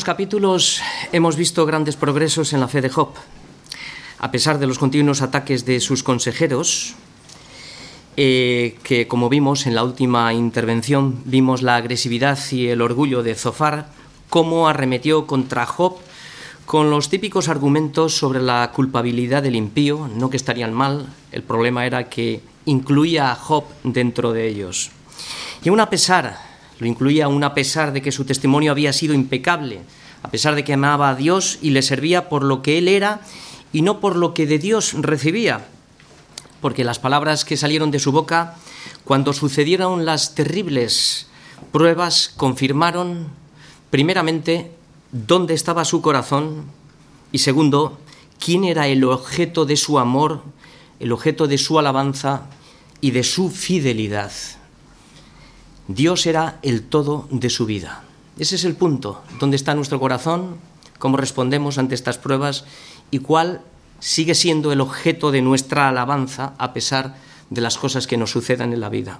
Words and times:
últimos 0.00 0.16
capítulos 0.16 0.80
hemos 1.12 1.36
visto 1.36 1.66
grandes 1.66 1.94
progresos 1.94 2.54
en 2.54 2.60
la 2.60 2.68
fe 2.68 2.80
de 2.80 2.88
Job. 2.88 3.10
A 4.18 4.30
pesar 4.30 4.58
de 4.58 4.66
los 4.66 4.78
continuos 4.78 5.20
ataques 5.20 5.66
de 5.66 5.78
sus 5.78 6.02
consejeros, 6.02 6.94
eh, 8.16 8.78
que 8.82 9.06
como 9.06 9.28
vimos 9.28 9.66
en 9.66 9.74
la 9.74 9.84
última 9.84 10.32
intervención, 10.32 11.20
vimos 11.26 11.60
la 11.60 11.76
agresividad 11.76 12.38
y 12.50 12.68
el 12.68 12.80
orgullo 12.80 13.22
de 13.22 13.34
Zofar, 13.34 13.90
cómo 14.30 14.68
arremetió 14.68 15.26
contra 15.26 15.66
Job 15.66 15.98
con 16.64 16.88
los 16.88 17.10
típicos 17.10 17.50
argumentos 17.50 18.16
sobre 18.16 18.40
la 18.40 18.72
culpabilidad 18.74 19.42
del 19.42 19.56
impío, 19.56 20.08
no 20.16 20.30
que 20.30 20.38
estarían 20.38 20.72
mal, 20.72 21.12
el 21.30 21.42
problema 21.42 21.84
era 21.84 22.08
que 22.08 22.40
incluía 22.64 23.32
a 23.32 23.34
Job 23.34 23.64
dentro 23.84 24.32
de 24.32 24.48
ellos. 24.48 24.92
Y 25.62 25.68
aún 25.68 25.80
a 25.80 25.90
pesar, 25.90 26.49
lo 26.80 26.86
incluía 26.86 27.26
aún 27.26 27.44
a 27.44 27.54
pesar 27.54 27.92
de 27.92 28.00
que 28.00 28.10
su 28.10 28.24
testimonio 28.24 28.72
había 28.72 28.92
sido 28.92 29.12
impecable, 29.12 29.82
a 30.22 30.30
pesar 30.30 30.54
de 30.54 30.64
que 30.64 30.72
amaba 30.72 31.10
a 31.10 31.14
Dios 31.14 31.58
y 31.60 31.70
le 31.70 31.82
servía 31.82 32.28
por 32.30 32.42
lo 32.42 32.62
que 32.62 32.78
él 32.78 32.88
era 32.88 33.20
y 33.70 33.82
no 33.82 34.00
por 34.00 34.16
lo 34.16 34.32
que 34.32 34.46
de 34.46 34.58
Dios 34.58 34.94
recibía, 34.94 35.68
porque 36.62 36.82
las 36.82 36.98
palabras 36.98 37.44
que 37.44 37.58
salieron 37.58 37.90
de 37.90 37.98
su 37.98 38.12
boca 38.12 38.56
cuando 39.04 39.34
sucedieron 39.34 40.06
las 40.06 40.34
terribles 40.34 41.28
pruebas 41.70 42.32
confirmaron, 42.34 43.28
primeramente, 43.90 44.72
dónde 45.12 45.52
estaba 45.52 45.84
su 45.84 46.00
corazón 46.00 46.64
y 47.30 47.38
segundo, 47.38 47.98
quién 48.42 48.64
era 48.64 48.88
el 48.88 49.04
objeto 49.04 49.66
de 49.66 49.76
su 49.76 49.98
amor, 49.98 50.42
el 50.98 51.12
objeto 51.12 51.46
de 51.46 51.58
su 51.58 51.78
alabanza 51.78 52.46
y 53.02 53.10
de 53.10 53.22
su 53.22 53.50
fidelidad. 53.50 54.32
Dios 55.90 56.26
era 56.26 56.60
el 56.62 56.84
todo 56.84 57.26
de 57.32 57.50
su 57.50 57.66
vida. 57.66 58.04
Ese 58.38 58.54
es 58.54 58.64
el 58.64 58.76
punto, 58.76 59.24
dónde 59.40 59.56
está 59.56 59.74
nuestro 59.74 59.98
corazón, 59.98 60.58
cómo 61.00 61.16
respondemos 61.16 61.78
ante 61.78 61.96
estas 61.96 62.16
pruebas 62.16 62.64
y 63.10 63.18
cuál 63.18 63.62
sigue 63.98 64.36
siendo 64.36 64.70
el 64.70 64.80
objeto 64.80 65.32
de 65.32 65.42
nuestra 65.42 65.88
alabanza 65.88 66.54
a 66.58 66.72
pesar 66.72 67.16
de 67.50 67.60
las 67.60 67.76
cosas 67.76 68.06
que 68.06 68.16
nos 68.16 68.30
sucedan 68.30 68.72
en 68.72 68.78
la 68.78 68.88
vida. 68.88 69.18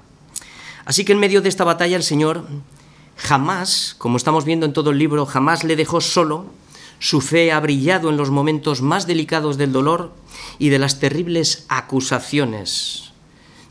Así 0.85 1.05
que 1.05 1.11
en 1.11 1.19
medio 1.19 1.43
de 1.43 1.49
esta 1.49 1.65
batalla 1.65 1.97
el 1.97 2.05
Señor 2.05 2.47
jamás, 3.17 3.97
como 3.99 4.17
estamos 4.17 4.45
viendo 4.45 4.65
en 4.65 4.73
todo 4.73 4.91
el 4.91 4.99
libro, 4.99 5.27
jamás 5.27 5.65
le 5.65 5.75
dejó 5.75 6.01
solo. 6.01 6.47
Su 7.01 7.21
fe 7.21 7.51
ha 7.51 7.59
brillado 7.59 8.11
en 8.11 8.17
los 8.17 8.31
momentos 8.31 8.81
más 8.81 9.09
delicados 9.09 9.57
del 9.57 9.73
dolor 9.73 10.13
y 10.61 10.69
de 10.69 10.79
las 10.79 11.01
terribles 11.01 11.65
acusaciones. 11.69 13.11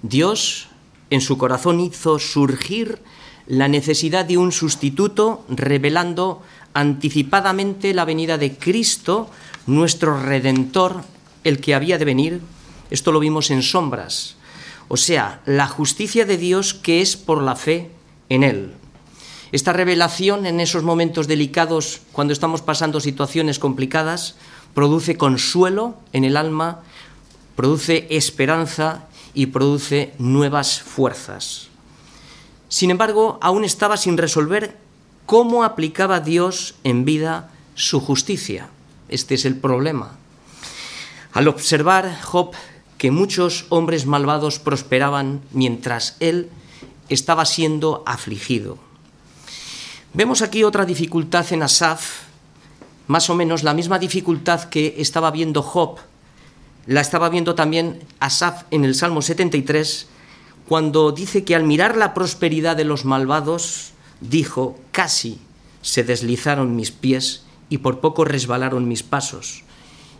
Dios 0.01 0.68
en 1.09 1.21
su 1.21 1.37
corazón 1.37 1.79
hizo 1.79 2.19
surgir 2.19 2.99
la 3.47 3.67
necesidad 3.67 4.25
de 4.25 4.37
un 4.37 4.51
sustituto, 4.51 5.43
revelando 5.49 6.41
anticipadamente 6.73 7.93
la 7.93 8.05
venida 8.05 8.37
de 8.37 8.55
Cristo, 8.57 9.29
nuestro 9.65 10.21
Redentor, 10.21 11.03
el 11.43 11.59
que 11.59 11.73
había 11.73 11.97
de 11.97 12.05
venir. 12.05 12.41
Esto 12.91 13.11
lo 13.11 13.19
vimos 13.19 13.49
en 13.49 13.63
sombras. 13.63 14.35
O 14.87 14.97
sea, 14.97 15.41
la 15.45 15.67
justicia 15.67 16.25
de 16.25 16.37
Dios 16.37 16.73
que 16.73 17.01
es 17.01 17.17
por 17.17 17.41
la 17.41 17.55
fe 17.55 17.89
en 18.29 18.43
Él. 18.43 18.73
Esta 19.51 19.73
revelación 19.73 20.45
en 20.45 20.59
esos 20.59 20.83
momentos 20.83 21.27
delicados, 21.27 22.01
cuando 22.11 22.33
estamos 22.33 22.61
pasando 22.61 22.99
situaciones 22.99 23.57
complicadas, 23.57 24.35
produce 24.75 25.17
consuelo 25.17 25.95
en 26.13 26.23
el 26.23 26.37
alma, 26.37 26.83
produce 27.55 28.05
esperanza 28.11 29.08
y 29.39 29.45
produce 29.45 30.11
nuevas 30.17 30.81
fuerzas. 30.81 31.69
Sin 32.67 32.91
embargo, 32.91 33.39
aún 33.41 33.63
estaba 33.63 33.95
sin 33.95 34.17
resolver 34.17 34.75
cómo 35.25 35.63
aplicaba 35.63 36.19
Dios 36.19 36.75
en 36.83 37.05
vida 37.05 37.49
su 37.73 38.01
justicia. 38.01 38.67
Este 39.07 39.35
es 39.35 39.45
el 39.45 39.55
problema. 39.55 40.17
Al 41.31 41.47
observar 41.47 42.19
Job 42.21 42.51
que 42.97 43.11
muchos 43.11 43.65
hombres 43.69 44.05
malvados 44.05 44.59
prosperaban 44.59 45.39
mientras 45.53 46.17
él 46.19 46.49
estaba 47.07 47.45
siendo 47.45 48.03
afligido. 48.05 48.77
Vemos 50.13 50.41
aquí 50.41 50.65
otra 50.65 50.83
dificultad 50.83 51.45
en 51.53 51.63
Asaf, 51.63 52.23
más 53.07 53.29
o 53.29 53.35
menos 53.35 53.63
la 53.63 53.73
misma 53.73 53.99
dificultad 53.99 54.65
que 54.65 54.95
estaba 54.97 55.31
viendo 55.31 55.61
Job 55.63 55.97
la 56.85 57.01
estaba 57.01 57.29
viendo 57.29 57.55
también 57.55 57.99
Asaf 58.19 58.63
en 58.71 58.85
el 58.85 58.95
Salmo 58.95 59.21
73, 59.21 60.07
cuando 60.67 61.11
dice 61.11 61.43
que 61.43 61.55
al 61.55 61.63
mirar 61.63 61.97
la 61.97 62.13
prosperidad 62.13 62.77
de 62.77 62.83
los 62.85 63.05
malvados, 63.05 63.91
dijo, 64.21 64.77
casi 64.91 65.39
se 65.81 66.03
deslizaron 66.03 66.75
mis 66.75 66.91
pies 66.91 67.43
y 67.69 67.79
por 67.79 67.99
poco 67.99 68.25
resbalaron 68.25 68.87
mis 68.87 69.03
pasos. 69.03 69.63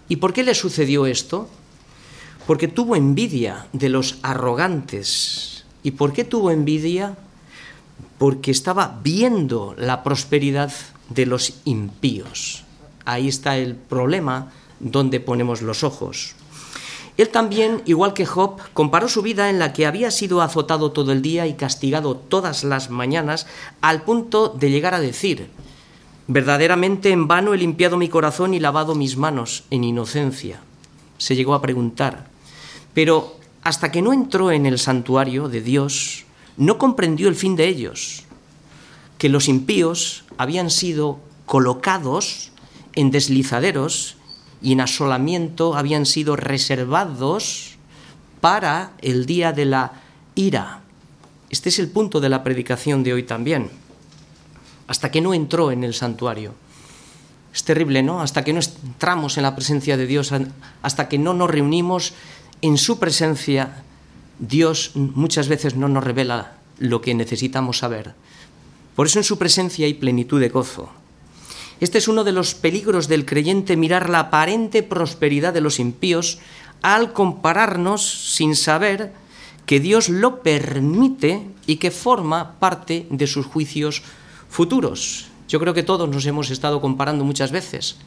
¿Y 0.07 0.17
por 0.17 0.33
qué 0.33 0.43
le 0.43 0.55
sucedió 0.55 1.05
esto? 1.05 1.47
Porque 2.47 2.67
tuvo 2.67 2.95
envidia 2.95 3.67
de 3.73 3.89
los 3.89 4.17
arrogantes. 4.23 5.65
¿Y 5.83 5.91
por 5.91 6.13
qué 6.13 6.23
tuvo 6.23 6.51
envidia? 6.51 7.15
Porque 8.17 8.51
estaba 8.51 8.99
viendo 9.03 9.75
la 9.77 10.03
prosperidad 10.03 10.73
de 11.09 11.25
los 11.25 11.53
impíos. 11.65 12.63
Ahí 13.05 13.27
está 13.27 13.57
el 13.57 13.75
problema 13.75 14.51
donde 14.79 15.19
ponemos 15.19 15.61
los 15.61 15.83
ojos. 15.83 16.35
Él 17.19 17.27
también, 17.27 17.81
igual 17.83 18.13
que 18.13 18.25
Job, 18.25 18.61
comparó 18.71 19.09
su 19.09 19.21
vida 19.21 19.49
en 19.49 19.59
la 19.59 19.73
que 19.73 19.85
había 19.85 20.09
sido 20.09 20.41
azotado 20.41 20.93
todo 20.93 21.11
el 21.11 21.21
día 21.21 21.47
y 21.47 21.55
castigado 21.55 22.15
todas 22.15 22.63
las 22.63 22.89
mañanas, 22.89 23.45
al 23.81 24.03
punto 24.03 24.47
de 24.47 24.71
llegar 24.71 24.93
a 24.93 25.01
decir, 25.01 25.49
verdaderamente 26.27 27.09
en 27.09 27.27
vano 27.27 27.53
he 27.53 27.57
limpiado 27.57 27.97
mi 27.97 28.07
corazón 28.07 28.53
y 28.53 28.61
lavado 28.61 28.95
mis 28.95 29.17
manos 29.17 29.65
en 29.69 29.83
inocencia. 29.83 30.61
Se 31.17 31.35
llegó 31.35 31.55
a 31.55 31.61
preguntar, 31.61 32.29
pero 32.93 33.35
hasta 33.63 33.91
que 33.91 34.01
no 34.01 34.13
entró 34.13 34.49
en 34.53 34.65
el 34.65 34.79
santuario 34.79 35.49
de 35.49 35.59
Dios, 35.59 36.23
no 36.55 36.77
comprendió 36.77 37.27
el 37.27 37.35
fin 37.35 37.57
de 37.57 37.67
ellos, 37.67 38.23
que 39.17 39.27
los 39.27 39.49
impíos 39.49 40.23
habían 40.37 40.69
sido 40.69 41.19
colocados 41.45 42.53
en 42.93 43.11
deslizaderos 43.11 44.15
y 44.61 44.73
en 44.73 44.81
asolamiento 44.81 45.75
habían 45.75 46.05
sido 46.05 46.35
reservados 46.35 47.77
para 48.41 48.91
el 49.01 49.25
día 49.25 49.51
de 49.51 49.65
la 49.65 49.93
ira. 50.35 50.81
Este 51.49 51.69
es 51.69 51.79
el 51.79 51.89
punto 51.89 52.19
de 52.19 52.29
la 52.29 52.43
predicación 52.43 53.03
de 53.03 53.13
hoy 53.13 53.23
también. 53.23 53.69
Hasta 54.87 55.11
que 55.11 55.21
no 55.21 55.33
entró 55.33 55.71
en 55.71 55.83
el 55.83 55.93
santuario. 55.93 56.53
Es 57.53 57.63
terrible, 57.63 58.03
¿no? 58.03 58.21
Hasta 58.21 58.43
que 58.43 58.53
no 58.53 58.59
entramos 58.59 59.37
en 59.37 59.43
la 59.43 59.55
presencia 59.55 59.97
de 59.97 60.05
Dios, 60.05 60.31
hasta 60.81 61.09
que 61.09 61.17
no 61.17 61.33
nos 61.33 61.49
reunimos 61.49 62.13
en 62.61 62.77
su 62.77 62.99
presencia, 62.99 63.83
Dios 64.39 64.91
muchas 64.95 65.47
veces 65.47 65.75
no 65.75 65.87
nos 65.87 66.03
revela 66.03 66.57
lo 66.77 67.01
que 67.01 67.15
necesitamos 67.15 67.79
saber. 67.79 68.13
Por 68.95 69.07
eso 69.07 69.19
en 69.19 69.23
su 69.23 69.37
presencia 69.37 69.85
hay 69.85 69.93
plenitud 69.95 70.39
de 70.39 70.49
gozo. 70.49 70.89
Este 71.79 71.97
es 71.97 72.07
uno 72.07 72.23
de 72.23 72.33
los 72.33 72.55
peligros 72.55 73.07
del 73.07 73.25
creyente 73.25 73.77
mirar 73.77 74.09
la 74.09 74.19
aparente 74.19 74.83
prosperidad 74.83 75.53
de 75.53 75.61
los 75.61 75.79
impíos 75.79 76.39
al 76.81 77.13
compararnos 77.13 78.33
sin 78.35 78.55
saber 78.55 79.13
que 79.65 79.79
Dios 79.79 80.09
lo 80.09 80.41
permite 80.41 81.47
y 81.67 81.77
que 81.77 81.91
forma 81.91 82.59
parte 82.59 83.07
de 83.09 83.27
sus 83.27 83.45
juicios 83.45 84.01
futuros. 84.49 85.27
Yo 85.47 85.59
creo 85.59 85.73
que 85.73 85.83
todos 85.83 86.09
nos 86.09 86.25
hemos 86.25 86.49
estado 86.49 86.81
comparando 86.81 87.23
muchas 87.23 87.51
veces. 87.51 87.97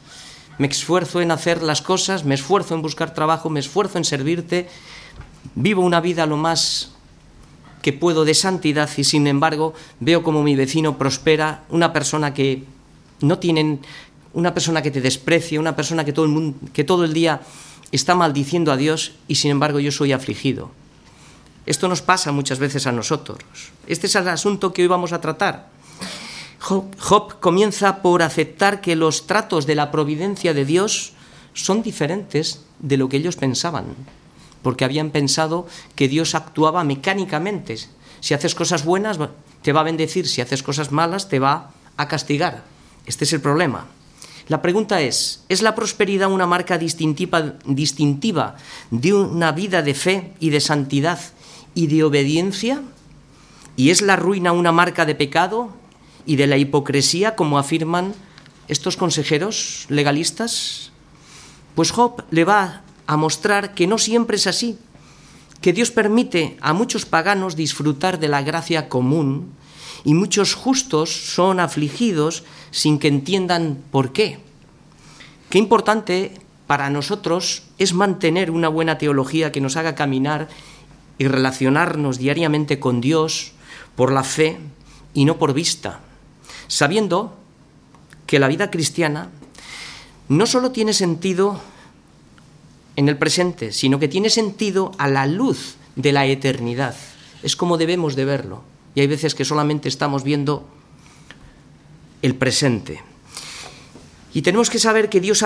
Me 0.57 0.67
esfuerzo 0.67 1.21
en 1.21 1.31
hacer 1.31 1.63
las 1.63 1.81
cosas, 1.81 2.25
me 2.25 2.35
esfuerzo 2.35 2.75
en 2.75 2.81
buscar 2.81 3.13
trabajo, 3.13 3.49
me 3.49 3.59
esfuerzo 3.59 3.97
en 3.97 4.05
servirte, 4.05 4.69
vivo 5.55 5.81
una 5.81 5.99
vida 5.99 6.25
lo 6.25 6.37
más 6.37 6.91
que 7.81 7.91
puedo 7.91 8.23
de 8.23 8.33
santidad 8.33 8.89
y 8.95 9.03
sin 9.03 9.27
embargo 9.27 9.73
veo 9.99 10.23
como 10.23 10.43
mi 10.43 10.55
vecino 10.55 10.97
prospera, 10.97 11.63
una 11.69 11.91
persona 11.91 12.33
que 12.33 12.63
no 13.23 13.39
tienen 13.39 13.79
una 14.33 14.53
persona 14.53 14.81
que 14.81 14.91
te 14.91 15.01
desprecie, 15.01 15.59
una 15.59 15.75
persona 15.75 16.05
que 16.05 16.13
todo 16.13 16.25
el, 16.25 16.31
mundo, 16.31 16.57
que 16.73 16.83
todo 16.83 17.05
el 17.05 17.13
día 17.13 17.41
está 17.91 18.15
maldiciendo 18.15 18.71
a 18.71 18.77
Dios 18.77 19.13
y 19.27 19.35
sin 19.35 19.51
embargo 19.51 19.79
yo 19.79 19.91
soy 19.91 20.11
afligido. 20.11 20.71
Esto 21.65 21.87
nos 21.87 22.01
pasa 22.01 22.31
muchas 22.31 22.59
veces 22.59 22.87
a 22.87 22.91
nosotros. 22.91 23.39
Este 23.87 24.07
es 24.07 24.15
el 24.15 24.27
asunto 24.27 24.73
que 24.73 24.81
hoy 24.81 24.87
vamos 24.87 25.13
a 25.13 25.21
tratar. 25.21 25.69
Job, 26.59 27.39
comienza 27.39 28.01
por 28.01 28.21
aceptar 28.21 28.81
que 28.81 28.95
los 28.95 29.27
tratos 29.27 29.65
de 29.65 29.75
la 29.75 29.91
providencia 29.91 30.53
de 30.53 30.65
Dios 30.65 31.13
son 31.53 31.83
diferentes 31.83 32.63
de 32.79 32.97
lo 32.97 33.09
que 33.09 33.17
ellos 33.17 33.35
pensaban, 33.35 33.85
porque 34.61 34.85
habían 34.85 35.11
pensado 35.11 35.67
que 35.95 36.07
Dios 36.07 36.35
actuaba 36.35 36.83
mecánicamente. 36.83 37.77
Si 38.21 38.33
haces 38.33 38.55
cosas 38.55 38.85
buenas, 38.85 39.19
te 39.61 39.73
va 39.73 39.81
a 39.81 39.83
bendecir, 39.83 40.27
si 40.27 40.41
haces 40.41 40.63
cosas 40.63 40.91
malas, 40.91 41.29
te 41.29 41.39
va 41.39 41.71
a 41.95 42.07
castigar. 42.07 42.72
Este 43.05 43.25
es 43.25 43.33
el 43.33 43.41
problema. 43.41 43.87
La 44.47 44.61
pregunta 44.61 45.01
es, 45.01 45.43
¿es 45.47 45.61
la 45.61 45.75
prosperidad 45.75 46.31
una 46.31 46.45
marca 46.45 46.77
distintiva, 46.77 47.53
distintiva 47.65 48.57
de 48.91 49.13
una 49.13 49.51
vida 49.51 49.81
de 49.81 49.93
fe 49.93 50.33
y 50.39 50.49
de 50.49 50.59
santidad 50.59 51.19
y 51.73 51.87
de 51.87 52.03
obediencia? 52.03 52.81
¿Y 53.75 53.89
es 53.89 54.01
la 54.01 54.15
ruina 54.15 54.51
una 54.51 54.71
marca 54.71 55.05
de 55.05 55.15
pecado 55.15 55.71
y 56.25 56.35
de 56.35 56.47
la 56.47 56.57
hipocresía, 56.57 57.35
como 57.35 57.57
afirman 57.57 58.13
estos 58.67 58.97
consejeros 58.97 59.85
legalistas? 59.89 60.91
Pues 61.75 61.91
Job 61.91 62.23
le 62.29 62.43
va 62.43 62.83
a 63.07 63.17
mostrar 63.17 63.73
que 63.73 63.87
no 63.87 63.97
siempre 63.97 64.37
es 64.37 64.47
así, 64.47 64.77
que 65.61 65.73
Dios 65.73 65.91
permite 65.91 66.57
a 66.59 66.73
muchos 66.73 67.05
paganos 67.05 67.55
disfrutar 67.55 68.19
de 68.19 68.27
la 68.27 68.41
gracia 68.41 68.89
común 68.89 69.53
y 70.05 70.13
muchos 70.13 70.53
justos 70.53 71.33
son 71.33 71.59
afligidos 71.59 72.43
sin 72.71 72.99
que 72.99 73.07
entiendan 73.07 73.77
por 73.91 74.11
qué. 74.11 74.39
Qué 75.49 75.57
importante 75.57 76.33
para 76.67 76.89
nosotros 76.89 77.63
es 77.77 77.93
mantener 77.93 78.51
una 78.51 78.67
buena 78.67 78.97
teología 78.97 79.51
que 79.51 79.61
nos 79.61 79.77
haga 79.77 79.95
caminar 79.95 80.49
y 81.17 81.27
relacionarnos 81.27 82.17
diariamente 82.17 82.79
con 82.79 83.01
Dios 83.01 83.51
por 83.95 84.11
la 84.11 84.23
fe 84.23 84.57
y 85.13 85.25
no 85.25 85.37
por 85.37 85.53
vista, 85.53 85.99
sabiendo 86.67 87.37
que 88.25 88.39
la 88.39 88.47
vida 88.47 88.71
cristiana 88.71 89.29
no 90.27 90.45
solo 90.45 90.71
tiene 90.71 90.93
sentido 90.93 91.61
en 92.95 93.09
el 93.09 93.17
presente, 93.17 93.71
sino 93.71 93.99
que 93.99 94.07
tiene 94.07 94.29
sentido 94.29 94.91
a 94.97 95.07
la 95.07 95.27
luz 95.27 95.75
de 95.95 96.11
la 96.11 96.25
eternidad. 96.25 96.95
Es 97.43 97.55
como 97.55 97.77
debemos 97.77 98.15
de 98.15 98.25
verlo. 98.25 98.72
Y 98.95 99.01
hay 99.01 99.07
veces 99.07 99.35
que 99.35 99.45
solamente 99.45 99.89
estamos 99.89 100.23
viendo 100.23 100.67
el 102.21 102.35
presente. 102.35 103.01
Y 104.33 104.41
tenemos 104.41 104.69
que 104.69 104.79
saber 104.79 105.09
que 105.09 105.19
Dios, 105.19 105.43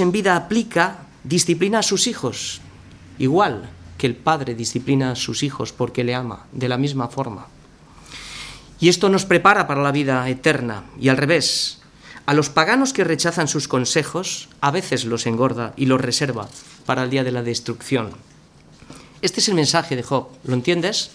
en 0.00 0.12
vida 0.12 0.36
aplica 0.36 1.06
disciplina 1.24 1.78
a 1.78 1.82
sus 1.82 2.06
hijos, 2.06 2.60
igual 3.18 3.70
que 3.96 4.06
el 4.06 4.16
Padre 4.16 4.54
disciplina 4.54 5.12
a 5.12 5.16
sus 5.16 5.42
hijos 5.42 5.72
porque 5.72 6.04
le 6.04 6.14
ama, 6.14 6.46
de 6.52 6.68
la 6.68 6.76
misma 6.76 7.08
forma. 7.08 7.46
Y 8.80 8.88
esto 8.88 9.08
nos 9.08 9.24
prepara 9.24 9.66
para 9.66 9.82
la 9.82 9.92
vida 9.92 10.28
eterna, 10.28 10.84
y 10.98 11.08
al 11.08 11.16
revés, 11.16 11.80
a 12.26 12.34
los 12.34 12.48
paganos 12.48 12.92
que 12.92 13.04
rechazan 13.04 13.48
sus 13.48 13.68
consejos, 13.68 14.48
a 14.60 14.70
veces 14.70 15.04
los 15.04 15.26
engorda 15.26 15.72
y 15.76 15.86
los 15.86 16.00
reserva 16.00 16.48
para 16.86 17.02
el 17.04 17.10
día 17.10 17.24
de 17.24 17.32
la 17.32 17.42
destrucción. 17.42 18.10
Este 19.22 19.40
es 19.40 19.48
el 19.48 19.54
mensaje 19.54 19.96
de 19.96 20.02
Job, 20.02 20.28
¿lo 20.44 20.54
entiendes? 20.54 21.12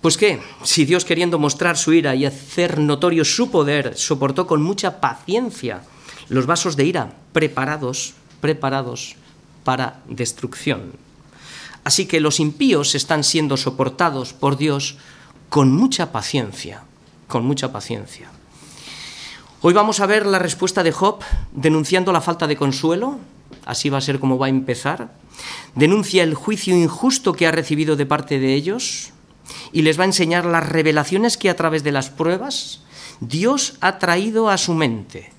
Pues 0.00 0.16
qué, 0.16 0.40
si 0.62 0.86
Dios 0.86 1.04
queriendo 1.04 1.38
mostrar 1.38 1.76
su 1.76 1.92
ira 1.92 2.14
y 2.14 2.24
hacer 2.24 2.78
notorio 2.78 3.22
su 3.24 3.50
poder, 3.50 3.98
soportó 3.98 4.46
con 4.46 4.62
mucha 4.62 4.98
paciencia 4.98 5.82
los 6.30 6.46
vasos 6.46 6.74
de 6.76 6.86
ira 6.86 7.12
preparados, 7.34 8.14
preparados 8.40 9.16
para 9.62 10.00
destrucción. 10.08 10.92
Así 11.84 12.06
que 12.06 12.20
los 12.20 12.40
impíos 12.40 12.94
están 12.94 13.24
siendo 13.24 13.58
soportados 13.58 14.32
por 14.32 14.56
Dios 14.56 14.96
con 15.50 15.72
mucha 15.72 16.12
paciencia, 16.12 16.82
con 17.28 17.44
mucha 17.44 17.70
paciencia. 17.70 18.30
Hoy 19.60 19.74
vamos 19.74 20.00
a 20.00 20.06
ver 20.06 20.24
la 20.24 20.38
respuesta 20.38 20.82
de 20.82 20.92
Job 20.92 21.20
denunciando 21.52 22.10
la 22.10 22.22
falta 22.22 22.46
de 22.46 22.56
consuelo, 22.56 23.18
así 23.66 23.90
va 23.90 23.98
a 23.98 24.02
ser 24.02 24.18
como 24.18 24.38
va 24.38 24.46
a 24.46 24.50
empezar. 24.50 25.12
Denuncia 25.74 26.22
el 26.22 26.34
juicio 26.34 26.74
injusto 26.74 27.34
que 27.34 27.46
ha 27.46 27.52
recibido 27.52 27.96
de 27.96 28.06
parte 28.06 28.38
de 28.38 28.54
ellos 28.54 29.12
y 29.72 29.82
les 29.82 29.98
va 29.98 30.04
a 30.04 30.06
enseñar 30.06 30.44
las 30.44 30.68
revelaciones 30.68 31.36
que 31.36 31.50
a 31.50 31.56
través 31.56 31.82
de 31.84 31.92
las 31.92 32.10
pruebas 32.10 32.80
Dios 33.20 33.74
ha 33.80 33.98
traído 33.98 34.48
a 34.48 34.58
su 34.58 34.74
mente. 34.74 35.30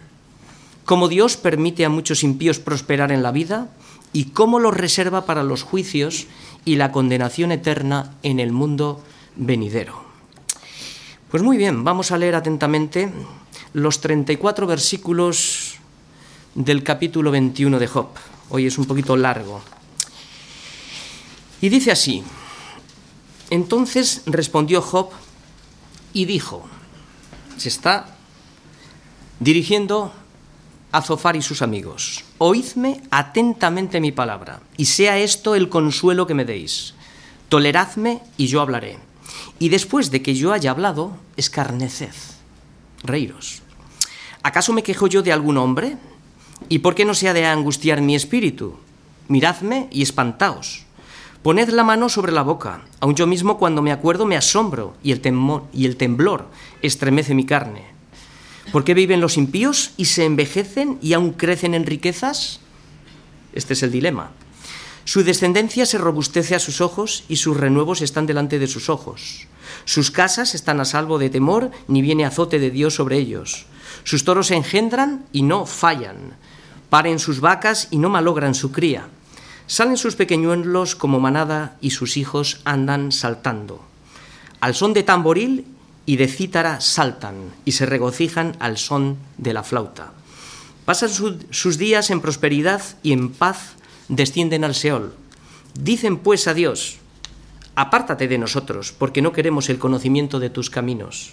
Cómo 0.85 1.07
Dios 1.07 1.37
permite 1.37 1.85
a 1.85 1.89
muchos 1.89 2.23
impíos 2.23 2.59
prosperar 2.59 3.11
en 3.11 3.23
la 3.23 3.31
vida 3.31 3.69
y 4.13 4.25
cómo 4.25 4.59
los 4.59 4.75
reserva 4.75 5.25
para 5.25 5.43
los 5.43 5.63
juicios 5.63 6.27
y 6.65 6.75
la 6.75 6.91
condenación 6.91 7.51
eterna 7.51 8.15
en 8.23 8.39
el 8.39 8.51
mundo 8.51 9.03
venidero. 9.35 10.03
Pues 11.29 11.43
muy 11.43 11.57
bien, 11.57 11.83
vamos 11.83 12.11
a 12.11 12.17
leer 12.17 12.35
atentamente 12.35 13.11
los 13.73 14.01
34 14.01 14.67
versículos 14.67 15.75
del 16.55 16.83
capítulo 16.83 17.31
21 17.31 17.79
de 17.79 17.87
Job. 17.87 18.09
Hoy 18.49 18.67
es 18.67 18.77
un 18.77 18.85
poquito 18.85 19.15
largo. 19.15 19.61
Y 21.61 21.69
dice 21.69 21.91
así, 21.91 22.23
entonces 23.51 24.23
respondió 24.25 24.81
Job 24.81 25.09
y 26.13 26.25
dijo, 26.25 26.63
se 27.57 27.69
está 27.69 28.07
dirigiendo 29.39 30.13
a 30.91 31.01
Zofar 31.01 31.35
y 31.35 31.41
sus 31.41 31.61
amigos, 31.61 32.23
oídme 32.37 33.01
atentamente 33.11 33.99
mi 33.99 34.11
palabra, 34.11 34.61
y 34.77 34.85
sea 34.85 35.19
esto 35.19 35.53
el 35.55 35.69
consuelo 35.69 36.25
que 36.25 36.33
me 36.33 36.45
deis. 36.45 36.95
Toleradme 37.49 38.21
y 38.37 38.47
yo 38.47 38.61
hablaré. 38.61 38.97
Y 39.59 39.69
después 39.69 40.11
de 40.11 40.21
que 40.21 40.33
yo 40.33 40.53
haya 40.53 40.71
hablado, 40.71 41.17
escarneced, 41.35 42.15
reíros. 43.03 43.61
¿Acaso 44.43 44.71
me 44.73 44.83
quejo 44.83 45.07
yo 45.07 45.21
de 45.21 45.33
algún 45.33 45.57
hombre? 45.57 45.97
¿Y 46.69 46.79
por 46.79 46.95
qué 46.95 47.03
no 47.03 47.13
se 47.13 47.27
ha 47.27 47.33
de 47.33 47.45
angustiar 47.45 48.01
mi 48.01 48.15
espíritu? 48.15 48.77
Miradme 49.27 49.87
y 49.91 50.01
espantaos. 50.01 50.85
Poned 51.43 51.69
la 51.69 51.83
mano 51.83 52.07
sobre 52.07 52.31
la 52.31 52.43
boca. 52.43 52.81
Aun 52.99 53.15
yo 53.15 53.25
mismo 53.25 53.57
cuando 53.57 53.81
me 53.81 53.91
acuerdo 53.91 54.27
me 54.27 54.37
asombro 54.37 54.93
y 55.01 55.11
el, 55.11 55.21
temor, 55.21 55.63
y 55.73 55.85
el 55.85 55.97
temblor 55.97 56.47
estremece 56.83 57.33
mi 57.33 57.47
carne. 57.47 57.85
¿Por 58.71 58.83
qué 58.83 58.93
viven 58.93 59.21
los 59.21 59.37
impíos 59.37 59.93
y 59.97 60.05
se 60.05 60.25
envejecen 60.25 60.99
y 61.01 61.13
aún 61.13 61.33
crecen 61.33 61.73
en 61.73 61.87
riquezas? 61.87 62.59
Este 63.53 63.73
es 63.73 63.81
el 63.81 63.91
dilema. 63.91 64.31
Su 65.03 65.23
descendencia 65.23 65.87
se 65.87 65.97
robustece 65.97 66.53
a 66.53 66.59
sus 66.59 66.79
ojos 66.79 67.23
y 67.27 67.37
sus 67.37 67.57
renuevos 67.57 68.01
están 68.01 68.27
delante 68.27 68.59
de 68.59 68.67
sus 68.67 68.87
ojos. 68.87 69.47
Sus 69.85 70.11
casas 70.11 70.53
están 70.53 70.79
a 70.79 70.85
salvo 70.85 71.17
de 71.17 71.31
temor, 71.31 71.71
ni 71.87 72.03
viene 72.03 72.23
azote 72.23 72.59
de 72.59 72.69
Dios 72.69 72.93
sobre 72.93 73.17
ellos. 73.17 73.65
Sus 74.03 74.23
toros 74.23 74.47
se 74.47 74.55
engendran 74.55 75.25
y 75.31 75.41
no 75.41 75.65
fallan. 75.65 76.37
Paren 76.91 77.17
sus 77.17 77.39
vacas 77.39 77.87
y 77.89 77.97
no 77.97 78.09
malogran 78.09 78.53
su 78.53 78.71
cría. 78.71 79.07
Salen 79.71 79.95
sus 79.95 80.17
pequeñuelos 80.17 80.97
como 80.97 81.21
manada 81.21 81.77
y 81.79 81.91
sus 81.91 82.17
hijos 82.17 82.59
andan 82.65 83.13
saltando. 83.13 83.79
Al 84.59 84.75
son 84.75 84.91
de 84.91 85.01
tamboril 85.01 85.65
y 86.05 86.17
de 86.17 86.27
cítara 86.27 86.81
saltan 86.81 87.53
y 87.63 87.71
se 87.71 87.85
regocijan 87.85 88.57
al 88.59 88.77
son 88.77 89.15
de 89.37 89.53
la 89.53 89.63
flauta. 89.63 90.11
Pasan 90.83 91.09
sus 91.51 91.77
días 91.77 92.09
en 92.09 92.19
prosperidad 92.19 92.81
y 93.01 93.13
en 93.13 93.31
paz 93.31 93.75
descienden 94.09 94.65
al 94.65 94.75
Seol. 94.75 95.13
Dicen 95.79 96.17
pues 96.17 96.49
a 96.49 96.53
Dios, 96.53 96.97
apártate 97.75 98.27
de 98.27 98.37
nosotros, 98.37 98.91
porque 98.91 99.21
no 99.21 99.31
queremos 99.31 99.69
el 99.69 99.79
conocimiento 99.79 100.41
de 100.41 100.49
tus 100.49 100.69
caminos. 100.69 101.31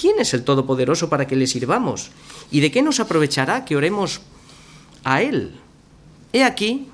¿Quién 0.00 0.18
es 0.18 0.32
el 0.32 0.44
Todopoderoso 0.44 1.10
para 1.10 1.26
que 1.26 1.36
le 1.36 1.46
sirvamos? 1.46 2.10
¿Y 2.50 2.60
de 2.60 2.70
qué 2.70 2.80
nos 2.80 3.00
aprovechará 3.00 3.66
que 3.66 3.76
oremos 3.76 4.22
a 5.04 5.20
Él? 5.20 5.60
He 6.32 6.42
aquí, 6.42 6.89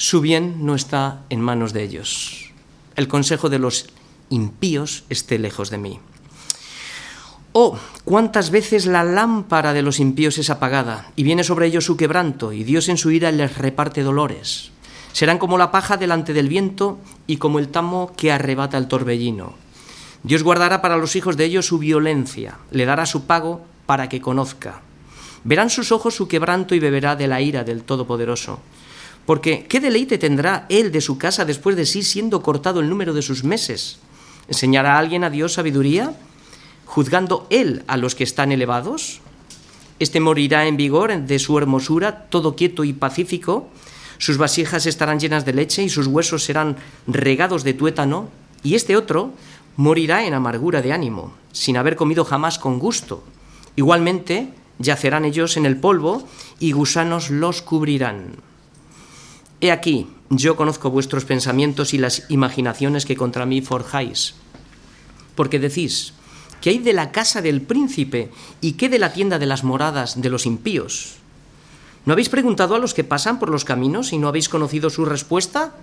su 0.00 0.20
bien 0.20 0.64
no 0.64 0.76
está 0.76 1.24
en 1.28 1.40
manos 1.40 1.72
de 1.72 1.82
ellos. 1.82 2.52
El 2.94 3.08
consejo 3.08 3.48
de 3.48 3.58
los 3.58 3.88
impíos 4.30 5.02
esté 5.08 5.40
lejos 5.40 5.70
de 5.70 5.78
mí. 5.78 5.98
Oh, 7.52 7.76
cuántas 8.04 8.52
veces 8.52 8.86
la 8.86 9.02
lámpara 9.02 9.72
de 9.72 9.82
los 9.82 9.98
impíos 9.98 10.38
es 10.38 10.50
apagada 10.50 11.10
y 11.16 11.24
viene 11.24 11.42
sobre 11.42 11.66
ellos 11.66 11.84
su 11.84 11.96
quebranto 11.96 12.52
y 12.52 12.62
Dios 12.62 12.88
en 12.88 12.96
su 12.96 13.10
ira 13.10 13.32
les 13.32 13.58
reparte 13.58 14.04
dolores. 14.04 14.70
Serán 15.12 15.38
como 15.38 15.58
la 15.58 15.72
paja 15.72 15.96
delante 15.96 16.32
del 16.32 16.48
viento 16.48 17.00
y 17.26 17.38
como 17.38 17.58
el 17.58 17.66
tamo 17.66 18.12
que 18.16 18.30
arrebata 18.30 18.78
el 18.78 18.86
torbellino. 18.86 19.54
Dios 20.22 20.44
guardará 20.44 20.80
para 20.80 20.96
los 20.96 21.16
hijos 21.16 21.36
de 21.36 21.44
ellos 21.44 21.66
su 21.66 21.78
violencia, 21.78 22.58
le 22.70 22.84
dará 22.84 23.04
su 23.04 23.26
pago 23.26 23.62
para 23.84 24.08
que 24.08 24.20
conozca. 24.20 24.80
Verán 25.42 25.70
sus 25.70 25.90
ojos 25.90 26.14
su 26.14 26.28
quebranto 26.28 26.76
y 26.76 26.78
beberá 26.78 27.16
de 27.16 27.26
la 27.26 27.40
ira 27.40 27.64
del 27.64 27.82
Todopoderoso. 27.82 28.60
Porque 29.28 29.66
¿qué 29.68 29.78
deleite 29.78 30.16
tendrá 30.16 30.64
él 30.70 30.90
de 30.90 31.02
su 31.02 31.18
casa 31.18 31.44
después 31.44 31.76
de 31.76 31.84
sí 31.84 32.02
siendo 32.02 32.42
cortado 32.42 32.80
el 32.80 32.88
número 32.88 33.12
de 33.12 33.20
sus 33.20 33.44
meses? 33.44 33.98
¿Enseñará 34.48 34.94
a 34.94 34.98
alguien 34.98 35.22
a 35.22 35.28
Dios 35.28 35.52
sabiduría? 35.52 36.14
¿Juzgando 36.86 37.46
él 37.50 37.84
a 37.88 37.98
los 37.98 38.14
que 38.14 38.24
están 38.24 38.52
elevados? 38.52 39.20
Este 39.98 40.18
morirá 40.18 40.64
en 40.64 40.78
vigor 40.78 41.14
de 41.14 41.38
su 41.38 41.58
hermosura, 41.58 42.24
todo 42.30 42.56
quieto 42.56 42.84
y 42.84 42.94
pacífico. 42.94 43.68
Sus 44.16 44.38
vasijas 44.38 44.86
estarán 44.86 45.20
llenas 45.20 45.44
de 45.44 45.52
leche 45.52 45.82
y 45.82 45.90
sus 45.90 46.06
huesos 46.06 46.44
serán 46.44 46.78
regados 47.06 47.64
de 47.64 47.74
tuétano. 47.74 48.30
Y 48.62 48.76
este 48.76 48.96
otro 48.96 49.34
morirá 49.76 50.24
en 50.24 50.32
amargura 50.32 50.80
de 50.80 50.94
ánimo, 50.94 51.34
sin 51.52 51.76
haber 51.76 51.96
comido 51.96 52.24
jamás 52.24 52.58
con 52.58 52.78
gusto. 52.78 53.22
Igualmente, 53.76 54.54
yacerán 54.78 55.26
ellos 55.26 55.58
en 55.58 55.66
el 55.66 55.76
polvo 55.76 56.26
y 56.58 56.72
gusanos 56.72 57.28
los 57.28 57.60
cubrirán. 57.60 58.47
He 59.60 59.72
aquí, 59.72 60.06
yo 60.30 60.56
conozco 60.56 60.90
vuestros 60.90 61.24
pensamientos 61.24 61.94
y 61.94 61.98
las 61.98 62.24
imaginaciones 62.28 63.04
que 63.04 63.16
contra 63.16 63.46
mí 63.46 63.60
forjáis. 63.60 64.34
Porque 65.34 65.58
decís, 65.58 66.12
¿qué 66.60 66.70
hay 66.70 66.78
de 66.78 66.92
la 66.92 67.10
casa 67.10 67.42
del 67.42 67.62
príncipe 67.62 68.30
y 68.60 68.72
qué 68.72 68.88
de 68.88 68.98
la 68.98 69.12
tienda 69.12 69.38
de 69.38 69.46
las 69.46 69.64
moradas 69.64 70.20
de 70.20 70.28
los 70.28 70.46
impíos? 70.46 71.16
¿No 72.04 72.12
habéis 72.12 72.28
preguntado 72.28 72.74
a 72.74 72.78
los 72.78 72.94
que 72.94 73.04
pasan 73.04 73.38
por 73.38 73.50
los 73.50 73.64
caminos 73.64 74.12
y 74.12 74.18
no 74.18 74.28
habéis 74.28 74.48
conocido 74.48 74.90
su 74.90 75.04
respuesta? 75.04 75.74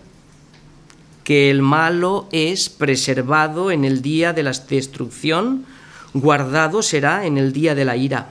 Que 1.24 1.52
el 1.52 1.62
malo 1.62 2.28
es 2.32 2.70
preservado 2.70 3.72
en 3.72 3.84
el 3.84 4.02
día 4.02 4.32
de 4.32 4.44
la 4.44 4.52
destrucción 4.52 5.66
guardado 6.14 6.82
será 6.82 7.26
en 7.26 7.38
el 7.38 7.52
día 7.52 7.76
de 7.76 7.84
la 7.84 7.98
ira. 7.98 8.30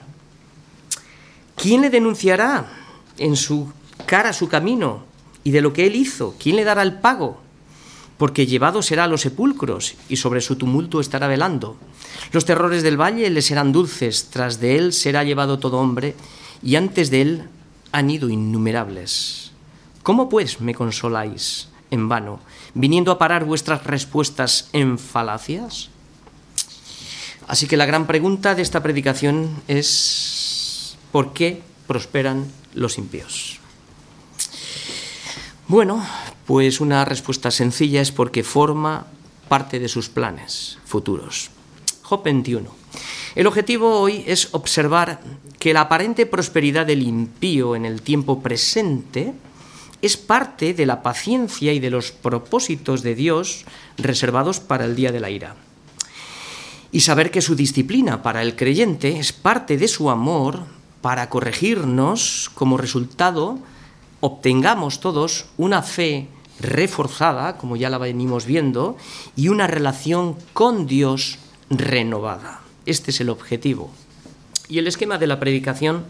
¿Quién 1.54 1.82
le 1.82 1.90
denunciará 1.90 2.66
en 3.18 3.36
su 3.36 3.70
cara 4.06 4.32
su 4.32 4.48
camino 4.48 5.13
y 5.44 5.50
de 5.50 5.60
lo 5.60 5.72
que 5.72 5.86
él 5.86 5.94
hizo? 5.94 6.34
¿Quién 6.38 6.56
le 6.56 6.64
dará 6.64 6.82
el 6.82 6.94
pago? 6.94 7.40
Porque 8.16 8.46
llevado 8.46 8.82
será 8.82 9.04
a 9.04 9.08
los 9.08 9.20
sepulcros 9.20 9.94
y 10.08 10.16
sobre 10.16 10.40
su 10.40 10.56
tumulto 10.56 11.00
estará 11.00 11.28
velando. 11.28 11.76
Los 12.32 12.44
terrores 12.44 12.82
del 12.82 13.00
valle 13.00 13.28
le 13.30 13.42
serán 13.42 13.72
dulces, 13.72 14.30
tras 14.30 14.60
de 14.60 14.76
él 14.76 14.92
será 14.92 15.24
llevado 15.24 15.58
todo 15.58 15.78
hombre 15.78 16.14
y 16.62 16.76
antes 16.76 17.10
de 17.10 17.22
él 17.22 17.42
han 17.92 18.10
ido 18.10 18.28
innumerables. 18.28 19.52
¿Cómo 20.02 20.28
pues 20.28 20.60
me 20.60 20.74
consoláis 20.74 21.68
en 21.90 22.08
vano, 22.08 22.40
viniendo 22.74 23.12
a 23.12 23.18
parar 23.18 23.44
vuestras 23.44 23.84
respuestas 23.84 24.68
en 24.72 24.98
falacias? 24.98 25.90
Así 27.46 27.66
que 27.66 27.76
la 27.76 27.86
gran 27.86 28.06
pregunta 28.06 28.54
de 28.54 28.62
esta 28.62 28.82
predicación 28.82 29.62
es 29.68 30.96
¿por 31.12 31.32
qué 31.32 31.62
prosperan 31.86 32.46
los 32.74 32.98
impíos? 32.98 33.60
Bueno, 35.66 36.04
pues 36.47 36.80
una 36.80 37.06
respuesta 37.06 37.50
sencilla 37.50 38.02
es 38.02 38.12
porque 38.12 38.44
forma 38.44 39.06
parte 39.49 39.78
de 39.78 39.88
sus 39.88 40.11
planes 40.11 40.78
futuros. 40.85 41.50
Job 42.02 42.23
21. 42.23 42.68
El 43.35 43.47
objetivo 43.47 43.99
hoy 43.99 44.25
es 44.26 44.49
observar 44.52 45.21
que 45.59 45.73
la 45.73 45.83
aparente 45.83 46.26
prosperidad 46.26 46.85
del 46.85 47.02
impío 47.02 47.76
en 47.76 47.87
el 47.87 48.02
tiempo 48.02 48.42
presente 48.42 49.33
es 50.02 50.18
parte 50.18 50.75
de 50.75 50.85
la 50.85 51.02
paciencia 51.02 51.73
y 51.73 51.80
de 51.80 51.88
los 51.88 52.12
propósitos 52.12 53.02
de 53.02 53.14
Dios 53.14 53.64
reservados 53.97 54.61
para 54.61 54.85
el 54.85 54.94
día 54.94 55.12
de 55.12 55.21
la 55.21 55.30
ira. 55.30 55.56
Y 56.92 57.00
saber 57.00 57.30
que 57.30 57.40
su 57.40 57.56
disciplina 57.56 58.23
para 58.23 58.42
el 58.42 58.54
creyente 58.54 59.18
es 59.18 59.33
parte 59.33 59.78
de 59.78 59.88
su 59.88 60.11
amor 60.11 60.64
para 61.00 61.30
corregirnos, 61.30 62.50
como 62.54 62.76
resultado 62.76 63.59
obtengamos 64.25 65.00
todos 65.00 65.45
una 65.59 65.83
fe 65.83 66.28
reforzada, 66.59 67.59
como 67.59 67.76
ya 67.76 67.90
la 67.90 67.99
venimos 67.99 68.47
viendo, 68.47 68.97
y 69.37 69.49
una 69.49 69.66
relación 69.66 70.37
con 70.54 70.87
Dios 70.87 71.37
renovada. 71.69 72.62
Este 72.87 73.11
es 73.11 73.21
el 73.21 73.28
objetivo. 73.28 73.90
Y 74.66 74.78
el 74.78 74.87
esquema 74.87 75.19
de 75.19 75.26
la 75.26 75.40
predicación 75.40 76.07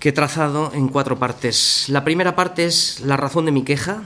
que 0.00 0.08
he 0.08 0.12
trazado 0.12 0.72
en 0.74 0.88
cuatro 0.88 1.20
partes. 1.20 1.84
La 1.86 2.02
primera 2.02 2.34
parte 2.34 2.64
es 2.64 2.98
la 3.04 3.16
razón 3.16 3.44
de 3.44 3.52
mi 3.52 3.62
queja, 3.62 4.02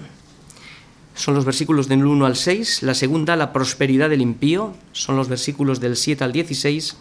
son 1.15 1.35
los 1.35 1.47
versículos 1.47 1.89
del 1.89 2.05
1 2.05 2.27
al 2.27 2.37
6. 2.37 2.83
La 2.83 2.93
segunda, 2.93 3.35
la 3.35 3.55
prosperidad 3.55 4.11
del 4.11 4.21
impío, 4.21 4.75
son 4.93 5.17
los 5.17 5.29
versículos 5.29 5.81
del 5.81 5.97
7 5.97 6.23
al 6.23 6.33
16. 6.33 6.97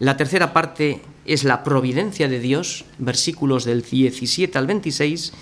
La 0.00 0.16
tercera 0.16 0.52
parte 0.52 1.00
es 1.24 1.44
la 1.44 1.62
providencia 1.62 2.26
de 2.26 2.40
Dios, 2.40 2.84
versículos 2.98 3.64
del 3.64 3.82
17 3.82 4.58
al 4.58 4.66
26. 4.66 5.32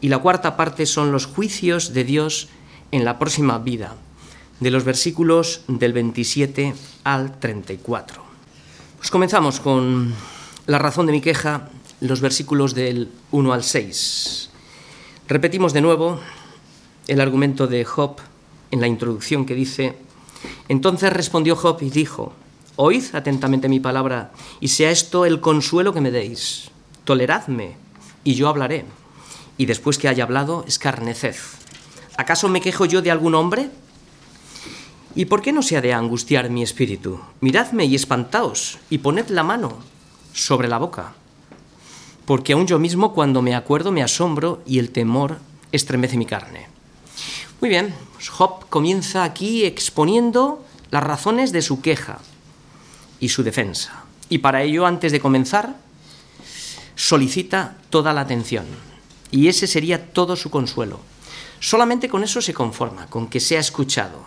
Y 0.00 0.08
la 0.08 0.18
cuarta 0.18 0.56
parte 0.56 0.86
son 0.86 1.12
los 1.12 1.26
juicios 1.26 1.92
de 1.92 2.04
Dios 2.04 2.48
en 2.92 3.04
la 3.04 3.18
próxima 3.18 3.58
vida, 3.58 3.96
de 4.60 4.70
los 4.70 4.84
versículos 4.84 5.62
del 5.68 5.92
27 5.92 6.74
al 7.04 7.38
34. 7.38 8.22
Pues 8.98 9.10
comenzamos 9.10 9.60
con 9.60 10.14
la 10.66 10.78
razón 10.78 11.06
de 11.06 11.12
mi 11.12 11.20
queja, 11.20 11.68
los 12.00 12.20
versículos 12.20 12.74
del 12.74 13.10
1 13.30 13.52
al 13.52 13.64
6. 13.64 14.50
Repetimos 15.28 15.72
de 15.72 15.80
nuevo 15.80 16.20
el 17.06 17.20
argumento 17.20 17.66
de 17.66 17.84
Job 17.84 18.16
en 18.70 18.80
la 18.80 18.86
introducción 18.86 19.46
que 19.46 19.54
dice, 19.54 19.96
entonces 20.68 21.12
respondió 21.12 21.56
Job 21.56 21.78
y 21.82 21.90
dijo, 21.90 22.32
oíd 22.76 23.04
atentamente 23.14 23.68
mi 23.68 23.80
palabra 23.80 24.30
y 24.60 24.68
sea 24.68 24.90
esto 24.90 25.26
el 25.26 25.40
consuelo 25.40 25.92
que 25.92 26.00
me 26.00 26.10
deis. 26.10 26.70
Toleradme 27.04 27.76
y 28.24 28.34
yo 28.34 28.48
hablaré. 28.48 28.84
Y 29.58 29.66
después 29.66 29.98
que 29.98 30.08
haya 30.08 30.24
hablado, 30.24 30.64
escarneced. 30.66 31.36
¿Acaso 32.16 32.48
me 32.48 32.62
quejo 32.62 32.86
yo 32.86 33.02
de 33.02 33.10
algún 33.10 33.34
hombre? 33.34 33.68
¿Y 35.14 35.26
por 35.26 35.42
qué 35.42 35.52
no 35.52 35.62
se 35.62 35.76
ha 35.76 35.82
de 35.82 35.92
angustiar 35.92 36.48
mi 36.48 36.62
espíritu? 36.62 37.20
Miradme 37.42 37.84
y 37.84 37.94
espantaos 37.94 38.78
y 38.88 38.98
poned 38.98 39.28
la 39.28 39.42
mano 39.42 39.78
sobre 40.32 40.68
la 40.68 40.78
boca 40.78 41.12
porque 42.28 42.52
aún 42.52 42.66
yo 42.66 42.78
mismo 42.78 43.14
cuando 43.14 43.40
me 43.40 43.54
acuerdo 43.54 43.90
me 43.90 44.02
asombro 44.02 44.60
y 44.66 44.78
el 44.80 44.90
temor 44.90 45.38
estremece 45.72 46.18
mi 46.18 46.26
carne. 46.26 46.68
Muy 47.58 47.70
bien, 47.70 47.94
pues 48.12 48.28
Job 48.28 48.68
comienza 48.68 49.24
aquí 49.24 49.64
exponiendo 49.64 50.62
las 50.90 51.02
razones 51.02 51.52
de 51.52 51.62
su 51.62 51.80
queja 51.80 52.18
y 53.18 53.30
su 53.30 53.42
defensa. 53.42 54.04
Y 54.28 54.38
para 54.38 54.62
ello, 54.62 54.84
antes 54.84 55.10
de 55.10 55.20
comenzar, 55.20 55.76
solicita 56.96 57.78
toda 57.88 58.12
la 58.12 58.20
atención. 58.20 58.66
Y 59.30 59.48
ese 59.48 59.66
sería 59.66 60.12
todo 60.12 60.36
su 60.36 60.50
consuelo. 60.50 61.00
Solamente 61.60 62.08
con 62.08 62.22
eso 62.22 62.40
se 62.40 62.54
conforma, 62.54 63.06
con 63.06 63.28
que 63.28 63.40
sea 63.40 63.60
escuchado. 63.60 64.24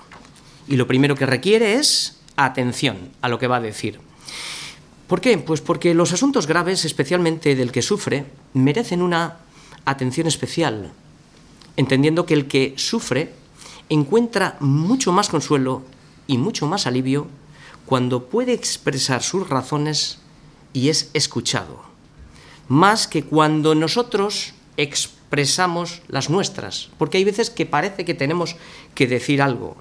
Y 0.68 0.76
lo 0.76 0.88
primero 0.88 1.16
que 1.16 1.26
requiere 1.26 1.76
es 1.76 2.20
atención 2.36 3.12
a 3.22 3.30
lo 3.30 3.40
que 3.40 3.48
va 3.48 3.58
a 3.58 3.62
decir. 3.62 4.00
¿Por 5.08 5.22
qué? 5.22 5.38
Pues 5.38 5.62
porque 5.62 5.94
los 5.94 6.14
asuntos 6.14 6.48
graves, 6.48 6.86
especialmente 6.86 7.56
del 7.56 7.72
que 7.72 7.82
sufre, 7.82 8.26
merecen 8.54 9.02
una 9.02 9.40
atención 9.86 10.28
especial, 10.28 10.92
entendiendo 11.76 12.26
que 12.26 12.34
el 12.34 12.48
que 12.48 12.74
sufre 12.78 13.34
encuentra 13.90 14.56
mucho 14.60 15.12
más 15.12 15.28
consuelo 15.28 15.84
y 16.28 16.38
mucho 16.38 16.66
más 16.66 16.88
alivio 16.88 17.28
cuando 17.86 18.28
puede 18.28 18.54
expresar 18.54 19.22
sus 19.22 19.50
razones 19.50 20.20
y 20.72 20.88
es 20.88 21.10
escuchado, 21.14 21.82
más 22.70 23.08
que 23.08 23.24
cuando 23.24 23.76
nosotros 23.76 24.54
expresamos 24.78 26.02
las 26.08 26.30
nuestras, 26.30 26.90
porque 26.98 27.18
hay 27.18 27.24
veces 27.24 27.50
que 27.50 27.66
parece 27.66 28.06
que 28.06 28.14
tenemos 28.14 28.56
que 28.96 29.08
decir 29.08 29.42
algo. 29.42 29.78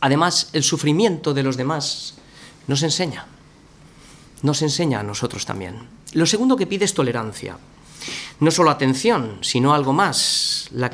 Además, 0.00 0.50
el 0.52 0.62
sufrimiento 0.62 1.34
de 1.34 1.42
los 1.42 1.56
demás 1.56 2.14
nos 2.66 2.82
enseña 2.82 3.26
nos 4.42 4.62
enseña 4.62 5.00
a 5.00 5.02
nosotros 5.02 5.46
también. 5.46 5.88
Lo 6.12 6.26
segundo 6.26 6.56
que 6.56 6.66
pide 6.66 6.84
es 6.84 6.94
tolerancia. 6.94 7.58
No 8.40 8.50
solo 8.50 8.70
atención, 8.70 9.38
sino 9.40 9.74
algo 9.74 9.92
más. 9.92 10.68
La, 10.70 10.90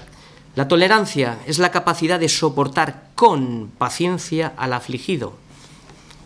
la 0.54 0.68
tolerancia 0.68 1.38
es 1.46 1.58
la 1.58 1.70
capacidad 1.70 2.20
de 2.20 2.28
soportar 2.28 3.10
con 3.14 3.70
paciencia 3.78 4.52
al 4.56 4.72
afligido. 4.72 5.34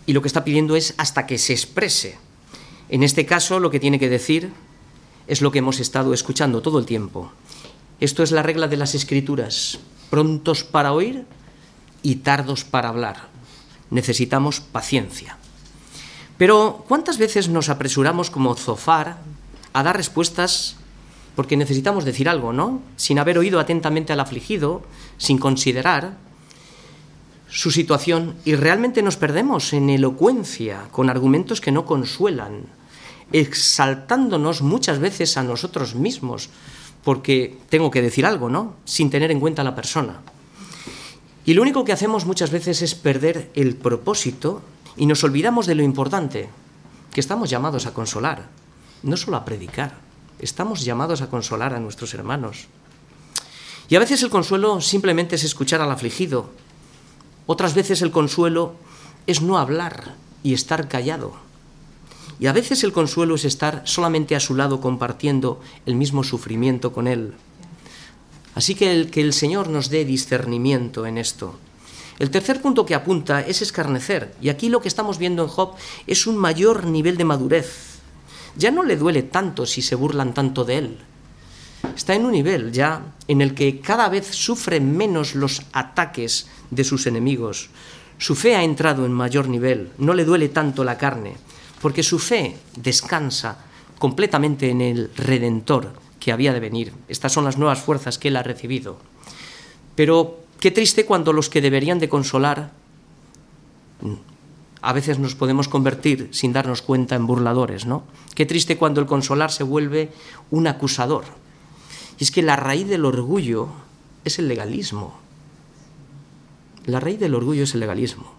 Y 0.05 0.13
lo 0.13 0.21
que 0.21 0.27
está 0.27 0.43
pidiendo 0.43 0.75
es 0.75 0.93
hasta 0.97 1.25
que 1.25 1.37
se 1.37 1.53
exprese. 1.53 2.17
En 2.89 3.03
este 3.03 3.25
caso, 3.25 3.59
lo 3.59 3.69
que 3.69 3.79
tiene 3.79 3.99
que 3.99 4.09
decir 4.09 4.53
es 5.27 5.41
lo 5.41 5.51
que 5.51 5.59
hemos 5.59 5.79
estado 5.79 6.13
escuchando 6.13 6.61
todo 6.61 6.79
el 6.79 6.85
tiempo. 6.85 7.31
Esto 7.99 8.23
es 8.23 8.31
la 8.31 8.43
regla 8.43 8.67
de 8.67 8.77
las 8.77 8.95
escrituras. 8.95 9.79
Prontos 10.09 10.63
para 10.63 10.93
oír 10.93 11.25
y 12.01 12.17
tardos 12.17 12.63
para 12.63 12.89
hablar. 12.89 13.27
Necesitamos 13.89 14.59
paciencia. 14.59 15.37
Pero 16.37 16.85
¿cuántas 16.87 17.17
veces 17.17 17.49
nos 17.49 17.69
apresuramos 17.69 18.29
como 18.29 18.55
Zofar 18.55 19.17
a 19.73 19.83
dar 19.83 19.97
respuestas 19.97 20.75
porque 21.35 21.57
necesitamos 21.57 22.05
decir 22.05 22.29
algo, 22.29 22.53
¿no? 22.53 22.81
Sin 22.95 23.19
haber 23.19 23.37
oído 23.37 23.59
atentamente 23.59 24.13
al 24.13 24.19
afligido, 24.19 24.81
sin 25.17 25.37
considerar 25.37 26.17
su 27.49 27.71
situación 27.71 28.35
y 28.43 28.55
realmente 28.55 29.01
nos 29.01 29.17
perdemos 29.17 29.73
en 29.73 29.89
elocuencia 29.89 30.87
con 30.91 31.09
argumentos 31.09 31.61
que 31.61 31.71
no 31.71 31.85
consuelan, 31.85 32.63
exaltándonos 33.31 34.61
muchas 34.61 34.99
veces 34.99 35.37
a 35.37 35.43
nosotros 35.43 35.95
mismos 35.95 36.49
porque 37.03 37.57
tengo 37.69 37.91
que 37.91 38.01
decir 38.01 38.25
algo, 38.25 38.49
¿no? 38.49 38.75
Sin 38.85 39.09
tener 39.09 39.31
en 39.31 39.39
cuenta 39.39 39.61
a 39.61 39.65
la 39.65 39.75
persona. 39.75 40.19
Y 41.45 41.53
lo 41.53 41.61
único 41.61 41.85
que 41.85 41.93
hacemos 41.93 42.25
muchas 42.25 42.51
veces 42.51 42.81
es 42.81 42.95
perder 42.95 43.49
el 43.55 43.75
propósito 43.75 44.61
y 44.97 45.05
nos 45.05 45.23
olvidamos 45.23 45.65
de 45.65 45.75
lo 45.75 45.83
importante, 45.83 46.49
que 47.13 47.21
estamos 47.21 47.49
llamados 47.49 47.85
a 47.85 47.93
consolar, 47.93 48.49
no 49.03 49.15
solo 49.15 49.37
a 49.37 49.45
predicar, 49.45 49.95
estamos 50.39 50.83
llamados 50.83 51.21
a 51.21 51.29
consolar 51.29 51.73
a 51.73 51.79
nuestros 51.79 52.13
hermanos. 52.13 52.67
Y 53.87 53.95
a 53.95 53.99
veces 53.99 54.21
el 54.23 54.29
consuelo 54.29 54.81
simplemente 54.81 55.35
es 55.35 55.45
escuchar 55.45 55.79
al 55.79 55.91
afligido, 55.91 56.49
otras 57.45 57.73
veces 57.73 58.01
el 58.01 58.11
consuelo 58.11 58.75
es 59.25 59.41
no 59.41 59.57
hablar 59.57 60.15
y 60.43 60.53
estar 60.53 60.89
callado. 60.89 61.46
Y 62.39 62.47
a 62.47 62.53
veces 62.53 62.83
el 62.83 62.91
consuelo 62.91 63.35
es 63.35 63.45
estar 63.45 63.81
solamente 63.85 64.35
a 64.35 64.39
su 64.39 64.55
lado 64.55 64.79
compartiendo 64.79 65.59
el 65.85 65.95
mismo 65.95 66.23
sufrimiento 66.23 66.93
con 66.93 67.07
él. 67.07 67.33
Así 68.53 68.75
que 68.75 68.91
el, 68.91 69.09
que 69.09 69.21
el 69.21 69.33
Señor 69.33 69.69
nos 69.69 69.89
dé 69.89 70.05
discernimiento 70.05 71.05
en 71.05 71.17
esto 71.17 71.57
el 72.19 72.31
tercer 72.31 72.61
punto 72.61 72.85
que 72.85 72.95
apunta 72.95 73.41
es 73.41 73.61
escarnecer, 73.61 74.33
y 74.41 74.49
aquí 74.49 74.69
lo 74.69 74.81
que 74.81 74.87
estamos 74.87 75.19
viendo 75.19 75.43
en 75.43 75.49
Job 75.49 75.75
es 76.07 76.25
un 76.25 76.35
mayor 76.35 76.85
nivel 76.85 77.15
de 77.15 77.25
madurez. 77.25 77.99
Ya 78.57 78.71
no 78.71 78.81
le 78.81 78.97
duele 78.97 79.21
tanto 79.21 79.67
si 79.67 79.83
se 79.83 79.93
burlan 79.93 80.33
tanto 80.33 80.65
de 80.65 80.77
él. 80.79 80.97
Está 81.95 82.15
en 82.15 82.25
un 82.25 82.31
nivel 82.31 82.71
ya 82.71 83.13
en 83.27 83.41
el 83.41 83.53
que 83.53 83.81
cada 83.81 84.09
vez 84.09 84.25
sufre 84.25 84.79
menos 84.79 85.35
los 85.35 85.61
ataques 85.73 86.47
de 86.71 86.83
sus 86.83 87.07
enemigos, 87.07 87.69
Su 88.19 88.33
fe 88.33 88.55
ha 88.55 88.63
entrado 88.63 89.05
en 89.05 89.11
mayor 89.11 89.47
nivel, 89.47 89.91
no 89.99 90.15
le 90.15 90.25
duele 90.25 90.49
tanto 90.49 90.83
la 90.83 90.97
carne, 90.97 91.37
porque 91.81 92.03
su 92.03 92.19
fe 92.19 92.57
descansa 92.75 93.65
completamente 93.99 94.69
en 94.69 94.81
el 94.81 95.11
Redentor 95.15 95.93
que 96.19 96.31
había 96.31 96.53
de 96.53 96.59
venir. 96.59 96.93
Estas 97.07 97.31
son 97.31 97.45
las 97.45 97.57
nuevas 97.57 97.79
fuerzas 97.79 98.17
que 98.17 98.27
él 98.29 98.35
ha 98.35 98.43
recibido. 98.43 98.97
Pero 99.95 100.39
qué 100.59 100.71
triste 100.71 101.05
cuando 101.05 101.33
los 101.33 101.49
que 101.49 101.61
deberían 101.61 101.99
de 101.99 102.09
consolar 102.09 102.71
a 104.81 104.93
veces 104.93 105.19
nos 105.19 105.35
podemos 105.35 105.67
convertir 105.67 106.29
sin 106.31 106.53
darnos 106.53 106.81
cuenta 106.81 107.15
en 107.15 107.27
burladores, 107.27 107.85
¿no? 107.85 108.03
Qué 108.35 108.45
triste 108.45 108.77
cuando 108.77 109.01
el 109.01 109.07
consolar 109.07 109.51
se 109.51 109.63
vuelve 109.63 110.11
un 110.51 110.67
acusador. 110.67 111.25
Y 112.19 112.23
es 112.23 112.31
que 112.31 112.43
la 112.43 112.55
raíz 112.55 112.87
del 112.87 113.05
orgullo 113.05 113.69
es 114.23 114.39
el 114.39 114.47
legalismo. 114.47 115.19
La 116.85 116.99
raíz 116.99 117.19
del 117.19 117.35
orgullo 117.35 117.63
es 117.63 117.73
el 117.73 117.81
legalismo. 117.81 118.36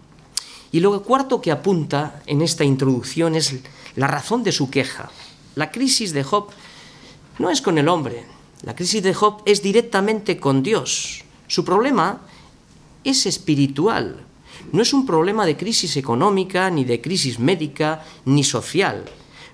Y 0.71 0.79
lo 0.79 1.01
cuarto 1.03 1.41
que 1.41 1.51
apunta 1.51 2.21
en 2.25 2.41
esta 2.41 2.63
introducción 2.63 3.35
es 3.35 3.55
la 3.95 4.07
razón 4.07 4.43
de 4.43 4.51
su 4.51 4.69
queja. 4.69 5.09
La 5.55 5.71
crisis 5.71 6.13
de 6.13 6.23
Job 6.23 6.49
no 7.39 7.49
es 7.49 7.61
con 7.61 7.77
el 7.77 7.87
hombre, 7.87 8.25
la 8.61 8.75
crisis 8.75 9.01
de 9.01 9.13
Job 9.13 9.41
es 9.45 9.63
directamente 9.63 10.37
con 10.37 10.61
Dios. 10.61 11.23
Su 11.47 11.63
problema 11.63 12.21
es 13.03 13.25
espiritual, 13.25 14.25
no 14.71 14.81
es 14.81 14.93
un 14.93 15.05
problema 15.05 15.45
de 15.45 15.57
crisis 15.57 15.97
económica, 15.97 16.69
ni 16.69 16.83
de 16.83 17.01
crisis 17.01 17.39
médica, 17.39 18.03
ni 18.25 18.43
social. 18.43 19.05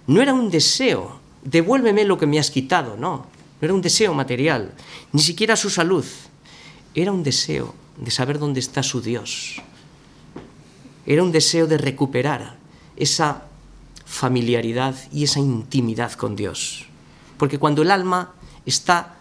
No 0.08 0.22
era 0.22 0.34
un 0.34 0.50
deseo, 0.50 1.20
devuélveme 1.44 2.04
lo 2.04 2.18
que 2.18 2.28
me 2.28 2.40
has 2.40 2.52
quitado, 2.52 2.98
no. 2.98 3.28
No 3.62 3.66
era 3.66 3.74
un 3.74 3.82
deseo 3.82 4.14
material, 4.14 4.74
ni 5.14 5.22
siquiera 5.22 5.56
su 5.56 5.70
salud. 5.70 6.06
Era 6.94 7.12
un 7.12 7.24
deseo 7.24 7.74
de 7.98 8.12
saber 8.12 8.40
dónde 8.40 8.60
está 8.60 8.84
su 8.84 9.02
Dios. 9.02 9.62
Era 11.06 11.24
un 11.24 11.32
deseo 11.32 11.68
de 11.68 11.78
recuperar 11.78 12.56
esa 12.96 13.44
familiaridad 14.06 14.96
y 15.12 15.24
esa 15.24 15.40
intimidad 15.40 16.14
con 16.14 16.36
Dios. 16.36 16.86
Porque 17.38 17.60
cuando 17.60 17.82
el 17.82 17.92
alma 17.92 18.34
está 18.66 19.16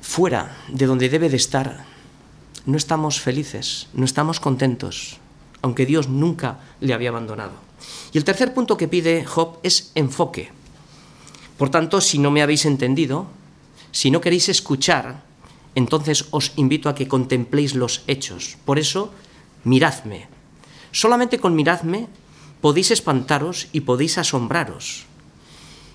fuera 0.00 0.56
de 0.68 0.86
donde 0.86 1.08
debe 1.08 1.28
de 1.28 1.36
estar, 1.36 1.84
no 2.66 2.76
estamos 2.76 3.20
felices, 3.20 3.88
no 3.92 4.04
estamos 4.04 4.40
contentos, 4.40 5.18
aunque 5.60 5.86
Dios 5.86 6.08
nunca 6.08 6.60
le 6.80 6.94
había 6.94 7.10
abandonado. 7.10 7.52
Y 8.12 8.18
el 8.18 8.24
tercer 8.24 8.54
punto 8.54 8.76
que 8.76 8.88
pide 8.88 9.24
Job 9.24 9.58
es 9.62 9.92
enfoque. 9.94 10.50
Por 11.58 11.68
tanto, 11.70 12.00
si 12.00 12.18
no 12.18 12.30
me 12.30 12.42
habéis 12.42 12.64
entendido, 12.64 13.26
si 13.92 14.10
no 14.10 14.20
queréis 14.20 14.48
escuchar, 14.48 15.22
entonces 15.74 16.26
os 16.30 16.52
invito 16.56 16.88
a 16.88 16.94
que 16.94 17.08
contempléis 17.08 17.74
los 17.74 18.02
hechos. 18.06 18.56
Por 18.64 18.78
eso, 18.78 19.12
miradme. 19.64 20.28
Solamente 20.92 21.38
con 21.38 21.54
miradme 21.54 22.06
podéis 22.60 22.90
espantaros 22.90 23.68
y 23.72 23.82
podéis 23.82 24.18
asombraros. 24.18 25.06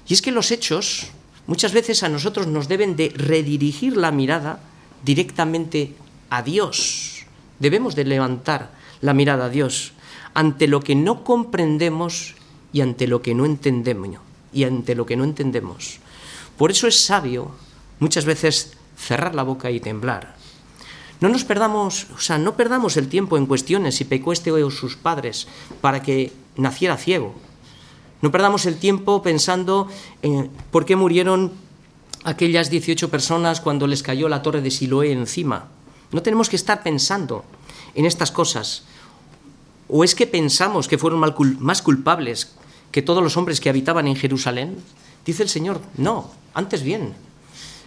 Y 0.08 0.14
es 0.14 0.22
que 0.22 0.32
los 0.32 0.52
hechos 0.52 1.08
muchas 1.48 1.74
veces 1.74 2.04
a 2.04 2.10
nosotros 2.10 2.48
nos 2.48 2.68
deben 2.68 2.96
de 2.96 3.10
redirigir 3.16 3.96
la 3.96 4.12
mirada 4.12 4.60
directamente 5.04 5.96
a 6.30 6.44
Dios. 6.44 7.26
Debemos 7.60 7.96
de 7.96 8.06
levantar 8.06 8.72
la 9.02 9.14
mirada 9.14 9.46
a 9.46 9.50
Dios 9.50 9.94
ante 10.34 10.68
lo 10.68 10.82
que 10.82 10.96
no 10.96 11.24
comprendemos 11.24 12.36
y 12.72 12.82
ante 12.82 13.08
lo 13.08 13.22
que 13.22 13.34
no 13.34 13.46
entendemos 13.46 14.20
y 14.54 14.64
ante 14.64 14.96
lo 14.96 15.06
que 15.06 15.16
no 15.16 15.24
entendemos. 15.24 16.00
Por 16.58 16.72
eso 16.72 16.88
es 16.88 17.06
sabio 17.06 17.52
muchas 18.00 18.26
veces 18.26 18.74
cerrar 19.00 19.34
la 19.34 19.44
boca 19.44 19.72
y 19.72 19.80
temblar. 19.80 20.36
No 21.22 21.30
nos 21.30 21.44
perdamos, 21.44 22.08
o 22.16 22.20
sea, 22.20 22.38
no 22.38 22.56
perdamos 22.56 22.98
el 22.98 23.10
tiempo 23.10 23.38
en 23.38 23.46
cuestiones 23.46 23.96
si 23.96 24.06
pecó 24.06 24.32
este 24.32 24.52
o 24.52 24.72
sus 24.72 24.96
padres 24.96 25.48
para 25.82 26.02
que 26.02 26.32
naciera 26.56 26.98
ciego. 26.98 27.36
No 28.22 28.32
perdamos 28.32 28.66
el 28.66 28.78
tiempo 28.78 29.22
pensando 29.22 29.88
en 30.22 30.50
por 30.72 30.86
qué 30.86 30.96
murieron 30.96 31.52
aquellas 32.24 32.70
18 32.70 33.10
personas 33.10 33.62
cuando 33.62 33.88
les 33.88 34.04
cayó 34.04 34.30
la 34.30 34.42
torre 34.42 34.62
de 34.62 34.72
Siloé 34.72 35.12
encima. 35.12 35.68
No 36.12 36.22
tenemos 36.22 36.50
que 36.50 36.56
estar 36.56 36.84
pensando 36.84 37.46
en 37.96 38.06
estas 38.06 38.32
cosas. 38.32 38.84
¿O 39.88 40.04
es 40.04 40.16
que 40.16 40.28
pensamos 40.28 40.88
que 40.88 40.98
fueron 40.98 41.20
más 41.60 41.82
culpables 41.82 42.56
que 42.92 43.02
todos 43.02 43.24
los 43.24 43.38
hombres 43.38 43.60
que 43.60 43.70
habitaban 43.70 44.08
en 44.08 44.16
Jerusalén? 44.16 44.78
Dice 45.26 45.44
el 45.44 45.50
Señor, 45.50 45.82
no, 45.98 46.32
antes 46.54 46.84
bien. 46.84 47.14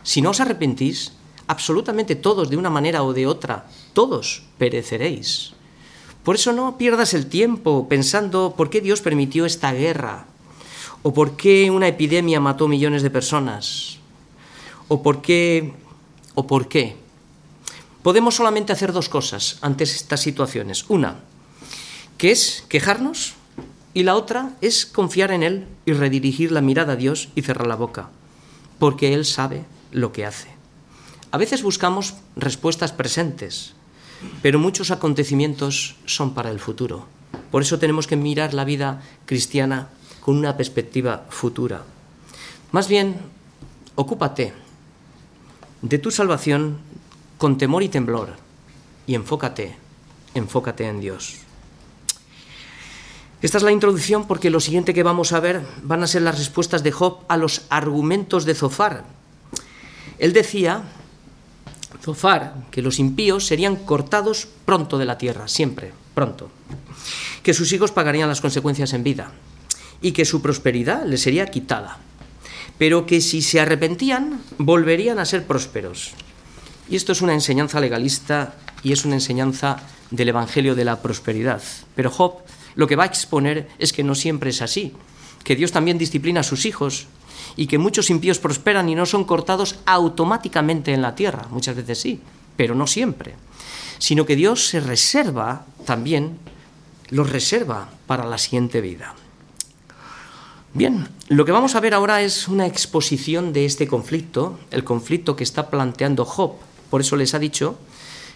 Si 0.02 0.22
no 0.22 0.30
os 0.30 0.40
arrepentís, 0.40 1.12
absolutamente 1.46 2.14
todos, 2.14 2.50
de 2.50 2.56
una 2.56 2.70
manera 2.70 3.02
o 3.02 3.12
de 3.12 3.26
otra, 3.26 3.66
todos 3.92 4.44
pereceréis. 4.58 5.52
Por 6.24 6.36
eso 6.36 6.52
no 6.52 6.78
pierdas 6.78 7.14
el 7.14 7.26
tiempo 7.26 7.88
pensando 7.88 8.54
por 8.56 8.70
qué 8.70 8.80
Dios 8.80 9.00
permitió 9.00 9.46
esta 9.46 9.72
guerra, 9.72 10.26
o 11.02 11.12
por 11.12 11.36
qué 11.36 11.70
una 11.70 11.88
epidemia 11.88 12.40
mató 12.40 12.68
millones 12.68 13.02
de 13.02 13.10
personas, 13.10 13.98
o 14.88 15.02
por 15.02 15.22
qué, 15.22 15.74
o 16.34 16.46
por 16.46 16.68
qué 16.68 17.02
podemos 18.02 18.34
solamente 18.34 18.72
hacer 18.72 18.92
dos 18.92 19.08
cosas 19.08 19.58
ante 19.62 19.84
estas 19.84 20.20
situaciones. 20.20 20.84
Una, 20.88 21.20
que 22.18 22.30
es 22.30 22.64
quejarnos, 22.68 23.34
y 23.94 24.02
la 24.04 24.16
otra 24.16 24.54
es 24.60 24.86
confiar 24.86 25.32
en 25.32 25.42
Él 25.42 25.66
y 25.86 25.92
redirigir 25.92 26.50
la 26.50 26.62
mirada 26.62 26.94
a 26.94 26.96
Dios 26.96 27.28
y 27.34 27.42
cerrar 27.42 27.66
la 27.66 27.76
boca, 27.76 28.08
porque 28.78 29.14
Él 29.14 29.24
sabe 29.24 29.64
lo 29.92 30.12
que 30.12 30.26
hace. 30.26 30.48
A 31.30 31.38
veces 31.38 31.62
buscamos 31.62 32.14
respuestas 32.36 32.92
presentes, 32.92 33.74
pero 34.42 34.58
muchos 34.58 34.90
acontecimientos 34.90 35.96
son 36.04 36.34
para 36.34 36.50
el 36.50 36.60
futuro. 36.60 37.06
Por 37.50 37.62
eso 37.62 37.78
tenemos 37.78 38.06
que 38.06 38.16
mirar 38.16 38.54
la 38.54 38.64
vida 38.64 39.02
cristiana 39.24 39.88
con 40.20 40.36
una 40.36 40.56
perspectiva 40.56 41.26
futura. 41.30 41.82
Más 42.70 42.88
bien, 42.88 43.16
ocúpate 43.94 44.52
de 45.82 45.98
tu 45.98 46.10
salvación 46.10 46.78
con 47.38 47.58
temor 47.58 47.82
y 47.82 47.88
temblor, 47.88 48.36
y 49.06 49.14
enfócate, 49.14 49.74
enfócate 50.34 50.86
en 50.86 51.00
Dios. 51.00 51.38
Esta 53.42 53.58
es 53.58 53.64
la 53.64 53.72
introducción 53.72 54.28
porque 54.28 54.50
lo 54.50 54.60
siguiente 54.60 54.94
que 54.94 55.02
vamos 55.02 55.32
a 55.32 55.40
ver 55.40 55.66
van 55.82 56.04
a 56.04 56.06
ser 56.06 56.22
las 56.22 56.38
respuestas 56.38 56.84
de 56.84 56.92
Job 56.92 57.24
a 57.28 57.36
los 57.36 57.62
argumentos 57.70 58.44
de 58.44 58.54
Zofar. 58.54 59.04
Él 60.22 60.32
decía, 60.32 60.84
Zofar, 62.00 62.54
que 62.70 62.80
los 62.80 63.00
impíos 63.00 63.44
serían 63.44 63.74
cortados 63.74 64.46
pronto 64.64 64.96
de 64.96 65.04
la 65.04 65.18
tierra, 65.18 65.48
siempre, 65.48 65.90
pronto, 66.14 66.48
que 67.42 67.52
sus 67.52 67.72
hijos 67.72 67.90
pagarían 67.90 68.28
las 68.28 68.40
consecuencias 68.40 68.92
en 68.92 69.02
vida 69.02 69.32
y 70.00 70.12
que 70.12 70.24
su 70.24 70.40
prosperidad 70.40 71.04
les 71.06 71.22
sería 71.22 71.46
quitada, 71.46 71.98
pero 72.78 73.04
que 73.04 73.20
si 73.20 73.42
se 73.42 73.58
arrepentían 73.58 74.40
volverían 74.58 75.18
a 75.18 75.24
ser 75.24 75.44
prósperos 75.44 76.14
y 76.88 76.94
esto 76.94 77.12
es 77.12 77.22
una 77.22 77.34
enseñanza 77.34 77.80
legalista 77.80 78.54
y 78.82 78.92
es 78.92 79.04
una 79.04 79.14
enseñanza 79.14 79.80
del 80.10 80.28
Evangelio 80.28 80.74
de 80.74 80.84
la 80.84 81.00
prosperidad. 81.00 81.62
Pero 81.96 82.10
Job 82.10 82.42
lo 82.74 82.86
que 82.86 82.96
va 82.96 83.04
a 83.04 83.06
exponer 83.06 83.68
es 83.78 83.92
que 83.92 84.04
no 84.04 84.14
siempre 84.14 84.50
es 84.50 84.62
así, 84.62 84.92
que 85.42 85.56
Dios 85.56 85.72
también 85.72 85.98
disciplina 85.98 86.40
a 86.40 86.44
sus 86.44 86.66
hijos 86.66 87.06
y 87.56 87.66
que 87.66 87.78
muchos 87.78 88.10
impíos 88.10 88.38
prosperan 88.38 88.88
y 88.88 88.94
no 88.94 89.06
son 89.06 89.24
cortados 89.24 89.76
automáticamente 89.86 90.92
en 90.92 91.02
la 91.02 91.14
tierra. 91.14 91.46
Muchas 91.50 91.76
veces 91.76 91.98
sí, 92.00 92.20
pero 92.56 92.74
no 92.74 92.86
siempre. 92.86 93.34
Sino 93.98 94.26
que 94.26 94.36
Dios 94.36 94.66
se 94.66 94.80
reserva 94.80 95.66
también, 95.84 96.38
los 97.10 97.30
reserva 97.30 97.88
para 98.06 98.24
la 98.24 98.38
siguiente 98.38 98.80
vida. 98.80 99.14
Bien, 100.74 101.08
lo 101.28 101.44
que 101.44 101.52
vamos 101.52 101.74
a 101.74 101.80
ver 101.80 101.94
ahora 101.94 102.22
es 102.22 102.48
una 102.48 102.66
exposición 102.66 103.52
de 103.52 103.66
este 103.66 103.86
conflicto, 103.86 104.58
el 104.70 104.84
conflicto 104.84 105.36
que 105.36 105.44
está 105.44 105.68
planteando 105.68 106.24
Job 106.24 106.54
por 106.92 107.00
eso 107.00 107.16
les 107.16 107.32
ha 107.32 107.38
dicho 107.38 107.78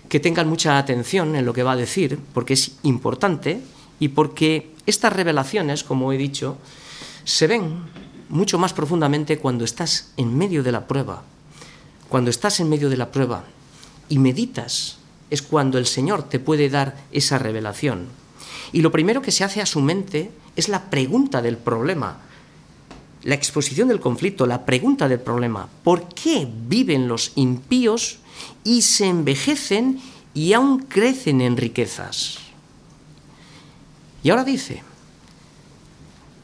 que 0.08 0.18
tengan 0.18 0.48
mucha 0.48 0.78
atención 0.78 1.36
en 1.36 1.44
lo 1.44 1.52
que 1.52 1.62
va 1.62 1.72
a 1.72 1.76
decir, 1.76 2.18
porque 2.32 2.54
es 2.54 2.72
importante 2.84 3.60
y 4.00 4.08
porque 4.08 4.70
estas 4.86 5.12
revelaciones, 5.12 5.84
como 5.84 6.10
he 6.10 6.16
dicho, 6.16 6.56
se 7.24 7.48
ven 7.48 7.84
mucho 8.28 8.58
más 8.58 8.72
profundamente 8.72 9.38
cuando 9.38 9.64
estás 9.64 10.12
en 10.16 10.36
medio 10.36 10.62
de 10.62 10.72
la 10.72 10.86
prueba. 10.86 11.22
Cuando 12.08 12.30
estás 12.30 12.60
en 12.60 12.68
medio 12.68 12.88
de 12.88 12.96
la 12.96 13.10
prueba 13.10 13.44
y 14.08 14.18
meditas, 14.18 14.98
es 15.30 15.42
cuando 15.42 15.78
el 15.78 15.86
Señor 15.86 16.22
te 16.22 16.38
puede 16.38 16.68
dar 16.68 16.96
esa 17.12 17.38
revelación. 17.38 18.06
Y 18.72 18.82
lo 18.82 18.92
primero 18.92 19.22
que 19.22 19.32
se 19.32 19.44
hace 19.44 19.60
a 19.60 19.66
su 19.66 19.80
mente 19.80 20.30
es 20.54 20.68
la 20.68 20.90
pregunta 20.90 21.42
del 21.42 21.56
problema, 21.56 22.18
la 23.22 23.34
exposición 23.34 23.88
del 23.88 24.00
conflicto, 24.00 24.46
la 24.46 24.64
pregunta 24.64 25.08
del 25.08 25.20
problema. 25.20 25.68
¿Por 25.82 26.08
qué 26.08 26.48
viven 26.68 27.08
los 27.08 27.32
impíos 27.34 28.18
y 28.64 28.82
se 28.82 29.06
envejecen 29.06 30.00
y 30.34 30.52
aún 30.52 30.80
crecen 30.80 31.40
en 31.40 31.56
riquezas. 31.56 32.38
Y 34.22 34.30
ahora 34.30 34.44
dice, 34.44 34.82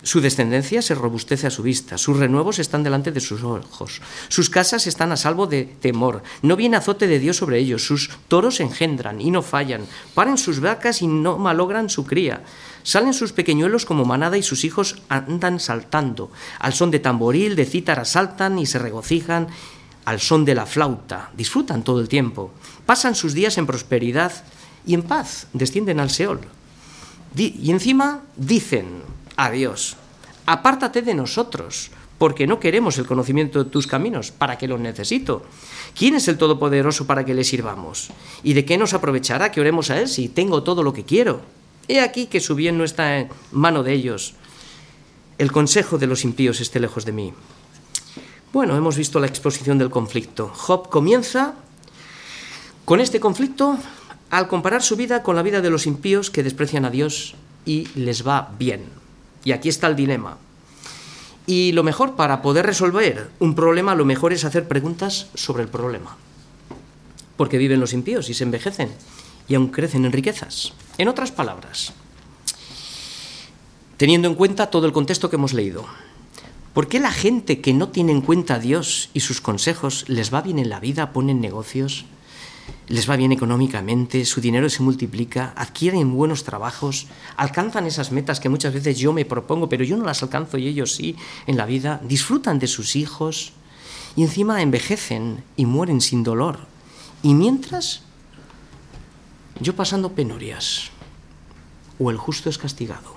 Su 0.04 0.20
descendencia 0.20 0.82
se 0.82 0.96
robustece 0.96 1.46
a 1.46 1.50
su 1.50 1.62
vista, 1.62 1.96
sus 1.96 2.16
renuevos 2.16 2.58
están 2.58 2.82
delante 2.82 3.12
de 3.12 3.20
sus 3.20 3.44
ojos, 3.44 4.02
sus 4.26 4.50
casas 4.50 4.88
están 4.88 5.12
a 5.12 5.16
salvo 5.16 5.46
de 5.46 5.64
temor, 5.64 6.24
no 6.42 6.56
viene 6.56 6.76
azote 6.76 7.06
de 7.06 7.20
Dios 7.20 7.36
sobre 7.36 7.58
ellos, 7.58 7.86
sus 7.86 8.10
toros 8.26 8.58
engendran 8.58 9.20
y 9.20 9.30
no 9.30 9.42
fallan, 9.42 9.86
paren 10.14 10.38
sus 10.38 10.58
vacas 10.58 11.02
y 11.02 11.06
no 11.06 11.38
malogran 11.38 11.88
su 11.88 12.04
cría, 12.04 12.42
salen 12.82 13.14
sus 13.14 13.32
pequeñuelos 13.32 13.86
como 13.86 14.04
manada 14.04 14.36
y 14.36 14.42
sus 14.42 14.64
hijos 14.64 15.00
andan 15.08 15.60
saltando, 15.60 16.32
al 16.58 16.72
son 16.72 16.90
de 16.90 16.98
tamboril, 16.98 17.54
de 17.54 17.64
cítara 17.64 18.04
saltan 18.04 18.58
y 18.58 18.66
se 18.66 18.80
regocijan, 18.80 19.46
al 20.04 20.18
son 20.18 20.44
de 20.44 20.56
la 20.56 20.66
flauta, 20.66 21.30
disfrutan 21.36 21.84
todo 21.84 22.00
el 22.00 22.08
tiempo, 22.08 22.50
pasan 22.86 23.14
sus 23.14 23.34
días 23.34 23.56
en 23.56 23.66
prosperidad 23.66 24.32
y 24.84 24.94
en 24.94 25.04
paz, 25.04 25.46
descienden 25.52 26.00
al 26.00 26.10
Seol. 26.10 26.40
Y 27.36 27.70
encima 27.70 28.22
dicen, 28.36 29.02
a 29.36 29.50
Dios, 29.50 29.96
apártate 30.46 31.02
de 31.02 31.14
nosotros, 31.14 31.90
porque 32.18 32.46
no 32.46 32.60
queremos 32.60 32.98
el 32.98 33.06
conocimiento 33.06 33.64
de 33.64 33.70
tus 33.70 33.86
caminos, 33.86 34.30
¿para 34.30 34.56
qué 34.56 34.68
lo 34.68 34.78
necesito? 34.78 35.42
¿Quién 35.98 36.14
es 36.14 36.28
el 36.28 36.38
Todopoderoso 36.38 37.06
para 37.06 37.24
que 37.24 37.34
le 37.34 37.42
sirvamos? 37.42 38.10
¿Y 38.44 38.52
de 38.52 38.64
qué 38.64 38.78
nos 38.78 38.94
aprovechará 38.94 39.50
que 39.50 39.60
oremos 39.60 39.90
a 39.90 40.00
Él 40.00 40.08
si 40.08 40.28
tengo 40.28 40.62
todo 40.62 40.82
lo 40.82 40.92
que 40.92 41.04
quiero? 41.04 41.40
He 41.88 42.00
aquí 42.00 42.26
que 42.26 42.40
su 42.40 42.54
bien 42.54 42.78
no 42.78 42.84
está 42.84 43.18
en 43.18 43.28
mano 43.50 43.82
de 43.82 43.92
ellos. 43.92 44.34
El 45.38 45.50
consejo 45.50 45.98
de 45.98 46.06
los 46.06 46.24
impíos 46.24 46.60
esté 46.60 46.78
lejos 46.78 47.04
de 47.04 47.12
mí. 47.12 47.34
Bueno, 48.52 48.76
hemos 48.76 48.96
visto 48.96 49.18
la 49.18 49.26
exposición 49.26 49.78
del 49.78 49.90
conflicto. 49.90 50.48
Job 50.54 50.90
comienza 50.90 51.54
con 52.84 53.00
este 53.00 53.18
conflicto 53.18 53.78
al 54.30 54.46
comparar 54.46 54.82
su 54.82 54.94
vida 54.96 55.22
con 55.22 55.36
la 55.36 55.42
vida 55.42 55.60
de 55.60 55.70
los 55.70 55.86
impíos 55.86 56.30
que 56.30 56.42
desprecian 56.42 56.84
a 56.84 56.90
Dios 56.90 57.34
y 57.66 57.88
les 57.96 58.26
va 58.26 58.52
bien. 58.58 59.01
Y 59.44 59.52
aquí 59.52 59.68
está 59.68 59.86
el 59.86 59.96
dilema. 59.96 60.38
Y 61.46 61.72
lo 61.72 61.82
mejor 61.82 62.14
para 62.14 62.42
poder 62.42 62.66
resolver 62.66 63.30
un 63.40 63.54
problema, 63.54 63.94
lo 63.94 64.04
mejor 64.04 64.32
es 64.32 64.44
hacer 64.44 64.68
preguntas 64.68 65.26
sobre 65.34 65.62
el 65.62 65.68
problema. 65.68 66.16
Porque 67.36 67.58
viven 67.58 67.80
los 67.80 67.92
impíos 67.92 68.28
y 68.30 68.34
se 68.34 68.44
envejecen 68.44 68.90
y 69.48 69.54
aún 69.54 69.68
crecen 69.68 70.04
en 70.04 70.12
riquezas. 70.12 70.72
En 70.98 71.08
otras 71.08 71.32
palabras, 71.32 71.92
teniendo 73.96 74.28
en 74.28 74.34
cuenta 74.34 74.70
todo 74.70 74.86
el 74.86 74.92
contexto 74.92 75.30
que 75.30 75.36
hemos 75.36 75.52
leído, 75.52 75.84
¿por 76.74 76.88
qué 76.88 77.00
la 77.00 77.10
gente 77.10 77.60
que 77.60 77.72
no 77.72 77.88
tiene 77.88 78.12
en 78.12 78.20
cuenta 78.20 78.54
a 78.54 78.58
Dios 78.60 79.10
y 79.12 79.20
sus 79.20 79.40
consejos 79.40 80.08
les 80.08 80.32
va 80.32 80.42
bien 80.42 80.58
en 80.58 80.68
la 80.68 80.80
vida, 80.80 81.12
ponen 81.12 81.40
negocios, 81.40 82.04
les 82.88 83.08
va 83.08 83.16
bien 83.16 83.32
económicamente, 83.32 84.24
su 84.24 84.40
dinero 84.40 84.68
se 84.68 84.82
multiplica, 84.82 85.54
adquieren 85.56 86.12
buenos 86.12 86.44
trabajos, 86.44 87.06
alcanzan 87.36 87.86
esas 87.86 88.12
metas 88.12 88.40
que 88.40 88.48
muchas 88.48 88.74
veces 88.74 88.98
yo 88.98 89.12
me 89.12 89.24
propongo, 89.24 89.68
pero 89.68 89.84
yo 89.84 89.96
no 89.96 90.04
las 90.04 90.22
alcanzo 90.22 90.58
y 90.58 90.66
ellos 90.66 90.94
sí 90.94 91.16
en 91.46 91.56
la 91.56 91.66
vida, 91.66 92.00
disfrutan 92.04 92.58
de 92.58 92.66
sus 92.66 92.96
hijos 92.96 93.52
y 94.14 94.22
encima 94.22 94.60
envejecen 94.60 95.42
y 95.56 95.64
mueren 95.64 96.00
sin 96.00 96.22
dolor. 96.22 96.58
Y 97.22 97.34
mientras, 97.34 98.02
yo 99.60 99.74
pasando 99.74 100.12
penurias, 100.12 100.90
o 101.98 102.10
el 102.10 102.18
justo 102.18 102.50
es 102.50 102.58
castigado. 102.58 103.16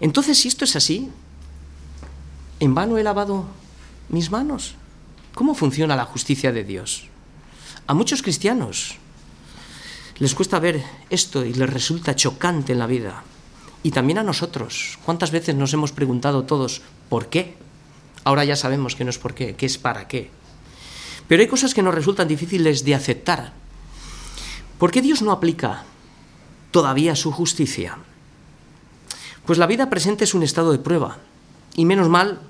Entonces, 0.00 0.38
si 0.38 0.48
esto 0.48 0.64
es 0.64 0.76
así, 0.76 1.10
¿en 2.60 2.74
vano 2.74 2.98
he 2.98 3.02
lavado 3.02 3.46
mis 4.08 4.30
manos? 4.30 4.74
¿Cómo 5.34 5.54
funciona 5.54 5.96
la 5.96 6.04
justicia 6.04 6.52
de 6.52 6.64
Dios? 6.64 7.08
A 7.86 7.94
muchos 7.94 8.22
cristianos 8.22 8.98
les 10.18 10.34
cuesta 10.34 10.58
ver 10.58 10.82
esto 11.10 11.44
y 11.44 11.52
les 11.52 11.70
resulta 11.70 12.16
chocante 12.16 12.72
en 12.72 12.80
la 12.80 12.86
vida. 12.86 13.22
Y 13.82 13.92
también 13.92 14.18
a 14.18 14.24
nosotros. 14.24 14.98
¿Cuántas 15.04 15.30
veces 15.30 15.54
nos 15.54 15.72
hemos 15.72 15.92
preguntado 15.92 16.44
todos 16.44 16.82
por 17.08 17.28
qué? 17.28 17.54
Ahora 18.24 18.44
ya 18.44 18.56
sabemos 18.56 18.96
que 18.96 19.04
no 19.04 19.10
es 19.10 19.18
por 19.18 19.34
qué, 19.34 19.54
que 19.54 19.66
es 19.66 19.78
para 19.78 20.08
qué. 20.08 20.30
Pero 21.28 21.42
hay 21.42 21.48
cosas 21.48 21.74
que 21.74 21.82
nos 21.82 21.94
resultan 21.94 22.26
difíciles 22.26 22.84
de 22.84 22.94
aceptar. 22.94 23.52
¿Por 24.78 24.90
qué 24.90 25.00
Dios 25.00 25.22
no 25.22 25.30
aplica 25.30 25.84
todavía 26.72 27.14
su 27.14 27.30
justicia? 27.30 27.98
Pues 29.44 29.58
la 29.58 29.66
vida 29.68 29.90
presente 29.90 30.24
es 30.24 30.34
un 30.34 30.42
estado 30.42 30.72
de 30.72 30.78
prueba. 30.78 31.18
Y 31.76 31.84
menos 31.84 32.08
mal 32.08 32.40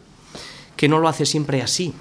que 0.76 0.88
no 0.88 0.98
lo 0.98 1.08
hace 1.08 1.26
siempre 1.26 1.60
así. 1.60 1.92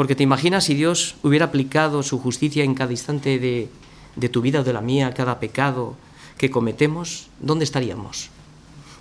Porque 0.00 0.16
te 0.16 0.22
imaginas 0.22 0.64
si 0.64 0.72
Dios 0.72 1.16
hubiera 1.22 1.44
aplicado 1.44 2.02
su 2.02 2.18
justicia 2.18 2.64
en 2.64 2.72
cada 2.74 2.90
instante 2.90 3.38
de, 3.38 3.68
de 4.16 4.28
tu 4.30 4.40
vida 4.40 4.60
o 4.60 4.64
de 4.64 4.72
la 4.72 4.80
mía, 4.80 5.12
cada 5.12 5.38
pecado 5.38 5.94
que 6.38 6.50
cometemos, 6.50 7.26
¿dónde 7.38 7.64
estaríamos? 7.64 8.30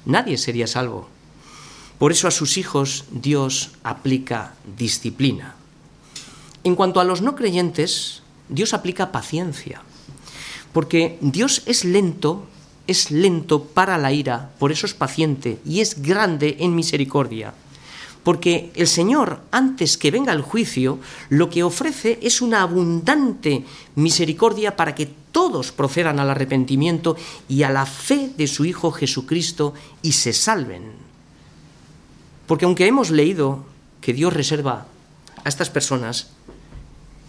Nadie 0.03 0.37
sería 0.37 0.67
salvo. 0.67 1.07
Por 1.99 2.11
eso 2.11 2.27
a 2.27 2.31
sus 2.31 2.57
hijos 2.57 3.05
Dios 3.11 3.71
aplica 3.81 4.55
disciplina. 4.75 5.55
En 6.65 6.75
cuanto 6.75 6.99
a 6.99 7.05
los 7.05 7.21
no 7.21 7.33
creyentes, 7.33 8.21
Dios 8.49 8.73
aplica 8.73 9.13
paciencia. 9.13 9.83
Porque 10.73 11.17
Dios 11.21 11.63
es 11.65 11.85
lento, 11.85 12.43
es 12.87 13.09
lento 13.09 13.63
para 13.63 13.97
la 13.97 14.11
ira, 14.11 14.51
por 14.59 14.73
eso 14.73 14.85
es 14.85 14.95
paciente 14.95 15.59
y 15.65 15.79
es 15.79 16.01
grande 16.01 16.57
en 16.59 16.75
misericordia. 16.75 17.53
Porque 18.29 18.69
el 18.75 18.85
Señor, 18.85 19.41
antes 19.49 19.97
que 19.97 20.11
venga 20.11 20.31
el 20.33 20.43
juicio, 20.43 20.99
lo 21.29 21.49
que 21.49 21.63
ofrece 21.63 22.19
es 22.21 22.43
una 22.43 22.61
abundante 22.61 23.65
misericordia 23.95 24.75
para 24.75 24.93
que 24.93 25.09
todos 25.31 25.71
procedan 25.71 26.19
al 26.19 26.29
arrepentimiento 26.29 27.17
y 27.47 27.63
a 27.63 27.71
la 27.71 27.87
fe 27.87 28.29
de 28.37 28.45
su 28.45 28.65
Hijo 28.65 28.91
Jesucristo 28.91 29.73
y 30.03 30.11
se 30.11 30.33
salven. 30.33 30.91
Porque 32.45 32.65
aunque 32.65 32.85
hemos 32.85 33.09
leído 33.09 33.65
que 33.99 34.13
Dios 34.13 34.31
reserva 34.31 34.85
a 35.43 35.49
estas 35.49 35.71
personas 35.71 36.29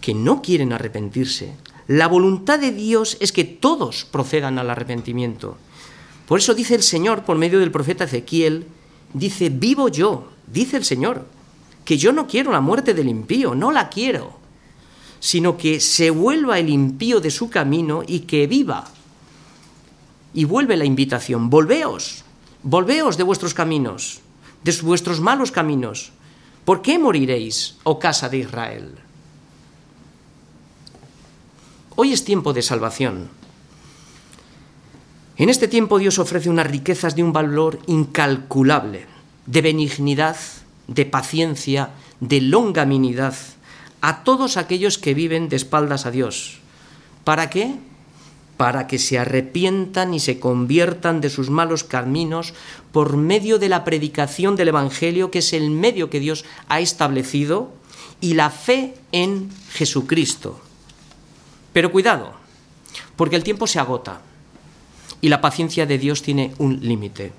que 0.03 0.13
no 0.13 0.43
quieren 0.43 0.75
arrepentirse, 0.75 1.55
la 1.87 2.09
voluntad 2.09 2.59
de 2.59 2.73
Dios 2.73 3.17
es 3.21 3.33
que 3.33 3.45
todos 3.45 4.05
procedan 4.05 4.59
al 4.59 4.69
arrepentimiento. 4.69 5.57
Por 6.29 6.41
eso 6.41 6.53
dice 6.53 6.75
el 6.75 6.83
Señor 6.83 7.25
por 7.25 7.39
medio 7.39 7.59
del 7.59 7.73
profeta 7.73 8.05
Ezequiel, 8.05 8.67
dice, 9.15 9.49
vivo 9.49 9.89
yo, 9.89 10.29
dice 10.53 10.77
el 10.77 10.85
Señor, 10.85 11.27
que 11.85 11.99
yo 11.99 12.13
no 12.13 12.27
quiero 12.27 12.53
la 12.53 12.61
muerte 12.61 12.95
del 12.95 13.09
impío, 13.09 13.55
no 13.55 13.73
la 13.73 13.89
quiero, 13.89 14.39
sino 15.19 15.57
que 15.57 15.81
se 15.81 16.11
vuelva 16.11 16.59
el 16.59 16.69
impío 16.69 17.21
de 17.21 17.31
su 17.31 17.51
camino 17.51 18.03
y 18.07 18.21
que 18.21 18.47
viva. 18.47 18.87
Y 20.33 20.45
vuelve 20.45 20.77
la 20.77 20.85
invitación, 20.85 21.51
volveos, 21.51 22.25
volveos 22.63 23.17
de 23.17 23.25
vuestros 23.25 23.55
caminos, 23.55 24.21
de 24.63 24.73
vuestros 24.83 25.21
malos 25.21 25.51
caminos. 25.51 26.13
¿Por 26.65 26.83
qué 26.83 26.99
moriréis, 26.99 27.77
oh 27.83 27.99
casa 27.99 28.29
de 28.29 28.39
Israel? 28.39 28.95
Hoy 31.97 32.13
es 32.13 32.25
tiempo 32.25 32.53
de 32.53 32.63
salvación. 32.63 33.29
En 35.37 35.49
este 35.49 35.69
tiempo 35.69 35.99
Dios 35.99 36.19
ofrece 36.19 36.51
unas 36.51 36.67
riquezas 36.67 37.17
de 37.17 37.23
un 37.23 37.33
valor 37.33 37.81
incalculable 37.87 39.07
de 39.47 39.63
benignidad, 39.63 40.37
de 40.87 41.07
paciencia, 41.07 41.91
de 42.21 42.41
longaminidad 42.41 43.35
a 44.01 44.25
todos 44.25 44.57
aquellos 44.57 44.99
que 44.99 45.15
viven 45.15 45.49
de 45.49 45.57
espaldas 45.57 46.07
a 46.07 46.11
Dios. 46.11 46.59
¿Para 47.25 47.51
qué? 47.51 47.75
Para 48.57 48.87
que 48.87 48.99
se 48.99 49.19
arrepientan 49.19 50.15
y 50.15 50.21
se 50.21 50.41
conviertan 50.41 51.21
de 51.21 51.31
sus 51.31 51.51
malos 51.51 51.85
caminos 51.85 52.55
por 52.93 53.17
medio 53.17 53.59
de 53.59 53.69
la 53.69 53.85
predicación 53.85 54.57
del 54.57 54.69
Evangelio, 54.69 55.31
que 55.31 55.41
es 55.41 55.53
el 55.53 55.71
medio 55.71 56.11
que 56.11 56.21
Dios 56.21 56.45
ha 56.69 56.81
establecido, 56.81 57.73
y 58.21 58.35
la 58.35 58.51
fe 58.51 58.95
en 59.13 59.51
Jesucristo. 59.73 60.61
Pero 61.73 61.93
cuidado, 61.93 62.35
porque 63.17 63.37
el 63.37 63.45
tiempo 63.45 63.67
se 63.67 63.79
agota 63.79 64.21
y 65.21 65.29
la 65.29 65.41
paciencia 65.41 65.87
de 65.87 65.99
Dios 65.99 66.23
tiene 66.23 66.53
un 66.59 66.81
límite. 66.81 67.33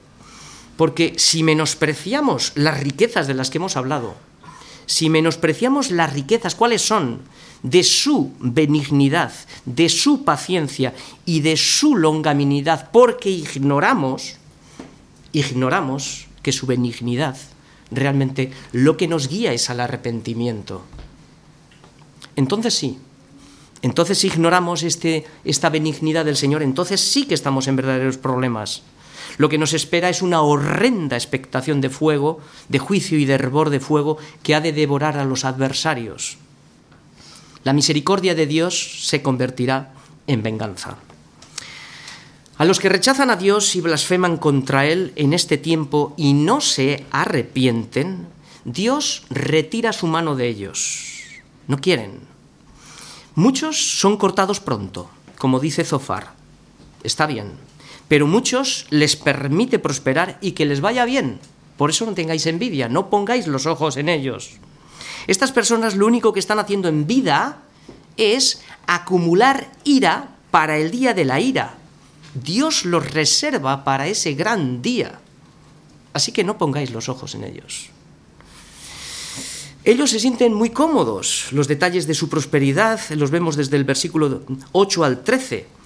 Porque 0.77 1.13
si 1.17 1.43
menospreciamos 1.43 2.53
las 2.55 2.79
riquezas 2.79 3.27
de 3.27 3.34
las 3.34 3.49
que 3.49 3.57
hemos 3.57 3.77
hablado, 3.77 4.15
si 4.86 5.10
menospreciamos 5.10 5.91
las 5.91 6.12
riquezas, 6.13 6.55
¿cuáles 6.55 6.81
son? 6.81 7.21
De 7.63 7.84
su 7.84 8.34
benignidad, 8.39 9.31
de 9.65 9.88
su 9.89 10.23
paciencia 10.23 10.93
y 11.25 11.41
de 11.41 11.55
su 11.55 11.95
longaminidad, 11.95 12.89
porque 12.91 13.29
ignoramos, 13.29 14.38
ignoramos 15.31 16.27
que 16.41 16.51
su 16.51 16.65
benignidad 16.65 17.38
realmente 17.91 18.51
lo 18.71 18.97
que 18.97 19.07
nos 19.07 19.27
guía 19.27 19.53
es 19.53 19.69
al 19.69 19.81
arrepentimiento. 19.81 20.81
Entonces 22.36 22.73
sí, 22.73 22.97
entonces 23.81 24.23
ignoramos 24.23 24.84
este, 24.84 25.25
esta 25.43 25.69
benignidad 25.69 26.25
del 26.25 26.38
Señor, 26.38 26.63
entonces 26.63 27.01
sí 27.01 27.25
que 27.25 27.34
estamos 27.34 27.67
en 27.67 27.75
verdaderos 27.75 28.17
problemas. 28.17 28.84
Lo 29.41 29.49
que 29.49 29.58
nos 29.58 29.73
espera 29.73 30.08
es 30.08 30.21
una 30.21 30.43
horrenda 30.43 31.15
expectación 31.15 31.82
de 31.82 31.89
fuego, 31.89 32.41
de 32.69 32.77
juicio 32.77 33.17
y 33.17 33.25
de 33.25 33.34
hervor 33.34 33.71
de 33.71 33.80
fuego 33.80 34.19
que 34.43 34.54
ha 34.54 34.62
de 34.62 34.71
devorar 34.71 35.17
a 35.17 35.25
los 35.25 35.45
adversarios. 35.45 36.38
La 37.63 37.73
misericordia 37.73 38.36
de 38.36 38.45
Dios 38.45 39.08
se 39.08 39.23
convertirá 39.23 39.93
en 40.27 40.43
venganza. 40.43 40.97
A 42.60 42.65
los 42.65 42.80
que 42.80 42.89
rechazan 42.89 43.32
a 43.32 43.36
Dios 43.36 43.75
y 43.75 43.82
blasfeman 43.82 44.38
contra 44.38 44.86
Él 44.86 45.12
en 45.15 45.34
este 45.34 45.58
tiempo 45.58 46.13
y 46.17 46.34
no 46.34 46.62
se 46.62 47.08
arrepienten, 47.10 48.27
Dios 48.63 49.23
retira 49.32 49.91
su 49.91 50.06
mano 50.06 50.36
de 50.36 50.49
ellos. 50.49 51.23
No 51.67 51.80
quieren. 51.82 52.19
Muchos 53.34 53.97
son 53.99 54.17
cortados 54.17 54.60
pronto, 54.60 55.10
como 55.39 55.60
dice 55.60 55.84
Zofar. 55.84 56.34
Está 57.01 57.25
bien. 57.25 57.70
Pero 58.12 58.28
muchos 58.28 58.88
les 58.89 59.15
permite 59.15 59.80
prosperar 59.80 60.38
y 60.41 60.52
que 60.52 60.65
les 60.65 60.82
vaya 60.82 61.06
bien. 61.06 61.39
Por 61.78 61.91
eso 61.91 62.06
no 62.06 62.12
tengáis 62.12 62.45
envidia, 62.45 62.89
no 62.89 63.10
pongáis 63.10 63.47
los 63.47 63.65
ojos 63.65 63.95
en 63.95 64.10
ellos. 64.10 64.60
Estas 65.28 65.54
personas 65.54 65.95
lo 65.95 66.08
único 66.08 66.34
que 66.34 66.41
están 66.41 66.60
haciendo 66.60 66.89
en 66.89 67.08
vida 67.08 67.63
es 68.17 68.63
acumular 68.86 69.71
ira 69.86 70.36
para 70.52 70.76
el 70.76 70.91
día 70.91 71.13
de 71.13 71.24
la 71.24 71.39
ira. 71.39 71.76
Dios 72.34 72.84
los 72.84 73.10
reserva 73.10 73.86
para 73.86 74.08
ese 74.08 74.34
gran 74.34 74.82
día. 74.82 75.21
Así 76.12 76.34
que 76.34 76.43
no 76.43 76.58
pongáis 76.58 76.91
los 76.91 77.08
ojos 77.08 77.34
en 77.36 77.45
ellos. 77.45 77.91
Ellos 79.86 80.10
se 80.10 80.19
sienten 80.19 80.54
muy 80.54 80.71
cómodos. 80.71 81.47
Los 81.54 81.69
detalles 81.69 82.08
de 82.08 82.13
su 82.13 82.28
prosperidad 82.28 83.00
los 83.12 83.32
vemos 83.32 83.56
desde 83.56 83.78
el 83.78 83.86
versículo 83.86 84.41
8 84.74 85.04
al 85.06 85.24
13. 85.24 85.80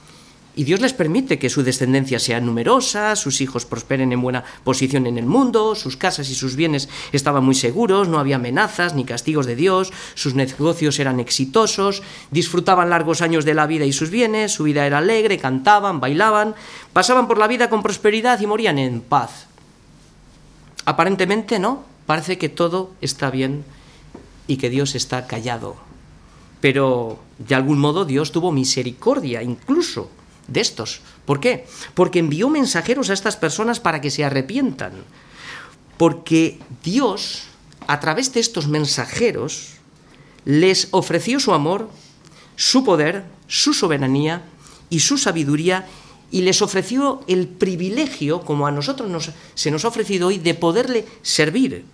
Y 0.58 0.63
Dios 0.63 0.80
les 0.80 0.94
permite 0.94 1.38
que 1.38 1.50
su 1.50 1.63
descendencia 1.63 2.18
sea 2.18 2.39
numerosa, 2.39 3.18
sus 3.18 3.41
hijos 3.41 3.65
prosperen 3.65 4.13
en 4.13 4.22
buena 4.22 4.46
posición 4.63 5.06
en 5.06 5.18
el 5.18 5.26
mundo, 5.26 5.76
sus 5.76 5.98
casas 5.98 6.30
y 6.30 6.36
sus 6.36 6.56
bienes 6.56 6.88
estaban 7.12 7.44
muy 7.44 7.56
seguros, 7.56 8.08
no 8.08 8.20
había 8.20 8.38
amenazas 8.38 8.96
ni 8.96 9.04
castigos 9.04 9.48
de 9.48 9.58
Dios, 9.58 9.91
sus 10.13 10.34
negocios 10.34 10.98
eran 11.00 11.20
exitosos, 11.20 12.04
disfrutaban 12.32 12.89
largos 12.89 13.22
años 13.22 13.44
de 13.44 13.54
la 13.54 13.68
vida 13.68 13.84
y 13.84 13.91
sus 13.91 14.10
bienes, 14.10 14.54
su 14.54 14.63
vida 14.63 14.88
era 14.88 15.00
alegre, 15.00 15.38
cantaban, 15.38 16.00
bailaban, 16.00 16.56
pasaban 16.94 17.28
por 17.28 17.38
la 17.38 17.48
vida 17.48 17.70
con 17.70 17.84
prosperidad 17.84 18.39
y 18.39 18.48
morían 18.48 18.80
en 18.80 19.02
paz. 19.02 19.48
Aparentemente 20.86 21.60
no, 21.60 21.84
parece 22.06 22.38
que 22.38 22.48
todo 22.48 22.91
está 23.02 23.30
bien 23.30 23.65
y 24.48 24.56
que 24.56 24.70
Dios 24.70 24.96
está 24.96 25.28
callado. 25.28 25.76
Pero 26.62 27.20
de 27.39 27.56
algún 27.56 27.78
modo 27.78 28.06
Dios 28.06 28.32
tuvo 28.32 28.54
misericordia 28.54 29.44
incluso 29.44 30.10
de 30.48 30.62
estos. 30.62 31.02
¿Por 31.26 31.40
qué? 31.40 31.66
Porque 31.94 32.20
envió 32.20 32.50
mensajeros 32.50 33.10
a 33.10 33.14
estas 33.14 33.36
personas 33.38 33.80
para 33.80 34.02
que 34.02 34.12
se 34.12 34.24
arrepientan. 34.24 34.94
Porque 35.98 36.60
Dios, 36.84 37.44
a 37.88 38.00
través 38.00 38.34
de 38.34 38.40
estos 38.40 38.68
mensajeros, 38.68 39.76
les 40.44 40.90
ofreció 40.92 41.40
su 41.40 41.54
amor, 41.54 41.90
su 42.56 42.84
poder, 42.84 43.26
su 43.48 43.74
soberanía 43.74 44.44
y 44.90 45.00
su 45.00 45.18
sabiduría 45.18 45.88
y 46.32 46.42
les 46.42 46.62
ofreció 46.62 47.24
el 47.28 47.48
privilegio, 47.48 48.42
como 48.42 48.68
a 48.68 48.72
nosotros 48.72 49.10
nos, 49.10 49.32
se 49.54 49.72
nos 49.72 49.86
ha 49.86 49.90
ofrecido 49.90 50.28
hoy, 50.28 50.38
de 50.38 50.54
poderle 50.54 51.06
servir. 51.22 51.86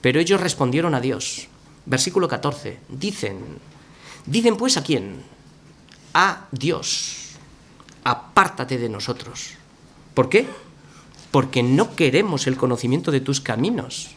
Pero 0.00 0.20
ellos 0.20 0.40
respondieron 0.40 0.94
a 0.94 1.00
Dios. 1.00 1.48
Versículo 1.84 2.28
14. 2.28 2.78
Dicen, 2.88 3.38
dicen 4.24 4.56
pues 4.56 4.76
a 4.76 4.82
quién? 4.82 5.22
A 6.14 6.46
Dios 6.52 7.17
apártate 8.08 8.78
de 8.78 8.88
nosotros. 8.88 9.50
¿Por 10.14 10.30
qué? 10.30 10.46
Porque 11.30 11.62
no 11.62 11.94
queremos 11.94 12.46
el 12.46 12.56
conocimiento 12.56 13.10
de 13.10 13.20
tus 13.20 13.42
caminos. 13.42 14.08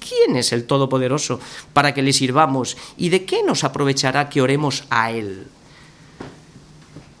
¿Quién 0.00 0.36
es 0.36 0.52
el 0.52 0.66
Todopoderoso 0.66 1.38
para 1.72 1.94
que 1.94 2.02
le 2.02 2.12
sirvamos? 2.12 2.76
¿Y 2.96 3.08
de 3.08 3.24
qué 3.24 3.44
nos 3.44 3.62
aprovechará 3.62 4.28
que 4.28 4.42
oremos 4.42 4.84
a 4.90 5.12
Él? 5.12 5.46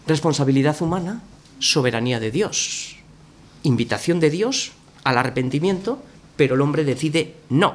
Responsabilidad 0.08 0.80
humana, 0.82 1.22
soberanía 1.60 2.18
de 2.18 2.32
Dios. 2.32 2.96
Invitación 3.62 4.18
de 4.18 4.30
Dios 4.30 4.72
al 5.04 5.18
arrepentimiento, 5.18 6.02
pero 6.36 6.56
el 6.56 6.60
hombre 6.60 6.84
decide 6.84 7.36
no. 7.48 7.74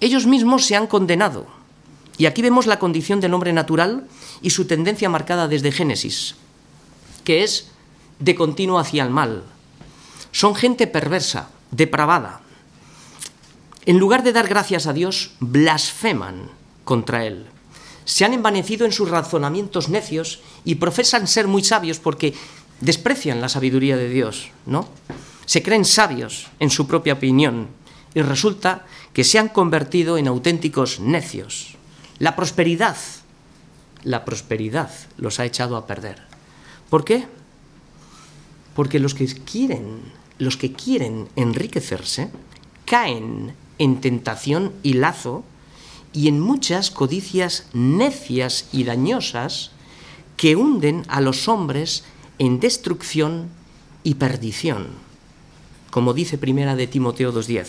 Ellos 0.00 0.26
mismos 0.26 0.66
se 0.66 0.76
han 0.76 0.86
condenado. 0.86 1.46
Y 2.18 2.26
aquí 2.26 2.42
vemos 2.42 2.66
la 2.66 2.78
condición 2.78 3.20
del 3.20 3.32
hombre 3.32 3.54
natural 3.54 4.06
y 4.42 4.50
su 4.50 4.66
tendencia 4.66 5.08
marcada 5.08 5.48
desde 5.48 5.72
Génesis 5.72 6.36
que 7.24 7.42
es 7.42 7.68
de 8.18 8.34
continuo 8.34 8.78
hacia 8.78 9.02
el 9.02 9.10
mal. 9.10 9.42
Son 10.30 10.54
gente 10.54 10.86
perversa, 10.86 11.50
depravada. 11.70 12.40
En 13.86 13.98
lugar 13.98 14.22
de 14.22 14.32
dar 14.32 14.48
gracias 14.48 14.86
a 14.86 14.92
Dios, 14.92 15.32
blasfeman 15.40 16.50
contra 16.84 17.24
Él. 17.24 17.46
Se 18.04 18.24
han 18.24 18.34
envanecido 18.34 18.86
en 18.86 18.92
sus 18.92 19.08
razonamientos 19.08 19.88
necios 19.88 20.40
y 20.64 20.76
profesan 20.76 21.26
ser 21.26 21.48
muy 21.48 21.64
sabios 21.64 21.98
porque 21.98 22.34
desprecian 22.80 23.40
la 23.40 23.48
sabiduría 23.48 23.96
de 23.96 24.08
Dios, 24.08 24.50
¿no? 24.66 24.88
Se 25.46 25.62
creen 25.62 25.84
sabios 25.84 26.48
en 26.60 26.70
su 26.70 26.86
propia 26.86 27.14
opinión 27.14 27.68
y 28.14 28.22
resulta 28.22 28.84
que 29.12 29.24
se 29.24 29.38
han 29.38 29.48
convertido 29.48 30.18
en 30.18 30.28
auténticos 30.28 31.00
necios. 31.00 31.76
La 32.18 32.36
prosperidad, 32.36 32.96
la 34.02 34.24
prosperidad 34.24 34.90
los 35.16 35.40
ha 35.40 35.44
echado 35.44 35.76
a 35.76 35.86
perder. 35.86 36.33
¿Por 36.94 37.04
qué? 37.04 37.26
Porque 38.76 39.00
los 39.00 39.14
que 39.14 39.26
quieren, 39.26 39.98
los 40.38 40.56
que 40.56 40.72
quieren 40.72 41.26
enriquecerse, 41.34 42.30
caen 42.84 43.56
en 43.78 44.00
tentación 44.00 44.70
y 44.84 44.92
lazo 44.92 45.42
y 46.12 46.28
en 46.28 46.38
muchas 46.38 46.92
codicias 46.92 47.66
necias 47.72 48.68
y 48.70 48.84
dañosas 48.84 49.72
que 50.36 50.54
hunden 50.54 51.02
a 51.08 51.20
los 51.20 51.48
hombres 51.48 52.04
en 52.38 52.60
destrucción 52.60 53.48
y 54.04 54.14
perdición, 54.14 54.86
como 55.90 56.14
dice 56.14 56.38
primera 56.38 56.76
de 56.76 56.86
Timoteo 56.86 57.34
2.10. 57.34 57.66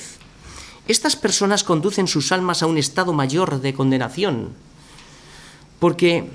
Estas 0.87 1.15
personas 1.15 1.63
conducen 1.63 2.05
sus 2.05 2.31
almas 2.31 2.61
a 2.61 2.67
un 2.67 2.77
estado 2.77 3.11
mayor 3.11 3.59
de 3.59 3.73
condenación, 3.73 4.49
porque 5.79 6.29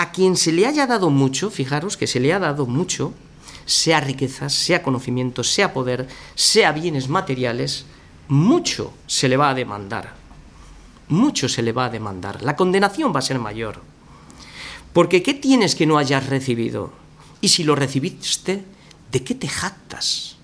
a 0.00 0.12
quien 0.12 0.34
se 0.38 0.50
le 0.50 0.64
haya 0.64 0.86
dado 0.86 1.10
mucho, 1.10 1.50
fijaros 1.50 1.98
que 1.98 2.06
se 2.06 2.20
le 2.20 2.32
ha 2.32 2.38
dado 2.38 2.64
mucho, 2.64 3.12
sea 3.66 4.00
riquezas, 4.00 4.54
sea 4.54 4.82
conocimiento, 4.82 5.44
sea 5.44 5.74
poder, 5.74 6.08
sea 6.34 6.72
bienes 6.72 7.10
materiales, 7.10 7.84
mucho 8.26 8.94
se 9.06 9.28
le 9.28 9.36
va 9.36 9.50
a 9.50 9.54
demandar. 9.54 10.14
Mucho 11.08 11.50
se 11.50 11.60
le 11.60 11.72
va 11.72 11.84
a 11.84 11.90
demandar. 11.90 12.40
La 12.40 12.56
condenación 12.56 13.14
va 13.14 13.18
a 13.18 13.28
ser 13.28 13.38
mayor. 13.38 13.82
Porque 14.94 15.22
¿qué 15.22 15.34
tienes 15.34 15.74
que 15.74 15.84
no 15.84 15.98
hayas 15.98 16.30
recibido? 16.30 16.94
Y 17.42 17.48
si 17.48 17.62
lo 17.62 17.74
recibiste, 17.74 18.64
¿de 19.12 19.22
qué 19.22 19.34
te 19.34 19.48
jactas? 19.48 20.36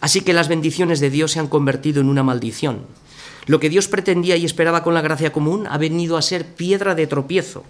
Así 0.00 0.20
que 0.20 0.32
las 0.32 0.46
bendiciones 0.46 1.00
de 1.00 1.10
Dios 1.10 1.32
se 1.32 1.40
han 1.40 1.48
convertido 1.48 2.00
en 2.00 2.08
una 2.08 2.22
maldición. 2.22 2.86
Lo 3.48 3.58
que 3.58 3.70
Dios 3.70 3.88
pretendía 3.88 4.36
y 4.36 4.44
esperaba 4.44 4.82
con 4.84 4.92
la 4.92 5.00
gracia 5.00 5.32
común 5.32 5.66
ha 5.66 5.78
venido 5.78 6.18
a 6.18 6.22
ser 6.22 6.54
piedra 6.54 6.94
de 6.94 7.06
tropiezo. 7.06 7.64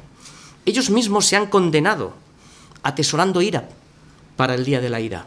Ellos 0.67 0.91
mismos 0.91 1.27
se 1.27 1.37
han 1.37 1.47
condenado, 1.47 2.15
atesorando 2.83 3.41
ira 3.41 3.69
para 4.37 4.55
el 4.55 4.65
día 4.65 4.81
de 4.81 4.91
la 4.91 5.01
ira. 5.01 5.25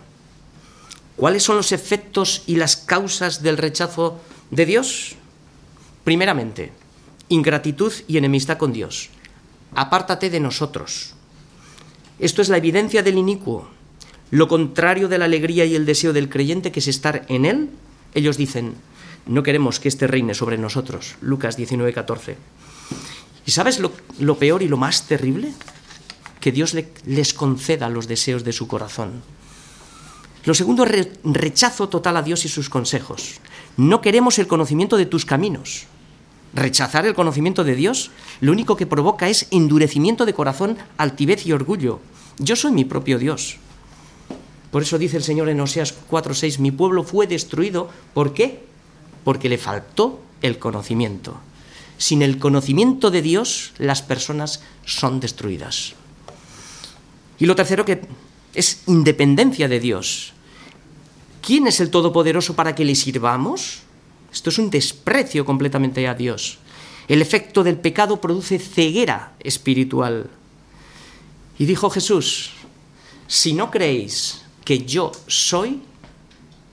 ¿Cuáles 1.15 1.43
son 1.43 1.55
los 1.55 1.71
efectos 1.71 2.43
y 2.47 2.57
las 2.57 2.75
causas 2.75 3.41
del 3.41 3.57
rechazo 3.57 4.19
de 4.51 4.65
Dios? 4.65 5.15
Primeramente, 6.03 6.73
ingratitud 7.29 7.93
y 8.09 8.17
enemistad 8.17 8.57
con 8.57 8.73
Dios. 8.73 9.09
Apártate 9.73 10.29
de 10.29 10.41
nosotros. 10.41 11.13
Esto 12.19 12.41
es 12.41 12.49
la 12.49 12.57
evidencia 12.57 13.03
del 13.03 13.17
inicuo. 13.17 13.69
Lo 14.31 14.49
contrario 14.49 15.07
de 15.07 15.17
la 15.17 15.25
alegría 15.25 15.63
y 15.63 15.75
el 15.75 15.85
deseo 15.85 16.11
del 16.11 16.27
creyente, 16.27 16.73
que 16.73 16.81
es 16.81 16.89
estar 16.89 17.25
en 17.29 17.45
Él, 17.45 17.69
ellos 18.13 18.35
dicen, 18.35 18.75
no 19.25 19.43
queremos 19.43 19.79
que 19.79 19.87
éste 19.87 20.07
reine 20.07 20.33
sobre 20.33 20.57
nosotros. 20.57 21.15
Lucas 21.21 21.57
19, 21.57 21.93
14. 21.93 22.37
¿Y 23.45 23.51
sabes 23.51 23.79
lo, 23.79 24.37
peor 24.37 24.61
y 24.61 24.67
lo 24.67 24.77
más 24.77 25.07
terrible? 25.07 25.53
Que 26.39 26.51
Dios 26.51 26.75
les 27.05 27.33
conceda 27.33 27.89
los 27.89 28.07
deseos 28.07 28.43
de 28.43 28.53
su 28.53 28.67
corazón. 28.67 29.21
Lo 30.45 30.53
segundo 30.53 30.85
es 30.85 31.09
rechazo 31.23 31.89
total 31.89 32.17
a 32.17 32.23
Dios 32.23 32.45
y 32.45 32.49
sus 32.49 32.69
consejos. 32.69 33.39
No 33.77 34.01
queremos 34.01 34.39
el 34.39 34.47
conocimiento 34.47 34.97
de 34.97 35.05
tus 35.05 35.25
caminos. 35.25 35.85
Rechazar 36.53 37.05
el 37.05 37.13
conocimiento 37.13 37.63
de 37.63 37.75
Dios 37.75 38.11
lo 38.41 38.51
único 38.51 38.75
que 38.75 38.87
provoca 38.87 39.29
es 39.29 39.47
endurecimiento 39.51 40.25
de 40.25 40.33
corazón, 40.33 40.77
altivez 40.97 41.45
y 41.45 41.53
orgullo. 41.53 41.99
Yo 42.39 42.55
soy 42.55 42.71
mi 42.71 42.85
propio 42.85 43.19
Dios. 43.19 43.57
Por 44.71 44.81
eso 44.81 44.97
dice 44.97 45.17
el 45.17 45.23
Señor 45.23 45.49
en 45.49 45.61
Oseas 45.61 45.93
4:6, 46.09 46.59
mi 46.59 46.71
pueblo 46.71 47.03
fue 47.03 47.27
destruido. 47.27 47.89
¿Por 48.13 48.33
qué? 48.33 48.70
Porque 49.23 49.49
le 49.49 49.57
faltó 49.57 50.21
el 50.41 50.59
conocimiento. 50.59 51.39
Sin 51.97 52.21
el 52.21 52.39
conocimiento 52.39 53.11
de 53.11 53.21
Dios, 53.21 53.73
las 53.77 54.01
personas 54.01 54.61
son 54.85 55.19
destruidas. 55.19 55.93
Y 57.37 57.45
lo 57.45 57.55
tercero 57.55 57.85
que 57.85 58.01
es 58.53 58.83
independencia 58.87 59.67
de 59.67 59.79
Dios. 59.79 60.33
¿Quién 61.41 61.67
es 61.67 61.79
el 61.79 61.89
Todopoderoso 61.89 62.55
para 62.55 62.75
que 62.75 62.85
le 62.85 62.95
sirvamos? 62.95 63.79
Esto 64.31 64.49
es 64.49 64.57
un 64.57 64.69
desprecio 64.69 65.45
completamente 65.45 66.07
a 66.07 66.13
Dios. 66.13 66.59
El 67.07 67.21
efecto 67.21 67.63
del 67.63 67.77
pecado 67.77 68.21
produce 68.21 68.59
ceguera 68.59 69.33
espiritual. 69.39 70.29
Y 71.57 71.65
dijo 71.65 71.89
Jesús, 71.89 72.51
si 73.27 73.53
no 73.53 73.71
creéis 73.71 74.41
que 74.63 74.85
yo 74.85 75.11
soy, 75.27 75.81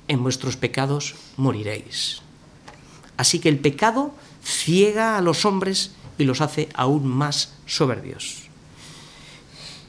en 0.07 0.23
vuestros 0.23 0.57
pecados 0.57 1.15
moriréis. 1.37 2.23
Así 3.19 3.41
que 3.41 3.51
el 3.51 3.59
pecado 3.59 4.15
ciega 4.43 5.19
a 5.19 5.21
los 5.21 5.45
hombres 5.45 5.91
y 6.17 6.25
los 6.25 6.41
hace 6.41 6.69
aún 6.73 7.07
más 7.07 7.53
soberbios. 7.67 8.49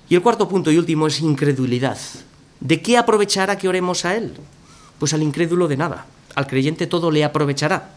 Y 0.10 0.15
el 0.15 0.22
cuarto 0.22 0.50
punto 0.50 0.72
y 0.72 0.78
último 0.78 1.08
es 1.08 1.22
incredulidad. 1.22 1.98
¿De 2.60 2.82
qué 2.82 2.98
aprovechará 2.98 3.58
que 3.58 3.70
oremos 3.70 4.04
a 4.04 4.15
Él? 4.15 4.34
Pues 4.98 5.13
al 5.13 5.24
incrédulo 5.24 5.68
de 5.68 5.78
nada. 5.78 6.08
Al 6.36 6.48
creyente 6.48 6.88
todo 6.88 7.12
le 7.12 7.24
aprovechará. 7.24 7.96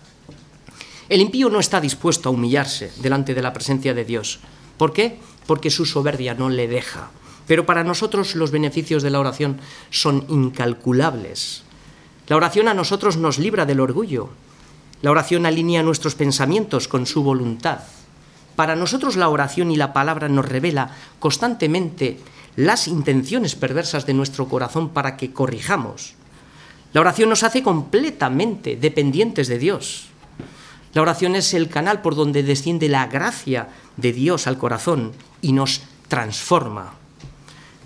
El 1.09 1.21
impío 1.21 1.49
no 1.49 1.61
está 1.61 1.81
dispuesto 1.81 2.29
a 2.29 2.33
humillarse 2.33 2.92
delante 2.99 3.35
de 3.35 3.42
la 3.42 3.53
presencia 3.53 3.95
de 3.95 4.05
Dios. 4.05 4.40
¿Por 4.77 4.92
qué? 4.92 5.18
Porque 5.47 5.71
su 5.71 5.87
soberbia 5.87 6.35
no 6.35 6.49
le 6.49 6.68
deja. 6.68 7.11
Pero 7.47 7.66
para 7.66 7.85
nosotros 7.85 8.35
los 8.35 8.51
beneficios 8.51 9.03
de 9.03 9.11
la 9.11 9.21
oración 9.21 9.61
son 9.90 10.27
incalculables. 10.29 11.64
La 12.29 12.37
oración 12.37 12.68
a 12.68 12.75
nosotros 12.75 13.16
nos 13.16 13.38
libra 13.38 13.66
del 13.66 13.81
orgullo. 13.81 14.31
La 15.02 15.10
oración 15.10 15.46
alinea 15.46 15.82
nuestros 15.82 16.14
pensamientos 16.14 16.86
con 16.86 17.06
su 17.06 17.24
voluntad. 17.24 17.80
Para 18.54 18.76
nosotros 18.76 19.16
la 19.16 19.28
oración 19.28 19.70
y 19.72 19.76
la 19.76 19.92
palabra 19.92 20.28
nos 20.28 20.48
revela 20.48 20.94
constantemente 21.18 22.20
las 22.54 22.86
intenciones 22.86 23.56
perversas 23.56 24.06
de 24.06 24.14
nuestro 24.14 24.48
corazón 24.48 24.90
para 24.90 25.16
que 25.16 25.32
corrijamos. 25.32 26.14
La 26.92 27.00
oración 27.00 27.30
nos 27.30 27.42
hace 27.42 27.62
completamente 27.62 28.76
dependientes 28.76 29.48
de 29.48 29.58
Dios. 29.58 30.06
La 30.94 31.02
oración 31.02 31.34
es 31.34 31.52
el 31.54 31.68
canal 31.68 32.02
por 32.02 32.14
donde 32.14 32.42
desciende 32.42 32.88
la 32.88 33.06
gracia 33.06 33.68
de 33.96 34.12
Dios 34.12 34.46
al 34.46 34.58
corazón 34.58 35.12
y 35.40 35.52
nos 35.52 35.82
transforma. 36.08 36.92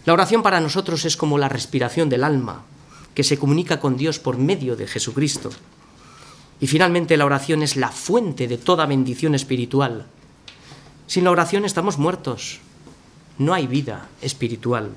La 0.05 0.13
oración 0.13 0.43
para 0.43 0.61
nosotros 0.61 1.05
es 1.05 1.17
como 1.17 1.39
la 1.39 1.49
respiración 1.49 2.09
del 2.09 2.25
alma, 2.25 2.63
que 3.15 3.25
se 3.25 3.39
comunica 3.39 3.81
con 3.81 3.97
Dios 3.97 4.19
por 4.19 4.37
medio 4.37 4.77
de 4.77 4.87
Jesucristo. 4.87 5.51
Y 6.61 6.67
finalmente 6.67 7.17
la 7.17 7.27
oración 7.27 7.63
es 7.63 7.77
la 7.77 7.91
fuente 7.91 8.49
de 8.49 8.59
toda 8.59 8.87
bendición 8.87 9.35
espiritual. 9.35 10.07
Sin 11.07 11.25
la 11.25 11.31
oración 11.31 11.65
estamos 11.65 11.99
muertos. 11.99 12.61
No 13.39 13.53
hay 13.53 13.67
vida 13.67 14.09
espiritual. 14.23 14.91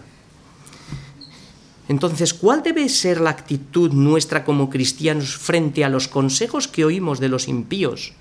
Entonces, 1.90 2.34
¿cuál 2.34 2.62
debe 2.64 2.88
ser 2.88 3.20
la 3.20 3.32
actitud 3.32 3.92
nuestra 3.92 4.46
como 4.46 4.70
cristianos 4.70 5.36
frente 5.36 5.84
a 5.84 5.90
los 5.90 6.08
consejos 6.08 6.68
que 6.68 6.86
oímos 6.86 7.20
de 7.20 7.30
los 7.30 7.48
impíos? 7.48 8.14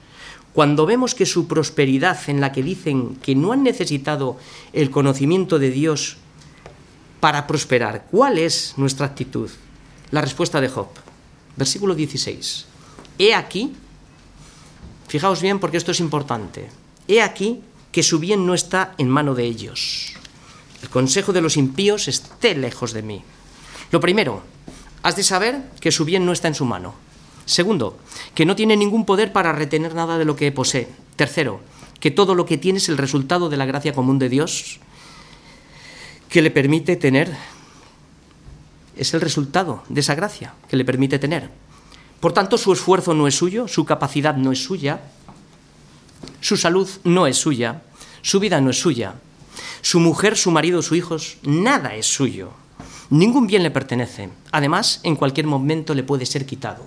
Cuando 0.54 0.86
vemos 0.86 1.14
que 1.14 1.26
su 1.26 1.46
prosperidad 1.46 2.18
en 2.28 2.40
la 2.40 2.50
que 2.50 2.62
dicen 2.62 3.16
que 3.16 3.34
no 3.34 3.52
han 3.52 3.62
necesitado 3.62 4.38
el 4.72 4.90
conocimiento 4.90 5.58
de 5.58 5.70
Dios 5.70 6.16
para 7.20 7.46
prosperar, 7.46 8.06
¿cuál 8.10 8.38
es 8.38 8.74
nuestra 8.78 9.06
actitud? 9.06 9.50
La 10.10 10.22
respuesta 10.22 10.60
de 10.60 10.70
Job, 10.70 10.88
versículo 11.56 11.94
16. 11.94 12.66
He 13.18 13.34
aquí, 13.34 13.74
fijaos 15.08 15.42
bien 15.42 15.58
porque 15.58 15.76
esto 15.76 15.90
es 15.90 16.00
importante, 16.00 16.68
he 17.08 17.20
aquí 17.20 17.60
que 17.90 18.02
su 18.02 18.18
bien 18.18 18.46
no 18.46 18.54
está 18.54 18.94
en 18.98 19.08
mano 19.08 19.34
de 19.34 19.44
ellos. 19.44 20.14
El 20.82 20.88
consejo 20.88 21.32
de 21.32 21.40
los 21.40 21.56
impíos 21.56 22.06
esté 22.06 22.54
lejos 22.54 22.92
de 22.92 23.02
mí. 23.02 23.24
Lo 23.90 24.00
primero, 24.00 24.42
has 25.02 25.16
de 25.16 25.24
saber 25.24 25.62
que 25.80 25.90
su 25.90 26.04
bien 26.04 26.24
no 26.24 26.32
está 26.32 26.48
en 26.48 26.54
su 26.54 26.64
mano. 26.64 26.94
Segundo, 27.46 27.98
que 28.34 28.44
no 28.44 28.54
tiene 28.54 28.76
ningún 28.76 29.04
poder 29.04 29.32
para 29.32 29.52
retener 29.52 29.94
nada 29.94 30.18
de 30.18 30.24
lo 30.24 30.36
que 30.36 30.52
posee. 30.52 30.88
Tercero, 31.16 31.60
que 31.98 32.10
todo 32.10 32.34
lo 32.34 32.46
que 32.46 32.58
tiene 32.58 32.78
es 32.78 32.88
el 32.88 32.98
resultado 32.98 33.48
de 33.48 33.56
la 33.56 33.66
gracia 33.66 33.94
común 33.94 34.18
de 34.18 34.28
Dios, 34.28 34.78
que 36.28 36.42
le 36.42 36.50
permite 36.50 36.96
tener, 36.96 37.34
es 38.96 39.14
el 39.14 39.20
resultado 39.20 39.82
de 39.88 40.00
esa 40.00 40.14
gracia 40.14 40.54
que 40.68 40.76
le 40.76 40.84
permite 40.84 41.18
tener. 41.18 41.50
Por 42.20 42.32
tanto, 42.32 42.58
su 42.58 42.72
esfuerzo 42.72 43.14
no 43.14 43.26
es 43.26 43.36
suyo, 43.36 43.68
su 43.68 43.84
capacidad 43.84 44.36
no 44.36 44.52
es 44.52 44.62
suya, 44.62 45.00
su 46.40 46.56
salud 46.56 46.88
no 47.04 47.26
es 47.26 47.36
suya, 47.36 47.82
su 48.22 48.40
vida 48.40 48.60
no 48.60 48.70
es 48.70 48.80
suya. 48.80 49.14
Su 49.82 50.00
mujer, 50.00 50.36
su 50.36 50.50
marido, 50.50 50.82
sus 50.82 50.98
hijos, 50.98 51.36
nada 51.42 51.94
es 51.94 52.06
suyo. 52.06 52.50
Ningún 53.10 53.46
bien 53.46 53.62
le 53.62 53.70
pertenece. 53.70 54.28
Además, 54.52 55.00
en 55.02 55.16
cualquier 55.16 55.46
momento 55.46 55.94
le 55.94 56.02
puede 56.02 56.26
ser 56.26 56.46
quitado. 56.46 56.84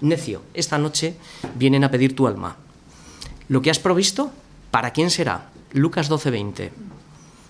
Necio, 0.00 0.42
esta 0.54 0.78
noche 0.78 1.16
vienen 1.56 1.84
a 1.84 1.90
pedir 1.90 2.16
tu 2.16 2.26
alma. 2.26 2.56
Lo 3.48 3.60
que 3.60 3.70
has 3.70 3.78
provisto, 3.78 4.30
¿para 4.70 4.92
quién 4.92 5.10
será? 5.10 5.50
Lucas 5.72 6.08
12:20. 6.08 6.70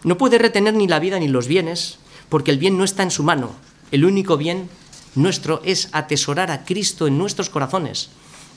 No 0.02 0.16
puede 0.18 0.38
retener 0.38 0.74
ni 0.74 0.88
la 0.88 0.98
vida 0.98 1.18
ni 1.18 1.28
los 1.28 1.46
bienes, 1.46 1.98
porque 2.28 2.50
el 2.50 2.58
bien 2.58 2.76
no 2.76 2.84
está 2.84 3.02
en 3.02 3.10
su 3.10 3.22
mano. 3.22 3.52
El 3.92 4.04
único 4.04 4.36
bien 4.36 4.68
nuestro 5.14 5.60
es 5.64 5.88
atesorar 5.92 6.50
a 6.50 6.64
Cristo 6.64 7.06
en 7.06 7.18
nuestros 7.18 7.50
corazones. 7.50 8.10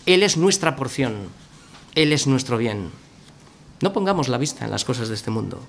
Él 0.06 0.24
es 0.24 0.38
nuestra 0.38 0.76
porción. 0.76 1.30
Él 1.96 2.14
es 2.14 2.28
nuestro 2.28 2.58
bien. 2.58 2.92
No 3.82 3.94
pongamos 3.94 4.28
la 4.28 4.38
vista 4.38 4.66
en 4.66 4.72
las 4.72 4.86
cosas 4.86 5.10
de 5.10 5.16
este 5.16 5.32
mundo. 5.32 5.60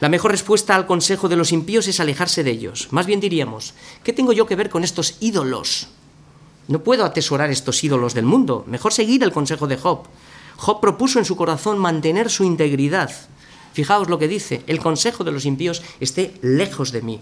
La 0.00 0.08
mejor 0.08 0.30
respuesta 0.30 0.74
al 0.74 0.86
consejo 0.86 1.28
de 1.28 1.36
los 1.36 1.52
impíos 1.52 1.86
es 1.86 2.00
alejarse 2.00 2.42
de 2.42 2.50
ellos. 2.50 2.88
Más 2.90 3.06
bien 3.06 3.20
diríamos, 3.20 3.74
¿qué 4.02 4.12
tengo 4.12 4.32
yo 4.32 4.46
que 4.46 4.56
ver 4.56 4.70
con 4.70 4.82
estos 4.82 5.16
ídolos? 5.20 5.88
No 6.68 6.82
puedo 6.82 7.04
atesorar 7.04 7.50
estos 7.50 7.82
ídolos 7.84 8.14
del 8.14 8.24
mundo. 8.24 8.64
Mejor 8.66 8.92
seguir 8.92 9.22
el 9.22 9.32
consejo 9.32 9.66
de 9.66 9.76
Job. 9.76 10.06
Job 10.56 10.80
propuso 10.80 11.18
en 11.18 11.24
su 11.24 11.36
corazón 11.36 11.78
mantener 11.78 12.30
su 12.30 12.44
integridad. 12.44 13.10
Fijaos 13.72 14.08
lo 14.08 14.18
que 14.18 14.28
dice, 14.28 14.62
el 14.66 14.80
consejo 14.80 15.24
de 15.24 15.32
los 15.32 15.44
impíos 15.44 15.82
esté 16.00 16.34
lejos 16.42 16.92
de 16.92 17.02
mí. 17.02 17.20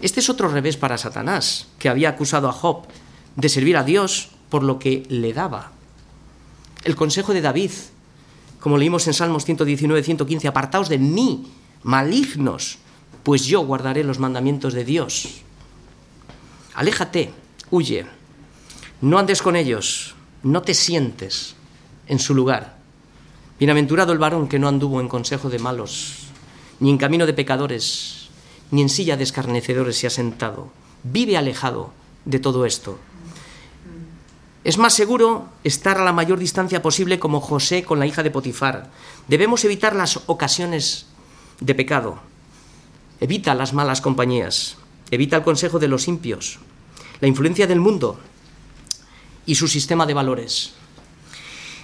Este 0.00 0.20
es 0.20 0.30
otro 0.30 0.48
revés 0.48 0.76
para 0.76 0.98
Satanás, 0.98 1.68
que 1.78 1.88
había 1.88 2.08
acusado 2.08 2.48
a 2.48 2.52
Job 2.52 2.84
de 3.36 3.48
servir 3.48 3.76
a 3.76 3.84
Dios 3.84 4.30
por 4.48 4.62
lo 4.62 4.78
que 4.78 5.04
le 5.08 5.32
daba. 5.32 5.72
El 6.84 6.96
consejo 6.96 7.34
de 7.34 7.42
David 7.42 7.70
como 8.60 8.76
leímos 8.76 9.06
en 9.06 9.14
Salmos 9.14 9.44
119, 9.44 10.02
115, 10.02 10.46
apartaos 10.46 10.88
de 10.88 10.98
mí, 10.98 11.50
malignos, 11.82 12.78
pues 13.22 13.46
yo 13.46 13.62
guardaré 13.62 14.04
los 14.04 14.18
mandamientos 14.18 14.74
de 14.74 14.84
Dios. 14.84 15.40
Aléjate, 16.74 17.32
huye, 17.70 18.06
no 19.00 19.18
andes 19.18 19.40
con 19.40 19.56
ellos, 19.56 20.14
no 20.42 20.60
te 20.60 20.74
sientes 20.74 21.56
en 22.06 22.18
su 22.18 22.34
lugar. 22.34 22.76
Bienaventurado 23.58 24.12
el 24.12 24.18
varón 24.18 24.46
que 24.46 24.58
no 24.58 24.68
anduvo 24.68 25.00
en 25.00 25.08
consejo 25.08 25.48
de 25.48 25.58
malos, 25.58 26.18
ni 26.80 26.90
en 26.90 26.98
camino 26.98 27.24
de 27.24 27.34
pecadores, 27.34 28.19
ni 28.70 28.82
en 28.82 28.88
silla 28.88 29.16
de 29.16 29.24
escarnecedores 29.24 29.98
se 29.98 30.06
ha 30.06 30.10
sentado. 30.10 30.70
Vive 31.02 31.36
alejado 31.36 31.92
de 32.24 32.38
todo 32.38 32.66
esto. 32.66 32.98
Es 34.62 34.76
más 34.76 34.92
seguro 34.92 35.48
estar 35.64 35.98
a 35.98 36.04
la 36.04 36.12
mayor 36.12 36.38
distancia 36.38 36.82
posible 36.82 37.18
como 37.18 37.40
José 37.40 37.82
con 37.82 37.98
la 37.98 38.06
hija 38.06 38.22
de 38.22 38.30
Potifar. 38.30 38.90
Debemos 39.26 39.64
evitar 39.64 39.96
las 39.96 40.20
ocasiones 40.26 41.06
de 41.60 41.74
pecado. 41.74 42.20
Evita 43.20 43.54
las 43.54 43.72
malas 43.72 44.00
compañías. 44.00 44.76
Evita 45.10 45.36
el 45.36 45.42
consejo 45.42 45.78
de 45.78 45.88
los 45.88 46.08
impios. 46.08 46.58
La 47.20 47.28
influencia 47.28 47.66
del 47.66 47.80
mundo 47.80 48.20
y 49.46 49.54
su 49.54 49.66
sistema 49.66 50.06
de 50.06 50.14
valores. 50.14 50.74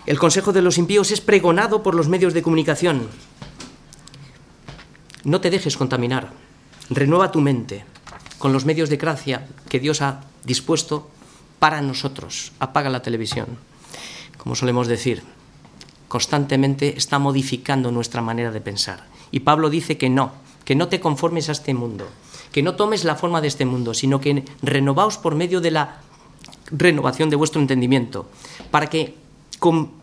El 0.04 0.18
consejo 0.18 0.52
de 0.52 0.62
los 0.62 0.78
impíos 0.78 1.10
es 1.10 1.20
pregonado 1.20 1.82
por 1.82 1.94
los 1.94 2.08
medios 2.08 2.32
de 2.34 2.42
comunicación. 2.42 3.08
No 5.24 5.40
te 5.40 5.50
dejes 5.50 5.76
contaminar. 5.76 6.45
Renueva 6.90 7.32
tu 7.32 7.40
mente 7.40 7.84
con 8.38 8.52
los 8.52 8.64
medios 8.64 8.88
de 8.90 8.96
gracia 8.96 9.48
que 9.68 9.80
Dios 9.80 10.02
ha 10.02 10.22
dispuesto 10.44 11.10
para 11.58 11.82
nosotros. 11.82 12.52
Apaga 12.60 12.90
la 12.90 13.02
televisión. 13.02 13.58
Como 14.38 14.54
solemos 14.54 14.86
decir, 14.86 15.22
constantemente 16.06 16.96
está 16.96 17.18
modificando 17.18 17.90
nuestra 17.90 18.22
manera 18.22 18.52
de 18.52 18.60
pensar. 18.60 19.04
Y 19.32 19.40
Pablo 19.40 19.70
dice 19.70 19.98
que 19.98 20.08
no, 20.08 20.32
que 20.64 20.76
no 20.76 20.86
te 20.86 21.00
conformes 21.00 21.48
a 21.48 21.52
este 21.52 21.74
mundo, 21.74 22.06
que 22.52 22.62
no 22.62 22.76
tomes 22.76 23.02
la 23.02 23.16
forma 23.16 23.40
de 23.40 23.48
este 23.48 23.66
mundo, 23.66 23.92
sino 23.92 24.20
que 24.20 24.44
renovaos 24.62 25.18
por 25.18 25.34
medio 25.34 25.60
de 25.60 25.72
la 25.72 26.00
renovación 26.70 27.30
de 27.30 27.36
vuestro 27.36 27.60
entendimiento, 27.60 28.30
para 28.70 28.86
que, 28.86 29.16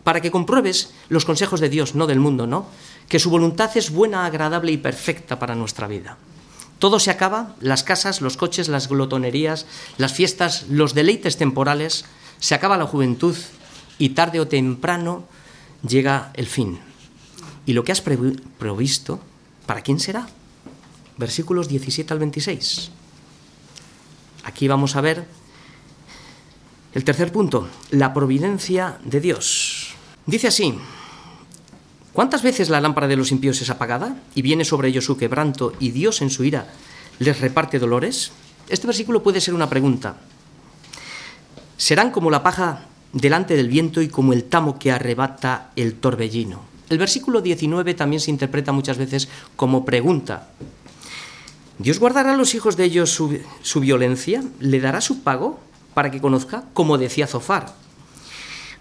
para 0.02 0.20
que 0.20 0.30
compruebes 0.30 0.92
los 1.08 1.24
consejos 1.24 1.60
de 1.60 1.70
Dios, 1.70 1.94
no 1.94 2.06
del 2.06 2.20
mundo, 2.20 2.46
¿no? 2.46 2.66
Que 3.08 3.18
su 3.18 3.30
voluntad 3.30 3.74
es 3.76 3.90
buena, 3.90 4.26
agradable 4.26 4.72
y 4.72 4.76
perfecta 4.76 5.38
para 5.38 5.54
nuestra 5.54 5.88
vida. 5.88 6.18
Todo 6.78 6.98
se 6.98 7.10
acaba, 7.10 7.54
las 7.60 7.82
casas, 7.82 8.20
los 8.20 8.36
coches, 8.36 8.68
las 8.68 8.88
glotonerías, 8.88 9.66
las 9.96 10.12
fiestas, 10.12 10.66
los 10.68 10.94
deleites 10.94 11.36
temporales, 11.36 12.04
se 12.40 12.54
acaba 12.54 12.76
la 12.76 12.86
juventud 12.86 13.36
y 13.98 14.10
tarde 14.10 14.40
o 14.40 14.48
temprano 14.48 15.24
llega 15.86 16.30
el 16.34 16.46
fin. 16.46 16.78
¿Y 17.66 17.72
lo 17.72 17.84
que 17.84 17.92
has 17.92 18.02
provisto, 18.02 19.20
para 19.66 19.82
quién 19.82 20.00
será? 20.00 20.28
Versículos 21.16 21.68
17 21.68 22.12
al 22.12 22.18
26. 22.18 22.90
Aquí 24.44 24.68
vamos 24.68 24.96
a 24.96 25.00
ver 25.00 25.26
el 26.92 27.04
tercer 27.04 27.32
punto, 27.32 27.68
la 27.90 28.12
providencia 28.12 28.98
de 29.04 29.20
Dios. 29.20 29.94
Dice 30.26 30.48
así, 30.48 30.78
¿Cuántas 32.14 32.44
veces 32.44 32.70
la 32.70 32.80
lámpara 32.80 33.08
de 33.08 33.16
los 33.16 33.32
impíos 33.32 33.60
es 33.60 33.70
apagada 33.70 34.16
y 34.36 34.42
viene 34.42 34.64
sobre 34.64 34.86
ellos 34.86 35.04
su 35.04 35.16
quebranto 35.16 35.72
y 35.80 35.90
Dios 35.90 36.22
en 36.22 36.30
su 36.30 36.44
ira 36.44 36.68
les 37.18 37.40
reparte 37.40 37.80
dolores? 37.80 38.30
Este 38.68 38.86
versículo 38.86 39.24
puede 39.24 39.40
ser 39.40 39.52
una 39.52 39.68
pregunta. 39.68 40.14
Serán 41.76 42.12
como 42.12 42.30
la 42.30 42.44
paja 42.44 42.86
delante 43.12 43.56
del 43.56 43.68
viento 43.68 44.00
y 44.00 44.06
como 44.06 44.32
el 44.32 44.44
tamo 44.44 44.78
que 44.78 44.92
arrebata 44.92 45.72
el 45.74 45.94
torbellino. 45.94 46.60
El 46.88 46.98
versículo 46.98 47.40
19 47.40 47.94
también 47.94 48.20
se 48.20 48.30
interpreta 48.30 48.70
muchas 48.70 48.96
veces 48.96 49.28
como 49.56 49.84
pregunta. 49.84 50.50
¿Dios 51.80 51.98
guardará 51.98 52.34
a 52.34 52.36
los 52.36 52.54
hijos 52.54 52.76
de 52.76 52.84
ellos 52.84 53.10
su, 53.10 53.40
su 53.62 53.80
violencia? 53.80 54.44
¿Le 54.60 54.78
dará 54.78 55.00
su 55.00 55.24
pago 55.24 55.58
para 55.94 56.12
que 56.12 56.20
conozca? 56.20 56.62
Como 56.74 56.96
decía 56.96 57.26
Zofar. 57.26 57.83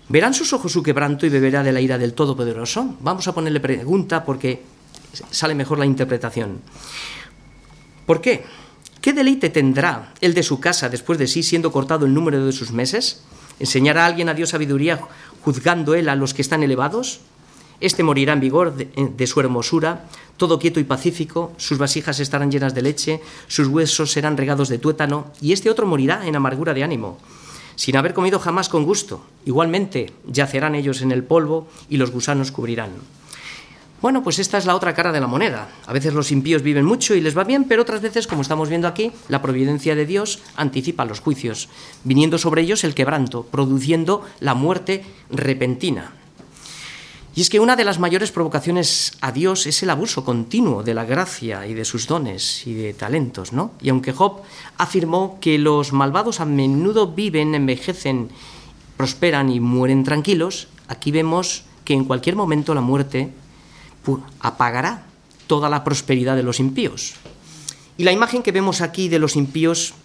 ¿Verán 0.10 0.34
sus 0.34 0.52
ojos 0.54 0.72
su 0.72 0.84
quebranto 0.84 1.26
y 1.26 1.30
beberá 1.30 1.64
de 1.64 1.72
la 1.72 1.82
ira 1.82 1.98
del 1.98 2.14
Todopoderoso? 2.14 2.96
Vamos 3.00 3.28
a 3.28 3.34
ponerle 3.34 3.60
pregunta 3.60 4.24
porque 4.24 4.62
sale 5.32 5.56
mejor 5.56 5.80
la 5.80 5.86
interpretación. 5.86 6.60
¿Por 8.06 8.20
qué? 8.20 8.44
¿Qué 9.00 9.14
deleite 9.14 9.50
tendrá 9.50 10.14
el 10.22 10.34
de 10.34 10.44
su 10.44 10.60
casa 10.60 10.90
después 10.90 11.20
de 11.20 11.28
sí 11.28 11.44
siendo 11.44 11.72
cortado 11.72 12.06
el 12.06 12.14
número 12.14 12.46
de 12.46 12.52
sus 12.52 12.72
meses? 12.72 13.22
¿Enseñará 13.60 14.04
a 14.04 14.08
alguien 14.08 14.30
a 14.30 14.34
Dios 14.34 14.50
sabiduría 14.50 15.00
juzgando 15.42 15.94
él 15.96 16.10
a 16.10 16.16
los 16.16 16.34
que 16.34 16.42
están 16.42 16.64
elevados? 16.64 17.22
Este 17.80 18.04
morirá 18.04 18.34
en 18.34 18.40
vigor 18.40 18.76
de, 18.76 18.90
de, 18.96 19.28
su 19.28 19.40
hermosura, 19.40 20.06
todo 20.38 20.58
quieto 20.58 20.80
y 20.80 20.86
pacífico, 20.86 21.54
sus 21.58 21.78
vasijas 21.78 22.20
estarán 22.20 22.50
llenas 22.50 22.74
de 22.74 22.82
leche, 22.82 23.22
sus 23.48 23.68
huesos 23.68 24.12
serán 24.12 24.38
regados 24.38 24.70
de 24.70 24.78
tuétano, 24.78 25.34
y 25.42 25.52
este 25.52 25.70
otro 25.70 25.86
morirá 25.86 26.26
en 26.26 26.36
amargura 26.38 26.74
de 26.74 26.84
ánimo, 26.84 27.18
sin 27.76 27.98
haber 27.98 28.14
comido 28.14 28.40
jamás 28.40 28.70
con 28.70 28.86
gusto. 28.86 29.24
Igualmente 29.46 30.12
yacerán 30.28 30.76
ellos 30.76 31.02
en 31.02 31.12
el 31.12 31.24
polvo 31.24 31.68
y 31.90 31.98
los 31.98 32.12
gusanos 32.12 32.52
cubrirán. 32.52 32.92
Bueno, 34.04 34.22
pues 34.22 34.38
esta 34.38 34.58
es 34.58 34.66
la 34.66 34.76
otra 34.76 34.94
cara 34.94 35.14
de 35.14 35.22
la 35.22 35.28
moneda. 35.28 35.70
A 35.88 35.94
veces 35.94 36.14
los 36.14 36.32
impíos 36.34 36.62
viven 36.62 36.84
mucho 36.84 37.16
y 37.16 37.22
les 37.22 37.38
va 37.38 37.46
bien, 37.46 37.64
pero 37.64 37.84
otras 37.84 38.02
veces, 38.02 38.28
como 38.28 38.42
estamos 38.42 38.68
viendo 38.68 38.86
aquí, 38.86 39.14
la 39.30 39.42
providencia 39.42 39.96
de 39.96 40.06
Dios 40.06 40.40
anticipa 40.58 41.06
los 41.06 41.22
juicios, 41.22 41.70
viniendo 42.04 42.38
sobre 42.38 42.64
ellos 42.64 42.84
el 42.84 42.96
quebranto, 42.96 43.44
produciendo 43.44 44.26
la 44.42 44.56
muerte 44.56 45.06
repentina. 45.30 46.12
Y 47.36 47.42
es 47.42 47.50
que 47.50 47.60
una 47.60 47.76
de 47.76 47.84
las 47.84 47.98
mayores 47.98 48.32
provocaciones 48.32 49.14
a 49.22 49.32
Dios 49.32 49.66
es 49.66 49.82
el 49.82 49.90
abuso 49.90 50.24
continuo 50.24 50.84
de 50.84 50.94
la 50.94 51.04
gracia 51.04 51.66
y 51.66 51.74
de 51.74 51.84
sus 51.84 52.06
dones 52.06 52.68
y 52.68 52.76
de 52.76 52.94
talentos, 52.94 53.54
¿no? 53.54 53.72
Y 53.82 53.90
aunque 53.90 54.14
Job 54.14 54.42
afirmó 54.78 55.40
que 55.42 55.58
los 55.58 55.94
malvados 55.94 56.40
a 56.40 56.46
menudo 56.46 57.08
viven, 57.08 57.56
envejecen, 57.56 58.30
prosperan 58.98 59.52
y 59.52 59.60
mueren 59.60 60.04
tranquilos, 60.04 60.68
aquí 60.88 61.12
vemos 61.12 61.64
que 61.86 61.96
en 61.96 62.06
cualquier 62.06 62.36
momento 62.36 62.76
la 62.76 62.82
muerte 62.82 63.34
apagará 64.40 65.08
toda 65.48 65.70
la 65.70 65.84
prosperidad 65.84 66.36
de 66.36 66.44
los 66.44 66.60
impíos. 66.60 67.16
Y 67.98 68.04
la 68.04 68.12
imagen 68.12 68.44
que 68.44 68.52
vemos 68.52 68.82
aquí 68.82 69.10
de 69.10 69.20
los 69.20 69.36
impíos 69.36 69.96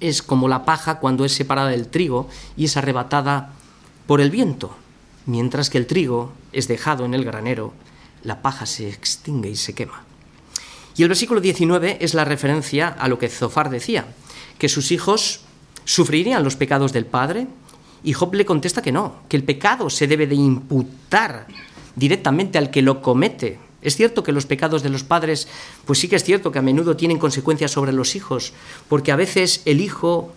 es 0.00 0.22
como 0.22 0.48
la 0.48 0.66
paja 0.66 0.98
cuando 0.98 1.24
es 1.24 1.32
separada 1.32 1.70
del 1.70 1.88
trigo 1.88 2.28
y 2.58 2.66
es 2.66 2.76
arrebatada 2.76 3.52
por 4.06 4.20
el 4.20 4.30
viento. 4.30 4.81
Mientras 5.26 5.70
que 5.70 5.78
el 5.78 5.86
trigo 5.86 6.32
es 6.52 6.68
dejado 6.68 7.04
en 7.04 7.14
el 7.14 7.24
granero, 7.24 7.72
la 8.24 8.42
paja 8.42 8.66
se 8.66 8.88
extingue 8.88 9.50
y 9.50 9.56
se 9.56 9.74
quema. 9.74 10.04
Y 10.96 11.02
el 11.02 11.08
versículo 11.08 11.40
19 11.40 11.98
es 12.00 12.14
la 12.14 12.24
referencia 12.24 12.88
a 12.88 13.08
lo 13.08 13.18
que 13.18 13.28
Zofar 13.28 13.70
decía, 13.70 14.06
que 14.58 14.68
sus 14.68 14.92
hijos 14.92 15.40
sufrirían 15.84 16.44
los 16.44 16.56
pecados 16.56 16.92
del 16.92 17.06
padre, 17.06 17.46
y 18.04 18.12
Job 18.12 18.34
le 18.34 18.44
contesta 18.44 18.82
que 18.82 18.92
no, 18.92 19.16
que 19.28 19.36
el 19.36 19.44
pecado 19.44 19.88
se 19.88 20.06
debe 20.06 20.26
de 20.26 20.34
imputar 20.34 21.46
directamente 21.94 22.58
al 22.58 22.70
que 22.70 22.82
lo 22.82 23.00
comete. 23.00 23.58
Es 23.80 23.96
cierto 23.96 24.22
que 24.22 24.32
los 24.32 24.46
pecados 24.46 24.82
de 24.82 24.90
los 24.90 25.04
padres, 25.04 25.48
pues 25.86 25.98
sí 25.98 26.08
que 26.08 26.16
es 26.16 26.24
cierto 26.24 26.50
que 26.52 26.58
a 26.58 26.62
menudo 26.62 26.96
tienen 26.96 27.18
consecuencias 27.18 27.70
sobre 27.70 27.92
los 27.92 28.16
hijos, 28.16 28.52
porque 28.88 29.12
a 29.12 29.16
veces 29.16 29.62
el 29.64 29.80
hijo 29.80 30.32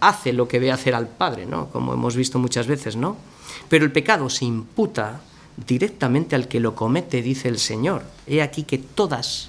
hace 0.00 0.32
lo 0.32 0.48
que 0.48 0.58
ve 0.58 0.72
hacer 0.72 0.94
al 0.94 1.08
padre, 1.08 1.46
¿no? 1.46 1.68
Como 1.68 1.94
hemos 1.94 2.16
visto 2.16 2.38
muchas 2.38 2.66
veces, 2.66 2.96
¿no? 2.96 3.16
Pero 3.72 3.86
el 3.86 3.92
pecado 3.92 4.28
se 4.28 4.44
imputa 4.44 5.22
directamente 5.66 6.36
al 6.36 6.46
que 6.46 6.60
lo 6.60 6.74
comete, 6.74 7.22
dice 7.22 7.48
el 7.48 7.58
Señor. 7.58 8.02
He 8.26 8.42
aquí 8.42 8.64
que 8.64 8.76
todas, 8.76 9.48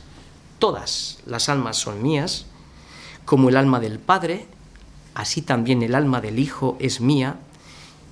todas 0.59 1.19
las 1.25 1.49
almas 1.49 1.75
son 1.75 2.01
mías, 2.01 2.45
como 3.25 3.49
el 3.49 3.57
alma 3.57 3.81
del 3.81 3.99
Padre, 3.99 4.47
así 5.13 5.41
también 5.41 5.83
el 5.83 5.93
alma 5.93 6.21
del 6.21 6.39
Hijo 6.39 6.77
es 6.79 7.01
mía. 7.01 7.35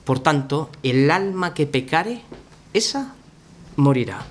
Por 0.03 0.20
tanto, 0.20 0.70
el 0.84 1.09
alma 1.12 1.53
que 1.53 1.66
pecare, 1.66 2.24
esa 2.74 3.16
morirá. 3.78 4.28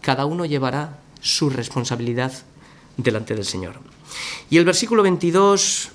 Cada 0.00 0.26
uno 0.26 0.44
llevará 0.44 0.98
su 1.20 1.50
responsabilidad 1.50 2.32
delante 2.96 3.36
del 3.36 3.44
Señor. 3.44 3.78
Y 4.50 4.58
el 4.58 4.64
versículo 4.64 5.04
22 5.04 5.90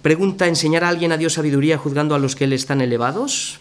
pregunta, 0.00 0.46
¿enseñar 0.46 0.82
a 0.82 0.88
alguien 0.88 1.12
a 1.12 1.18
Dios 1.18 1.34
sabiduría 1.34 1.76
juzgando 1.76 2.14
a 2.14 2.18
los 2.18 2.34
que 2.34 2.46
le 2.46 2.56
están 2.56 2.80
elevados? 2.80 3.60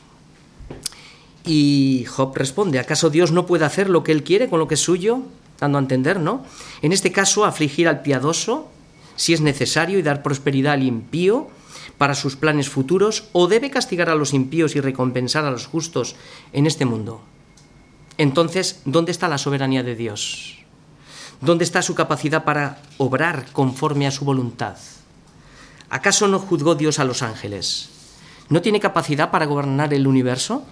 Y 1.46 2.06
Job 2.06 2.36
responde, 2.36 2.80
¿acaso 2.80 3.10
Dios 3.10 3.32
no 3.32 3.46
puede 3.46 3.66
hacer 3.66 3.90
lo 3.90 4.04
que 4.04 4.12
él 4.12 4.24
quiere 4.24 4.50
con 4.50 4.60
lo 4.60 4.68
que 4.68 4.74
es 4.74 4.82
suyo? 4.82 5.22
Dando 5.60 5.78
a 5.78 5.82
entender, 5.82 6.20
¿no? 6.20 6.44
En 6.82 6.92
este 6.92 7.12
caso, 7.12 7.46
afligir 7.46 7.88
al 7.88 8.02
piadoso, 8.02 8.68
si 9.16 9.34
es 9.34 9.42
necesario, 9.42 10.00
y 10.00 10.02
dar 10.02 10.24
prosperidad 10.24 10.74
al 10.74 10.84
impío 10.84 11.48
para 11.98 12.16
sus 12.16 12.36
planes 12.36 12.68
futuros, 12.68 13.26
o 13.32 13.48
debe 13.48 13.70
castigar 13.70 14.10
a 14.10 14.16
los 14.16 14.34
impíos 14.34 14.76
y 14.76 14.82
recompensar 14.82 15.46
a 15.46 15.52
los 15.52 15.68
justos 15.68 16.16
en 16.52 16.66
este 16.66 16.86
mundo. 16.86 17.22
Entonces, 18.18 18.82
¿dónde 18.86 19.12
está 19.12 19.28
la 19.28 19.38
soberanía 19.38 19.84
de 19.84 19.96
Dios? 19.96 20.58
¿Dónde 21.42 21.64
está 21.64 21.82
su 21.82 21.96
capacidad 21.96 22.44
para 22.44 22.82
obrar 22.98 23.46
conforme 23.52 24.08
a 24.08 24.12
su 24.12 24.26
voluntad? 24.26 24.78
¿Acaso 25.90 26.28
no 26.28 26.40
juzgó 26.40 26.76
Dios 26.76 26.98
a 27.00 27.06
los 27.06 27.22
ángeles? 27.22 27.90
¿No 28.50 28.62
tiene 28.62 28.80
capacidad 28.80 29.32
para 29.32 29.46
gobernar 29.46 29.94
el 29.94 30.08
universo? 30.08 30.66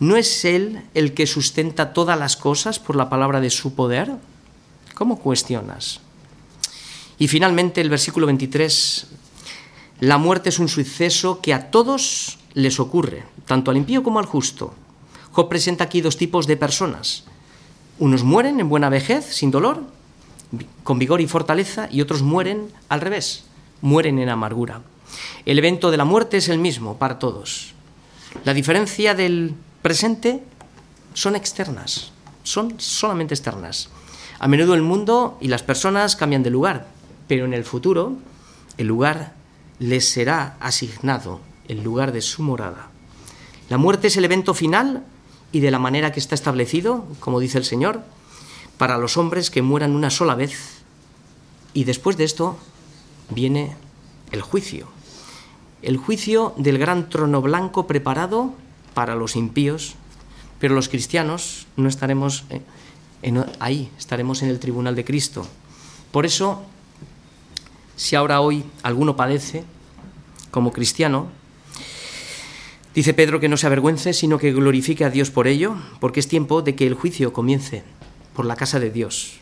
¿No 0.00 0.16
es 0.16 0.44
Él 0.44 0.82
el 0.94 1.14
que 1.14 1.26
sustenta 1.26 1.92
todas 1.92 2.18
las 2.18 2.36
cosas 2.36 2.78
por 2.78 2.96
la 2.96 3.08
palabra 3.08 3.40
de 3.40 3.50
su 3.50 3.74
poder? 3.74 4.12
¿Cómo 4.94 5.18
cuestionas? 5.18 6.00
Y 7.18 7.28
finalmente 7.28 7.80
el 7.80 7.90
versículo 7.90 8.26
23, 8.26 9.06
la 10.00 10.18
muerte 10.18 10.48
es 10.48 10.58
un 10.58 10.68
suceso 10.68 11.40
que 11.40 11.54
a 11.54 11.70
todos 11.70 12.38
les 12.54 12.80
ocurre, 12.80 13.24
tanto 13.46 13.70
al 13.70 13.76
impío 13.76 14.02
como 14.02 14.18
al 14.18 14.26
justo. 14.26 14.74
Job 15.30 15.48
presenta 15.48 15.84
aquí 15.84 16.00
dos 16.00 16.16
tipos 16.16 16.46
de 16.46 16.56
personas. 16.56 17.24
Unos 17.98 18.24
mueren 18.24 18.58
en 18.58 18.68
buena 18.68 18.88
vejez, 18.88 19.24
sin 19.24 19.52
dolor, 19.52 19.84
con 20.82 20.98
vigor 20.98 21.20
y 21.20 21.28
fortaleza, 21.28 21.88
y 21.90 22.00
otros 22.00 22.22
mueren 22.22 22.68
al 22.88 23.00
revés, 23.00 23.44
mueren 23.80 24.18
en 24.18 24.28
amargura. 24.28 24.82
El 25.46 25.58
evento 25.58 25.90
de 25.92 25.96
la 25.96 26.04
muerte 26.04 26.38
es 26.38 26.48
el 26.48 26.58
mismo 26.58 26.98
para 26.98 27.20
todos. 27.20 27.74
La 28.44 28.54
diferencia 28.54 29.14
del 29.14 29.54
presente 29.84 30.42
son 31.12 31.36
externas, 31.36 32.10
son 32.42 32.80
solamente 32.80 33.34
externas. 33.34 33.90
A 34.38 34.48
menudo 34.48 34.72
el 34.72 34.80
mundo 34.80 35.36
y 35.42 35.48
las 35.48 35.62
personas 35.62 36.16
cambian 36.16 36.42
de 36.42 36.48
lugar, 36.48 36.86
pero 37.28 37.44
en 37.44 37.52
el 37.52 37.64
futuro 37.64 38.14
el 38.78 38.86
lugar 38.86 39.34
les 39.78 40.08
será 40.08 40.56
asignado, 40.58 41.40
el 41.68 41.82
lugar 41.82 42.12
de 42.12 42.22
su 42.22 42.42
morada. 42.42 42.88
La 43.68 43.76
muerte 43.76 44.06
es 44.06 44.16
el 44.16 44.24
evento 44.24 44.54
final 44.54 45.04
y 45.52 45.60
de 45.60 45.70
la 45.70 45.78
manera 45.78 46.12
que 46.12 46.20
está 46.20 46.34
establecido, 46.34 47.04
como 47.20 47.38
dice 47.38 47.58
el 47.58 47.66
Señor, 47.66 48.00
para 48.78 48.96
los 48.96 49.18
hombres 49.18 49.50
que 49.50 49.60
mueran 49.60 49.94
una 49.94 50.08
sola 50.08 50.34
vez. 50.34 50.82
Y 51.74 51.84
después 51.84 52.16
de 52.16 52.24
esto 52.24 52.56
viene 53.28 53.76
el 54.32 54.40
juicio. 54.40 54.88
El 55.82 55.98
juicio 55.98 56.54
del 56.56 56.78
gran 56.78 57.10
trono 57.10 57.42
blanco 57.42 57.86
preparado 57.86 58.54
para 58.94 59.16
los 59.16 59.36
impíos, 59.36 59.96
pero 60.58 60.74
los 60.74 60.88
cristianos 60.88 61.66
no 61.76 61.88
estaremos 61.88 62.44
eh, 62.50 62.62
ahí, 63.58 63.90
estaremos 63.98 64.42
en 64.42 64.48
el 64.48 64.58
tribunal 64.58 64.94
de 64.94 65.04
Cristo. 65.04 65.46
Por 66.10 66.24
eso, 66.26 66.62
si 67.96 68.16
ahora 68.16 68.40
hoy 68.40 68.64
alguno 68.82 69.16
padece 69.16 69.64
como 70.50 70.72
cristiano, 70.72 71.28
dice 72.94 73.14
Pedro 73.14 73.40
que 73.40 73.48
no 73.48 73.56
se 73.56 73.66
avergüence, 73.66 74.12
sino 74.12 74.38
que 74.38 74.52
glorifique 74.52 75.04
a 75.04 75.10
Dios 75.10 75.30
por 75.30 75.48
ello, 75.48 75.76
porque 76.00 76.20
es 76.20 76.28
tiempo 76.28 76.62
de 76.62 76.74
que 76.76 76.86
el 76.86 76.94
juicio 76.94 77.32
comience 77.32 77.82
por 78.34 78.46
la 78.46 78.56
casa 78.56 78.78
de 78.78 78.90
Dios. 78.90 79.40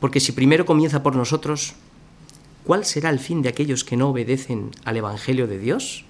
Porque 0.00 0.20
si 0.20 0.32
primero 0.32 0.66
comienza 0.66 1.02
por 1.02 1.14
nosotros, 1.14 1.74
¿cuál 2.64 2.84
será 2.84 3.10
el 3.10 3.20
fin 3.20 3.42
de 3.42 3.48
aquellos 3.48 3.84
que 3.84 3.96
no 3.96 4.08
obedecen 4.08 4.70
al 4.84 4.96
Evangelio 4.96 5.46
de 5.46 5.58
Dios? 5.58 6.04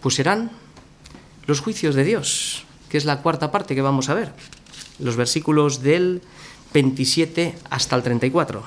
Pues 0.00 0.14
serán 0.14 0.52
los 1.46 1.60
juicios 1.60 1.94
de 1.94 2.04
Dios, 2.04 2.64
que 2.88 2.98
es 2.98 3.04
la 3.04 3.22
cuarta 3.22 3.50
parte 3.50 3.74
que 3.74 3.82
vamos 3.82 4.08
a 4.08 4.14
ver, 4.14 4.32
los 4.98 5.16
versículos 5.16 5.82
del 5.82 6.22
27 6.74 7.56
hasta 7.70 7.96
el 7.96 8.02
34. 8.02 8.62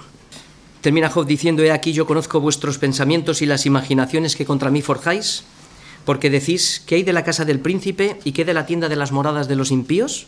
Termina 0.81 1.09
Job 1.09 1.25
diciendo, 1.25 1.63
he 1.63 1.71
aquí 1.71 1.93
yo 1.93 2.05
conozco 2.05 2.39
vuestros 2.39 2.77
pensamientos 2.77 3.41
y 3.41 3.45
las 3.45 3.65
imaginaciones 3.65 4.35
que 4.35 4.45
contra 4.45 4.71
mí 4.71 4.81
forjáis, 4.81 5.43
porque 6.05 6.29
decís, 6.29 6.83
¿qué 6.85 6.95
hay 6.95 7.03
de 7.03 7.13
la 7.13 7.23
casa 7.23 7.45
del 7.45 7.59
príncipe 7.59 8.19
y 8.23 8.33
qué 8.33 8.45
de 8.45 8.53
la 8.53 8.65
tienda 8.65 8.89
de 8.89 8.95
las 8.95 9.11
moradas 9.11 9.47
de 9.47 9.55
los 9.55 9.71
impíos? 9.71 10.27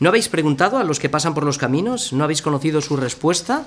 ¿No 0.00 0.08
habéis 0.08 0.28
preguntado 0.28 0.78
a 0.78 0.84
los 0.84 0.98
que 0.98 1.08
pasan 1.08 1.34
por 1.34 1.44
los 1.44 1.58
caminos? 1.58 2.12
¿No 2.12 2.24
habéis 2.24 2.42
conocido 2.42 2.80
su 2.80 2.96
respuesta? 2.96 3.66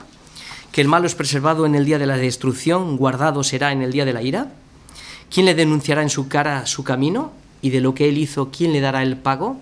que 0.72 0.82
el 0.82 0.88
malo 0.88 1.08
es 1.08 1.16
preservado 1.16 1.66
en 1.66 1.76
el 1.76 1.86
día 1.86 2.00
de 2.00 2.06
la 2.06 2.18
destrucción, 2.18 2.98
guardado 2.98 3.44
será 3.44 3.72
en 3.72 3.82
el 3.82 3.92
día 3.92 4.06
de 4.06 4.14
la 4.14 4.22
ira? 4.22 4.52
¿Quién 5.34 5.46
le 5.46 5.56
denunciará 5.56 6.02
en 6.02 6.10
su 6.10 6.28
cara 6.28 6.66
su 6.66 6.84
camino? 6.84 7.32
¿Y 7.62 7.70
de 7.72 7.82
lo 7.82 7.94
que 7.94 8.10
él 8.10 8.18
hizo, 8.18 8.50
quién 8.52 8.74
le 8.74 8.82
dará 8.82 9.04
el 9.04 9.18
pago? 9.18 9.60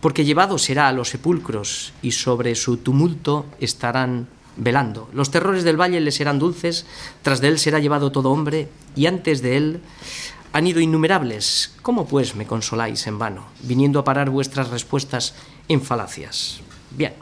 Porque 0.00 0.24
llevado 0.24 0.58
será 0.58 0.88
a 0.88 0.92
los 0.92 1.10
sepulcros 1.10 1.92
y 2.02 2.12
sobre 2.12 2.54
su 2.54 2.78
tumulto 2.78 3.46
estarán 3.60 4.28
velando. 4.56 5.08
Los 5.12 5.30
terrores 5.30 5.64
del 5.64 5.80
valle 5.80 6.00
le 6.00 6.10
serán 6.10 6.38
dulces, 6.38 6.86
tras 7.22 7.40
de 7.40 7.48
él 7.48 7.58
será 7.58 7.78
llevado 7.78 8.12
todo 8.12 8.30
hombre, 8.30 8.68
y 8.96 9.06
antes 9.06 9.42
de 9.42 9.56
él 9.56 9.80
han 10.52 10.66
ido 10.66 10.80
innumerables. 10.80 11.72
¿Cómo 11.82 12.06
pues 12.06 12.34
me 12.34 12.46
consoláis 12.46 13.06
en 13.06 13.18
vano, 13.18 13.46
viniendo 13.62 13.98
a 13.98 14.04
parar 14.04 14.30
vuestras 14.30 14.70
respuestas 14.70 15.34
en 15.68 15.80
falacias? 15.80 16.60
Bien. 16.90 17.14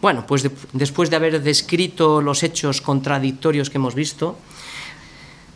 Bueno, 0.00 0.26
pues 0.26 0.42
de, 0.42 0.50
después 0.72 1.10
de 1.10 1.16
haber 1.16 1.42
descrito 1.42 2.20
los 2.22 2.42
hechos 2.42 2.80
contradictorios 2.80 3.70
que 3.70 3.78
hemos 3.78 3.94
visto, 3.94 4.36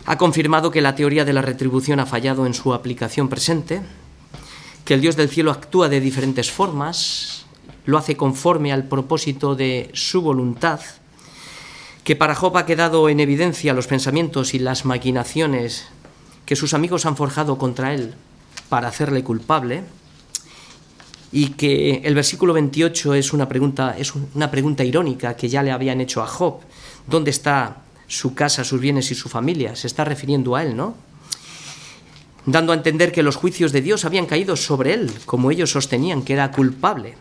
ha 0.07 0.17
confirmado 0.19 0.71
que 0.71 0.81
la 0.81 0.95
teoría 0.95 1.25
de 1.25 1.33
la 1.33 1.43
retribución 1.43 1.99
ha 1.99 2.07
fallado 2.07 2.47
en 2.47 2.55
su 2.55 2.73
aplicación 2.73 3.29
presente, 3.29 3.83
que 4.85 4.95
el 4.95 5.01
Dios 5.01 5.17
del 5.17 5.29
cielo 5.29 5.51
actúa 5.51 5.89
de 5.89 6.01
diferentes 6.01 6.51
formas, 6.51 7.45
lo 7.87 7.99
hace 7.99 8.17
conforme 8.17 8.73
al 8.73 8.85
propósito 8.85 9.57
de 9.57 9.91
su 9.95 10.23
voluntad, 10.23 10.81
que 12.05 12.15
para 12.15 12.37
Job 12.37 12.57
ha 12.57 12.67
quedado 12.67 13.09
en 13.09 13.19
evidencia 13.19 13.75
los 13.75 13.89
pensamientos 13.89 14.55
y 14.55 14.61
las 14.61 14.85
maquinaciones 14.85 15.89
que 16.45 16.55
sus 16.55 16.73
amigos 16.73 17.05
han 17.05 17.17
forjado 17.17 17.59
contra 17.59 17.93
él 17.93 18.15
para 18.69 18.87
hacerle 18.87 19.25
culpable, 19.25 19.83
y 21.33 21.49
que 21.51 22.03
el 22.05 22.15
versículo 22.15 22.53
28 22.53 23.15
es 23.15 23.33
una 23.33 23.49
pregunta, 23.49 23.97
es 23.99 24.15
una 24.15 24.53
pregunta 24.53 24.85
irónica 24.85 25.35
que 25.35 25.49
ya 25.49 25.65
le 25.65 25.73
habían 25.73 26.01
hecho 26.01 26.23
a 26.23 26.29
Job. 26.29 26.61
¿Dónde 27.09 27.33
está 27.33 27.83
su 28.07 28.35
casa, 28.35 28.65
sus 28.65 28.81
bienes 28.81 29.11
y 29.11 29.15
su 29.15 29.29
familia? 29.29 29.77
Se 29.77 29.87
está 29.87 30.05
refiriendo 30.05 30.57
a 30.57 30.63
él, 30.63 30.77
¿no? 30.77 30.95
Dando 32.47 32.73
a 32.73 32.77
entender 32.77 33.13
que 33.13 33.23
los 33.23 33.37
juicios 33.37 33.73
de 33.73 33.83
Dios 33.83 34.05
habían 34.05 34.27
caído 34.27 34.57
sobre 34.57 34.95
él, 34.95 35.11
como 35.25 35.51
ellos 35.51 35.73
sostenían 35.73 36.23
que 36.23 36.35
era 36.35 36.53
culpable. 36.53 37.17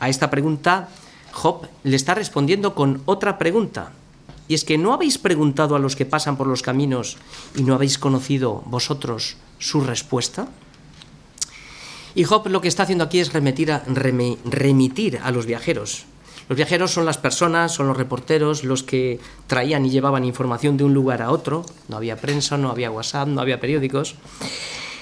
A 0.00 0.08
esta 0.08 0.30
pregunta, 0.30 0.88
Job 1.32 1.68
le 1.82 1.96
está 1.96 2.14
respondiendo 2.14 2.74
con 2.74 3.02
otra 3.04 3.38
pregunta. 3.38 3.92
Y 4.46 4.54
es 4.54 4.64
que 4.64 4.76
no 4.76 4.92
habéis 4.92 5.18
preguntado 5.18 5.74
a 5.74 5.78
los 5.78 5.96
que 5.96 6.04
pasan 6.04 6.36
por 6.36 6.46
los 6.46 6.62
caminos 6.62 7.16
y 7.56 7.62
no 7.62 7.74
habéis 7.74 7.98
conocido 7.98 8.62
vosotros 8.66 9.36
su 9.58 9.80
respuesta. 9.80 10.48
Y 12.14 12.24
Job 12.24 12.46
lo 12.48 12.60
que 12.60 12.68
está 12.68 12.84
haciendo 12.84 13.04
aquí 13.04 13.20
es 13.20 13.32
remitir 13.32 13.72
a, 13.72 15.30
los 15.30 15.46
viajeros. 15.46 16.04
Los 16.48 16.56
viajeros 16.56 16.90
son 16.90 17.06
las 17.06 17.16
personas, 17.16 17.72
son 17.72 17.88
los 17.88 17.96
reporteros, 17.96 18.64
los 18.64 18.82
que 18.82 19.18
traían 19.46 19.86
y 19.86 19.90
llevaban 19.90 20.24
información 20.24 20.76
de 20.76 20.84
un 20.84 20.92
lugar 20.92 21.22
a 21.22 21.30
otro. 21.30 21.64
No 21.88 21.96
había 21.96 22.16
prensa, 22.16 22.58
no 22.58 22.70
había 22.70 22.90
WhatsApp, 22.90 23.28
no 23.28 23.40
había 23.40 23.60
periódicos. 23.60 24.16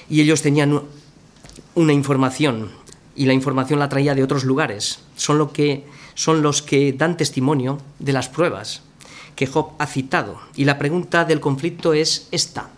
Y 0.09 0.21
ellos 0.21 0.41
tenían 0.41 0.81
una 1.75 1.93
información 1.93 2.71
y 3.15 3.25
la 3.25 3.33
información 3.33 3.79
la 3.79 3.89
traía 3.89 4.15
de 4.15 4.23
otros 4.23 4.45
lugares. 4.45 4.99
Son, 5.17 5.37
lo 5.37 5.51
que, 5.51 5.85
son 6.15 6.41
los 6.41 6.61
que 6.61 6.93
dan 6.93 7.17
testimonio 7.17 7.79
de 7.99 8.13
las 8.13 8.29
pruebas 8.29 8.81
que 9.35 9.47
Job 9.47 9.71
ha 9.79 9.87
citado. 9.87 10.39
Y 10.55 10.63
la 10.63 10.77
pregunta 10.77 11.25
del 11.25 11.41
conflicto 11.41 11.93
es 11.93 12.29
esta. 12.31 12.69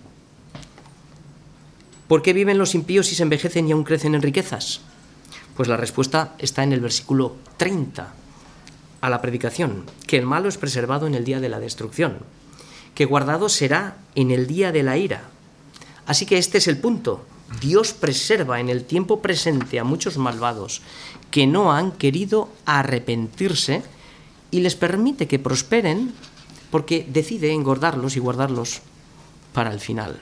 ¿Por 2.07 2.21
qué 2.21 2.33
viven 2.33 2.57
los 2.57 2.73
impíos 2.73 3.11
y 3.11 3.15
se 3.15 3.23
envejecen 3.23 3.67
y 3.67 3.73
aún 3.73 3.83
crecen 3.83 4.15
en 4.15 4.21
riquezas? 4.21 4.81
Pues 5.55 5.69
la 5.69 5.77
respuesta 5.77 6.33
está 6.39 6.63
en 6.63 6.73
el 6.73 6.79
versículo 6.79 7.35
30 7.57 8.24
a 9.01 9.09
la 9.09 9.21
predicación, 9.21 9.85
que 10.07 10.17
el 10.17 10.25
malo 10.25 10.49
es 10.49 10.57
preservado 10.57 11.07
en 11.07 11.15
el 11.15 11.25
día 11.25 11.39
de 11.39 11.49
la 11.49 11.59
destrucción, 11.59 12.19
que 12.93 13.05
guardado 13.05 13.49
será 13.49 13.97
en 14.15 14.31
el 14.31 14.47
día 14.47 14.71
de 14.71 14.83
la 14.83 14.97
ira. 14.97 15.23
Así 16.05 16.25
que 16.25 16.37
este 16.37 16.57
es 16.57 16.67
el 16.67 16.77
punto. 16.77 17.25
Dios 17.61 17.93
preserva 17.93 18.59
en 18.59 18.69
el 18.69 18.85
tiempo 18.85 19.21
presente 19.21 19.79
a 19.79 19.83
muchos 19.83 20.17
malvados 20.17 20.81
que 21.29 21.47
no 21.47 21.71
han 21.71 21.91
querido 21.91 22.49
arrepentirse 22.65 23.83
y 24.51 24.61
les 24.61 24.75
permite 24.75 25.27
que 25.27 25.39
prosperen 25.39 26.13
porque 26.71 27.05
decide 27.07 27.51
engordarlos 27.51 28.15
y 28.15 28.19
guardarlos 28.19 28.81
para 29.53 29.71
el 29.71 29.79
final. 29.79 30.19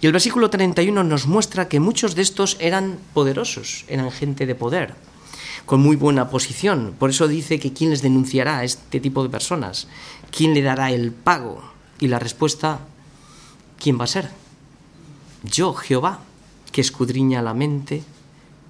Y 0.00 0.06
el 0.06 0.12
versículo 0.12 0.48
31 0.48 1.04
nos 1.04 1.26
muestra 1.26 1.68
que 1.68 1.80
muchos 1.80 2.14
de 2.14 2.22
estos 2.22 2.56
eran 2.60 2.98
poderosos, 3.12 3.84
eran 3.88 4.10
gente 4.10 4.46
de 4.46 4.54
poder, 4.54 4.94
con 5.70 5.82
muy 5.82 5.94
buena 5.94 6.30
posición. 6.30 6.96
Por 6.98 7.10
eso 7.10 7.28
dice 7.28 7.60
que 7.60 7.72
quién 7.72 7.90
les 7.90 8.02
denunciará 8.02 8.58
a 8.58 8.64
este 8.64 8.98
tipo 8.98 9.22
de 9.22 9.28
personas, 9.28 9.86
quién 10.36 10.52
le 10.52 10.62
dará 10.62 10.90
el 10.90 11.12
pago. 11.12 11.62
Y 12.00 12.08
la 12.08 12.18
respuesta, 12.18 12.80
¿quién 13.78 13.96
va 13.96 14.02
a 14.02 14.08
ser? 14.08 14.30
Yo, 15.44 15.72
Jehová, 15.74 16.24
que 16.72 16.80
escudriña 16.80 17.40
la 17.40 17.54
mente, 17.54 18.02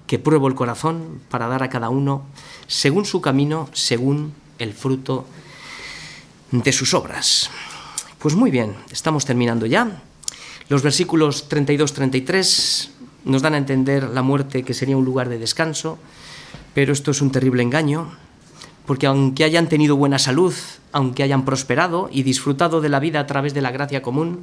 que 0.05 0.19
pruebo 0.19 0.47
el 0.47 0.53
corazón 0.53 1.19
para 1.31 1.47
dar 1.47 1.63
a 1.63 1.71
cada 1.71 1.89
uno 1.89 2.21
según 2.67 3.05
su 3.05 3.19
camino, 3.19 3.67
según 3.73 4.33
el 4.59 4.71
fruto 4.71 5.25
de 6.51 6.71
sus 6.71 6.93
obras. 6.93 7.49
Pues 8.19 8.35
muy 8.35 8.51
bien, 8.51 8.75
estamos 8.91 9.25
terminando 9.25 9.65
ya. 9.65 10.03
Los 10.69 10.83
versículos 10.83 11.49
32-33 11.49 12.89
nos 13.25 13.41
dan 13.41 13.55
a 13.55 13.57
entender 13.57 14.03
la 14.03 14.21
muerte 14.21 14.61
que 14.61 14.75
sería 14.75 14.97
un 14.97 15.05
lugar 15.05 15.29
de 15.29 15.39
descanso, 15.39 15.97
pero 16.73 16.93
esto 16.93 17.11
es 17.11 17.21
un 17.21 17.31
terrible 17.31 17.63
engaño, 17.63 18.11
porque 18.85 19.07
aunque 19.07 19.43
hayan 19.43 19.69
tenido 19.69 19.95
buena 19.95 20.19
salud, 20.19 20.53
aunque 20.91 21.23
hayan 21.23 21.45
prosperado 21.45 22.09
y 22.11 22.23
disfrutado 22.23 22.81
de 22.81 22.89
la 22.89 22.99
vida 22.99 23.19
a 23.19 23.27
través 23.27 23.53
de 23.53 23.61
la 23.61 23.71
gracia 23.71 24.01
común, 24.01 24.39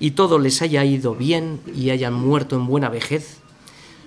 y 0.00 0.12
todo 0.12 0.38
les 0.38 0.62
haya 0.62 0.84
ido 0.84 1.14
bien 1.14 1.60
y 1.74 1.90
hayan 1.90 2.14
muerto 2.14 2.56
en 2.56 2.66
buena 2.66 2.88
vejez, 2.88 3.38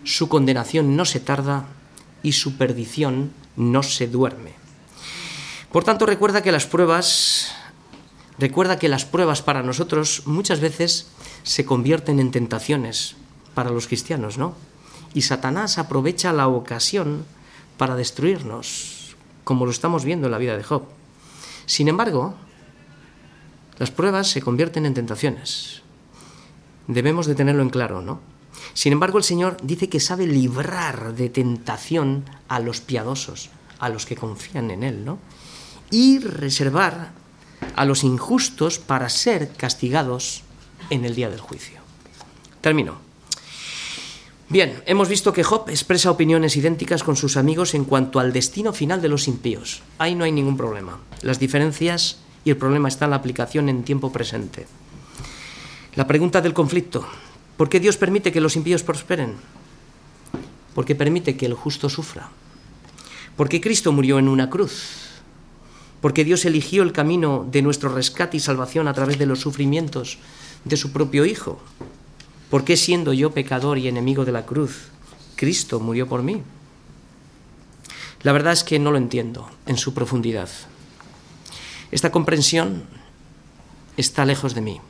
su 0.03 0.29
condenación 0.29 0.95
no 0.95 1.05
se 1.05 1.19
tarda 1.19 1.65
y 2.23 2.33
su 2.33 2.57
perdición 2.57 3.31
no 3.55 3.83
se 3.83 4.07
duerme. 4.07 4.53
Por 5.71 5.83
tanto, 5.83 6.05
recuerda 6.05 6.41
que 6.41 6.51
las 6.51 6.65
pruebas 6.65 7.53
Recuerda 8.39 8.77
que 8.77 8.89
las 8.89 9.05
pruebas 9.05 9.41
para 9.41 9.63
nosotros 9.63 10.23
muchas 10.25 10.59
veces 10.59 11.07
se 11.41 11.65
convierten 11.65 12.19
en 12.19 12.29
tentaciones 12.29 13.15
para 13.55 13.71
los 13.71 13.87
cristianos, 13.87 14.37
¿no? 14.37 14.53
Y 15.15 15.23
Satanás 15.23 15.79
aprovecha 15.79 16.33
la 16.33 16.47
ocasión 16.47 17.25
para 17.77 17.95
destruirnos, 17.95 19.15
como 19.43 19.65
lo 19.65 19.71
estamos 19.71 20.03
viendo 20.03 20.27
en 20.27 20.31
la 20.31 20.37
vida 20.37 20.57
de 20.57 20.63
Job. 20.63 20.83
Sin 21.65 21.87
embargo, 21.87 22.35
las 23.77 23.91
pruebas 23.91 24.29
se 24.29 24.41
convierten 24.41 24.85
en 24.85 24.93
tentaciones. 24.93 25.81
Debemos 26.87 27.27
de 27.27 27.35
tenerlo 27.35 27.61
en 27.61 27.69
claro, 27.69 28.01
¿no? 28.01 28.19
Sin 28.73 28.93
embargo, 28.93 29.17
el 29.17 29.23
Señor 29.23 29.57
dice 29.61 29.89
que 29.89 29.99
sabe 29.99 30.27
librar 30.27 31.13
de 31.13 31.29
tentación 31.29 32.25
a 32.47 32.59
los 32.59 32.81
piadosos, 32.81 33.49
a 33.79 33.89
los 33.89 34.05
que 34.05 34.15
confían 34.15 34.71
en 34.71 34.83
Él, 34.83 35.05
¿no? 35.05 35.19
Y 35.91 36.19
reservar 36.19 37.11
a 37.75 37.85
los 37.85 38.03
injustos 38.03 38.79
para 38.79 39.09
ser 39.09 39.53
castigados 39.53 40.43
en 40.89 41.05
el 41.05 41.15
día 41.15 41.29
del 41.29 41.39
juicio. 41.39 41.79
Termino. 42.61 43.06
Bien, 44.49 44.81
hemos 44.85 45.09
visto 45.09 45.33
que 45.33 45.43
Job 45.43 45.69
expresa 45.69 46.09
opiniones 46.09 46.55
idénticas 46.55 47.03
con 47.03 47.17
sus 47.17 47.35
amigos 47.35 47.73
en 47.73 47.83
cuanto 47.83 48.19
al 48.19 48.31
destino 48.31 48.71
final 48.71 49.01
de 49.01 49.09
los 49.09 49.27
impíos. 49.27 49.81
Ahí 49.97 50.15
no 50.15 50.23
hay 50.23 50.31
ningún 50.31 50.55
problema. 50.55 50.99
Las 51.21 51.39
diferencias 51.39 52.19
y 52.45 52.51
el 52.51 52.57
problema 52.57 52.87
está 52.87 53.05
en 53.05 53.11
la 53.11 53.17
aplicación 53.17 53.67
en 53.67 53.83
tiempo 53.83 54.13
presente. 54.13 54.67
La 55.95 56.07
pregunta 56.07 56.39
del 56.39 56.53
conflicto. 56.53 57.05
¿Por 57.57 57.67
qué 57.67 57.81
Dios 57.81 57.97
permite 57.97 58.31
que 58.31 58.39
los 58.39 58.55
impíos 58.55 58.83
prosperen? 58.83 59.35
Porque 60.73 60.95
permite 60.95 61.35
que 61.35 61.45
el 61.45 61.53
justo 61.53 61.89
sufra. 61.89 62.29
Porque 63.35 63.59
Cristo 63.59 63.91
murió 63.91 64.17
en 64.17 64.29
una 64.29 64.49
cruz 64.49 65.07
porque 66.01 66.23
Dios 66.23 66.45
eligió 66.45 66.83
el 66.83 66.93
camino 66.93 67.47
de 67.49 67.61
nuestro 67.61 67.89
rescate 67.89 68.37
y 68.37 68.39
salvación 68.39 68.87
a 68.87 68.93
través 68.93 69.17
de 69.17 69.25
los 69.25 69.39
sufrimientos 69.39 70.19
de 70.63 70.77
su 70.77 70.91
propio 70.91 71.25
Hijo. 71.25 71.59
¿Por 72.49 72.63
qué 72.63 72.77
siendo 72.77 73.13
yo 73.13 73.31
pecador 73.31 73.77
y 73.77 73.87
enemigo 73.87 74.23
de 74.23 74.31
la 74.31 74.45
cruz, 74.45 74.89
Cristo 75.35 75.79
murió 75.79 76.07
por 76.07 76.23
mí? 76.23 76.41
La 78.23 78.31
verdad 78.31 78.53
es 78.53 78.63
que 78.63 78.79
no 78.79 78.91
lo 78.91 78.97
entiendo 78.97 79.49
en 79.65 79.77
su 79.77 79.93
profundidad. 79.93 80.49
Esta 81.91 82.11
comprensión 82.11 82.83
está 83.97 84.25
lejos 84.25 84.55
de 84.55 84.61
mí. 84.61 84.81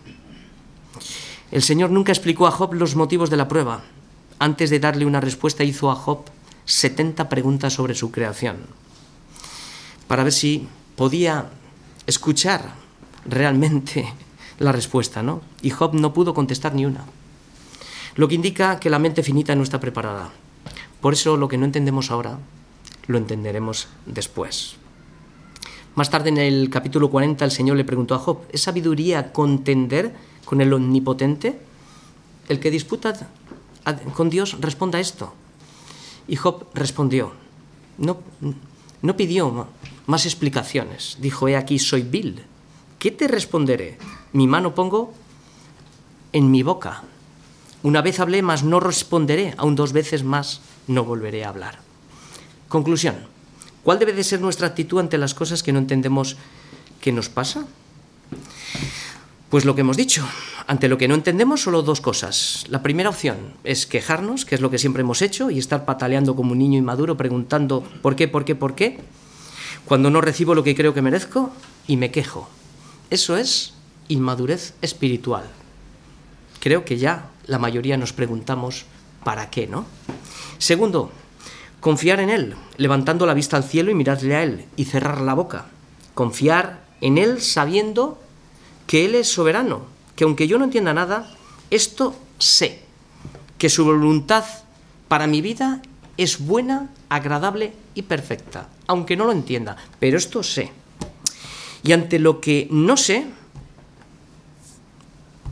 El 1.51 1.62
Señor 1.64 1.89
nunca 1.89 2.12
explicó 2.12 2.45
a 2.47 2.51
Job 2.51 2.74
los 2.74 2.95
motivos 2.95 3.30
de 3.30 3.38
la 3.38 3.47
prueba. 3.47 3.84
Antes 4.39 4.70
de 4.70 4.80
darle 4.80 5.05
una 5.05 5.22
respuesta 5.22 5.64
hizo 5.64 5.89
a 5.89 5.95
Job 5.95 6.26
70 6.66 7.30
preguntas 7.30 7.74
sobre 7.74 7.95
su 7.95 8.12
creación, 8.12 8.58
para 10.08 10.24
ver 10.24 10.34
si 10.34 10.68
podía 10.95 11.49
escuchar 12.05 12.74
realmente 13.26 14.14
la 14.60 14.72
respuesta, 14.72 15.24
¿no? 15.24 15.41
Y 15.62 15.70
Job 15.70 15.93
no 15.95 16.14
pudo 16.14 16.34
contestar 16.34 16.76
ni 16.76 16.86
una. 16.86 17.05
Lo 18.18 18.28
que 18.28 18.36
indica 18.36 18.80
que 18.80 18.89
la 18.89 18.97
mente 18.97 19.22
finita 19.22 19.55
no 19.55 19.61
está 19.61 19.80
preparada. 19.80 20.32
Por 21.01 21.13
eso 21.13 21.38
lo 21.38 21.47
que 21.47 21.57
no 21.57 21.65
entendemos 21.65 22.09
ahora, 22.09 22.39
lo 23.05 23.18
entenderemos 23.20 23.88
después. 24.07 24.76
Más 25.93 26.09
tarde 26.09 26.30
en 26.30 26.38
el 26.38 26.72
capítulo 26.72 27.11
40 27.11 27.45
el 27.45 27.51
Señor 27.51 27.78
le 27.78 27.86
preguntó 27.86 28.15
a 28.15 28.20
Job, 28.20 28.39
¿es 28.51 28.61
sabiduría 28.61 29.32
contender 29.32 30.15
con 30.45 30.61
el 30.61 30.74
omnipotente? 30.74 31.59
El 32.49 32.59
que 32.59 32.72
disputa 32.72 33.30
con 34.13 34.32
Dios 34.32 34.57
responda 34.61 34.99
esto. 34.99 35.34
Y 36.28 36.38
Job 36.38 36.65
respondió, 36.74 37.34
no, 37.99 38.18
no 39.03 39.15
pidió 39.15 39.68
más 40.07 40.26
explicaciones. 40.26 41.18
Dijo, 41.22 41.47
he 41.47 41.55
aquí, 41.55 41.78
soy 41.78 42.01
vil. 42.01 42.41
¿Qué 42.97 43.11
te 43.11 43.28
responderé? 43.28 43.99
Mi 44.34 44.47
mano 44.47 44.74
pongo 44.74 45.13
en 46.34 46.49
mi 46.49 46.63
boca. 46.63 47.03
Una 47.88 48.02
vez 48.02 48.20
hablé, 48.20 48.42
mas 48.42 48.68
no 48.68 48.82
responderé, 48.82 49.56
aún 49.56 49.80
dos 49.80 49.94
veces 49.94 50.26
más 50.26 50.60
no 50.88 51.06
volveré 51.06 51.46
a 51.46 51.50
hablar. 51.56 51.80
Conclusión. 52.68 53.16
¿Cuál 53.82 53.98
debe 53.98 54.12
de 54.12 54.26
ser 54.26 54.42
nuestra 54.42 54.68
actitud 54.68 55.00
ante 55.00 55.18
las 55.18 55.34
cosas 55.34 55.64
que 55.64 55.72
no 55.72 55.80
entendemos 55.80 56.36
que 57.00 57.14
nos 57.14 57.30
pasa? 57.30 57.66
Pues 59.48 59.64
lo 59.64 59.74
que 59.74 59.88
hemos 59.88 59.96
dicho, 59.96 60.28
ante 60.68 60.90
lo 60.90 60.98
que 60.98 61.08
no 61.08 61.16
entendemos 61.16 61.62
solo 61.62 61.82
dos 61.82 62.02
cosas. 62.02 62.66
La 62.68 62.84
primera 62.84 63.08
opción 63.08 63.54
es 63.64 63.88
quejarnos, 63.88 64.44
que 64.44 64.56
es 64.56 64.60
lo 64.60 64.70
que 64.70 64.80
siempre 64.80 65.04
hemos 65.04 65.22
hecho, 65.22 65.50
y 65.50 65.58
estar 65.58 65.86
pataleando 65.86 66.36
como 66.36 66.52
un 66.52 66.60
niño 66.60 66.78
inmaduro 66.78 67.16
preguntando 67.16 67.84
¿por 68.02 68.18
qué, 68.18 68.28
por 68.28 68.44
qué, 68.44 68.56
por 68.56 68.76
qué? 68.76 69.00
Cuando 69.86 70.10
no 70.10 70.20
recibo 70.20 70.56
lo 70.56 70.64
que 70.66 70.76
creo 70.76 70.94
que 70.94 71.02
merezco 71.02 71.54
y 71.88 71.96
me 71.96 72.12
quejo. 72.12 72.50
Eso 73.12 73.38
es 73.38 73.76
inmadurez 74.10 74.74
espiritual. 74.82 75.46
Creo 76.60 76.84
que 76.84 76.98
ya 76.98 77.30
la 77.48 77.60
mayoría 77.60 77.98
nos 77.98 78.14
preguntamos 78.14 78.86
¿para 79.24 79.50
qué, 79.50 79.68
no? 79.68 79.86
Segundo, 80.58 81.12
confiar 81.80 82.20
en 82.20 82.30
Él, 82.30 82.56
levantando 82.78 83.26
la 83.26 83.34
vista 83.34 83.58
al 83.58 83.64
cielo 83.64 83.91
y 83.91 83.95
mirarle 83.95 84.36
a 84.36 84.43
Él 84.43 84.66
y 84.76 84.86
cerrar 84.86 85.22
la 85.22 85.34
boca. 85.34 85.66
Confiar 86.14 86.82
en 87.02 87.18
Él 87.18 87.41
sabiendo 87.41 88.22
que 88.86 89.06
Él 89.06 89.16
es 89.16 89.28
soberano, 89.28 89.82
que 90.16 90.24
aunque 90.24 90.48
yo 90.48 90.58
no 90.58 90.66
entienda 90.66 90.93
nada, 90.93 91.30
esto 91.70 92.16
sé, 92.39 92.84
que 93.58 93.70
su 93.70 93.86
voluntad 93.86 94.45
para 95.08 95.28
mi 95.28 95.41
vida 95.41 95.82
es 96.18 96.39
buena, 96.39 96.89
agradable 97.10 97.74
y 97.95 98.04
perfecta, 98.04 98.70
aunque 98.88 99.16
no 99.16 99.26
lo 99.26 99.32
entienda, 99.32 99.78
pero 100.00 100.18
esto 100.18 100.43
sé. 100.43 100.72
Y 101.84 101.91
ante 101.91 102.20
lo 102.20 102.41
que 102.41 102.68
no 102.72 102.98
sé, 102.98 103.28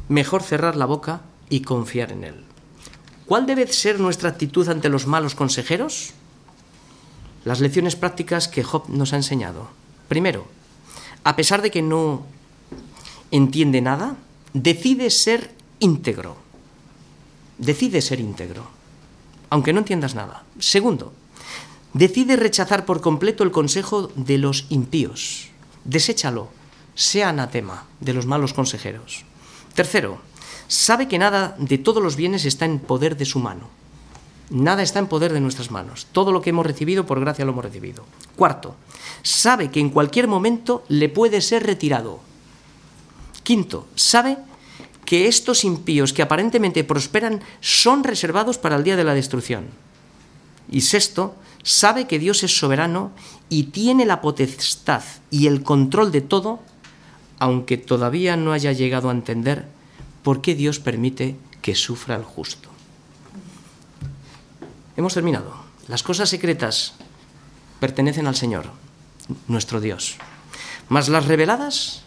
mejor 0.09 0.43
cerrar 0.43 0.75
la 0.75 0.85
boca 0.85 1.21
y 1.49 1.61
confiar 1.61 2.11
en 2.11 2.23
Él. 2.23 2.43
¿Cuál 3.25 3.45
debe 3.45 3.67
ser 3.67 3.99
nuestra 3.99 4.29
actitud 4.29 4.67
ante 4.69 4.89
los 4.89 5.07
malos 5.07 5.35
consejeros? 5.35 6.11
Las 7.43 7.59
lecciones 7.59 7.95
prácticas 7.95 8.47
que 8.47 8.63
Job 8.63 8.89
nos 8.89 9.13
ha 9.13 9.17
enseñado. 9.17 9.69
Primero, 10.07 10.47
a 11.23 11.35
pesar 11.35 11.61
de 11.61 11.71
que 11.71 11.81
no 11.81 12.23
entiende 13.31 13.81
nada, 13.81 14.15
decide 14.53 15.09
ser 15.09 15.51
íntegro. 15.79 16.37
Decide 17.57 18.01
ser 18.01 18.19
íntegro, 18.19 18.67
aunque 19.49 19.73
no 19.73 19.79
entiendas 19.79 20.13
nada. 20.13 20.43
Segundo, 20.59 21.13
decide 21.93 22.35
rechazar 22.35 22.85
por 22.85 23.01
completo 23.01 23.43
el 23.43 23.51
consejo 23.51 24.11
de 24.15 24.37
los 24.37 24.65
impíos. 24.69 25.49
Deséchalo, 25.83 26.49
sea 26.95 27.29
anatema 27.29 27.85
de 28.01 28.13
los 28.13 28.25
malos 28.25 28.53
consejeros. 28.53 29.23
Tercero, 29.73 30.19
sabe 30.67 31.07
que 31.07 31.19
nada 31.19 31.55
de 31.57 31.77
todos 31.77 32.01
los 32.01 32.15
bienes 32.15 32.45
está 32.45 32.65
en 32.65 32.79
poder 32.79 33.17
de 33.17 33.25
su 33.25 33.39
mano. 33.39 33.69
Nada 34.49 34.83
está 34.83 34.99
en 34.99 35.07
poder 35.07 35.33
de 35.33 35.41
nuestras 35.41 35.71
manos. 35.71 36.07
Todo 36.11 36.31
lo 36.31 36.41
que 36.41 36.51
hemos 36.51 36.65
recibido, 36.65 37.05
por 37.05 37.19
gracia 37.19 37.45
lo 37.45 37.51
hemos 37.51 37.65
recibido. 37.65 38.05
Cuarto, 38.35 38.75
sabe 39.23 39.71
que 39.71 39.79
en 39.79 39.89
cualquier 39.89 40.27
momento 40.27 40.83
le 40.87 41.09
puede 41.09 41.41
ser 41.41 41.65
retirado. 41.65 42.19
Quinto, 43.43 43.87
sabe 43.95 44.37
que 45.03 45.27
estos 45.27 45.63
impíos 45.63 46.13
que 46.13 46.21
aparentemente 46.21 46.83
prosperan 46.83 47.41
son 47.59 48.03
reservados 48.03 48.57
para 48.57 48.75
el 48.75 48.83
día 48.83 48.95
de 48.95 49.03
la 49.03 49.13
destrucción. 49.13 49.65
Y 50.69 50.81
sexto, 50.81 51.35
sabe 51.63 52.05
que 52.05 52.19
Dios 52.19 52.43
es 52.43 52.57
soberano 52.57 53.11
y 53.49 53.65
tiene 53.65 54.05
la 54.05 54.21
potestad 54.21 55.03
y 55.29 55.47
el 55.47 55.63
control 55.63 56.11
de 56.11 56.21
todo, 56.21 56.59
aunque 57.39 57.77
todavía 57.77 58.35
no 58.35 58.51
haya 58.51 58.71
llegado 58.71 59.09
a 59.09 59.13
entender 59.13 59.74
por 60.25 60.41
qué 60.41 60.55
Dios 60.55 60.79
permite 60.79 61.37
que 61.61 61.75
sufra 61.75 62.15
el 62.15 62.23
justo. 62.23 62.67
Hemos 64.97 65.13
terminado. 65.13 65.53
Las 65.87 66.01
cosas 66.01 66.29
secretas 66.29 66.95
pertenecen 67.79 68.25
al 68.25 68.35
Señor, 68.35 68.65
nuestro 69.47 69.79
Dios. 69.81 70.15
Mas 70.89 71.09
las 71.09 71.27
reveladas 71.27 72.01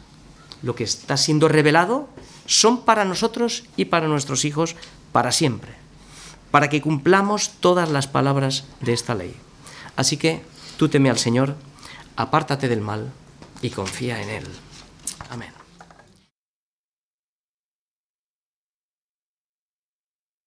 lo 0.62 0.75
que 0.75 0.83
está 0.83 1.16
siendo 1.16 1.47
revelado 1.47 2.09
son 2.45 2.83
para 2.83 3.05
nosotros 3.05 3.62
y 3.77 3.85
para 3.85 4.09
nuestros 4.09 4.45
hijos 4.45 4.75
para 5.12 5.31
siempre, 5.31 5.71
para 6.51 6.69
que 6.69 6.83
cumplamos 6.83 7.53
todas 7.61 7.89
las 7.89 8.09
palabras 8.09 8.64
de 8.81 8.95
esta 8.95 9.14
ley. 9.14 9.37
Así 9.95 10.16
que 10.16 10.43
tú 10.77 10.89
teme 10.89 11.09
al 11.09 11.19
Señor, 11.19 11.55
apártate 12.16 12.66
del 12.66 12.81
mal 12.81 13.12
y 13.62 13.71
confía 13.71 14.21
en 14.21 14.29
Él. 14.31 14.68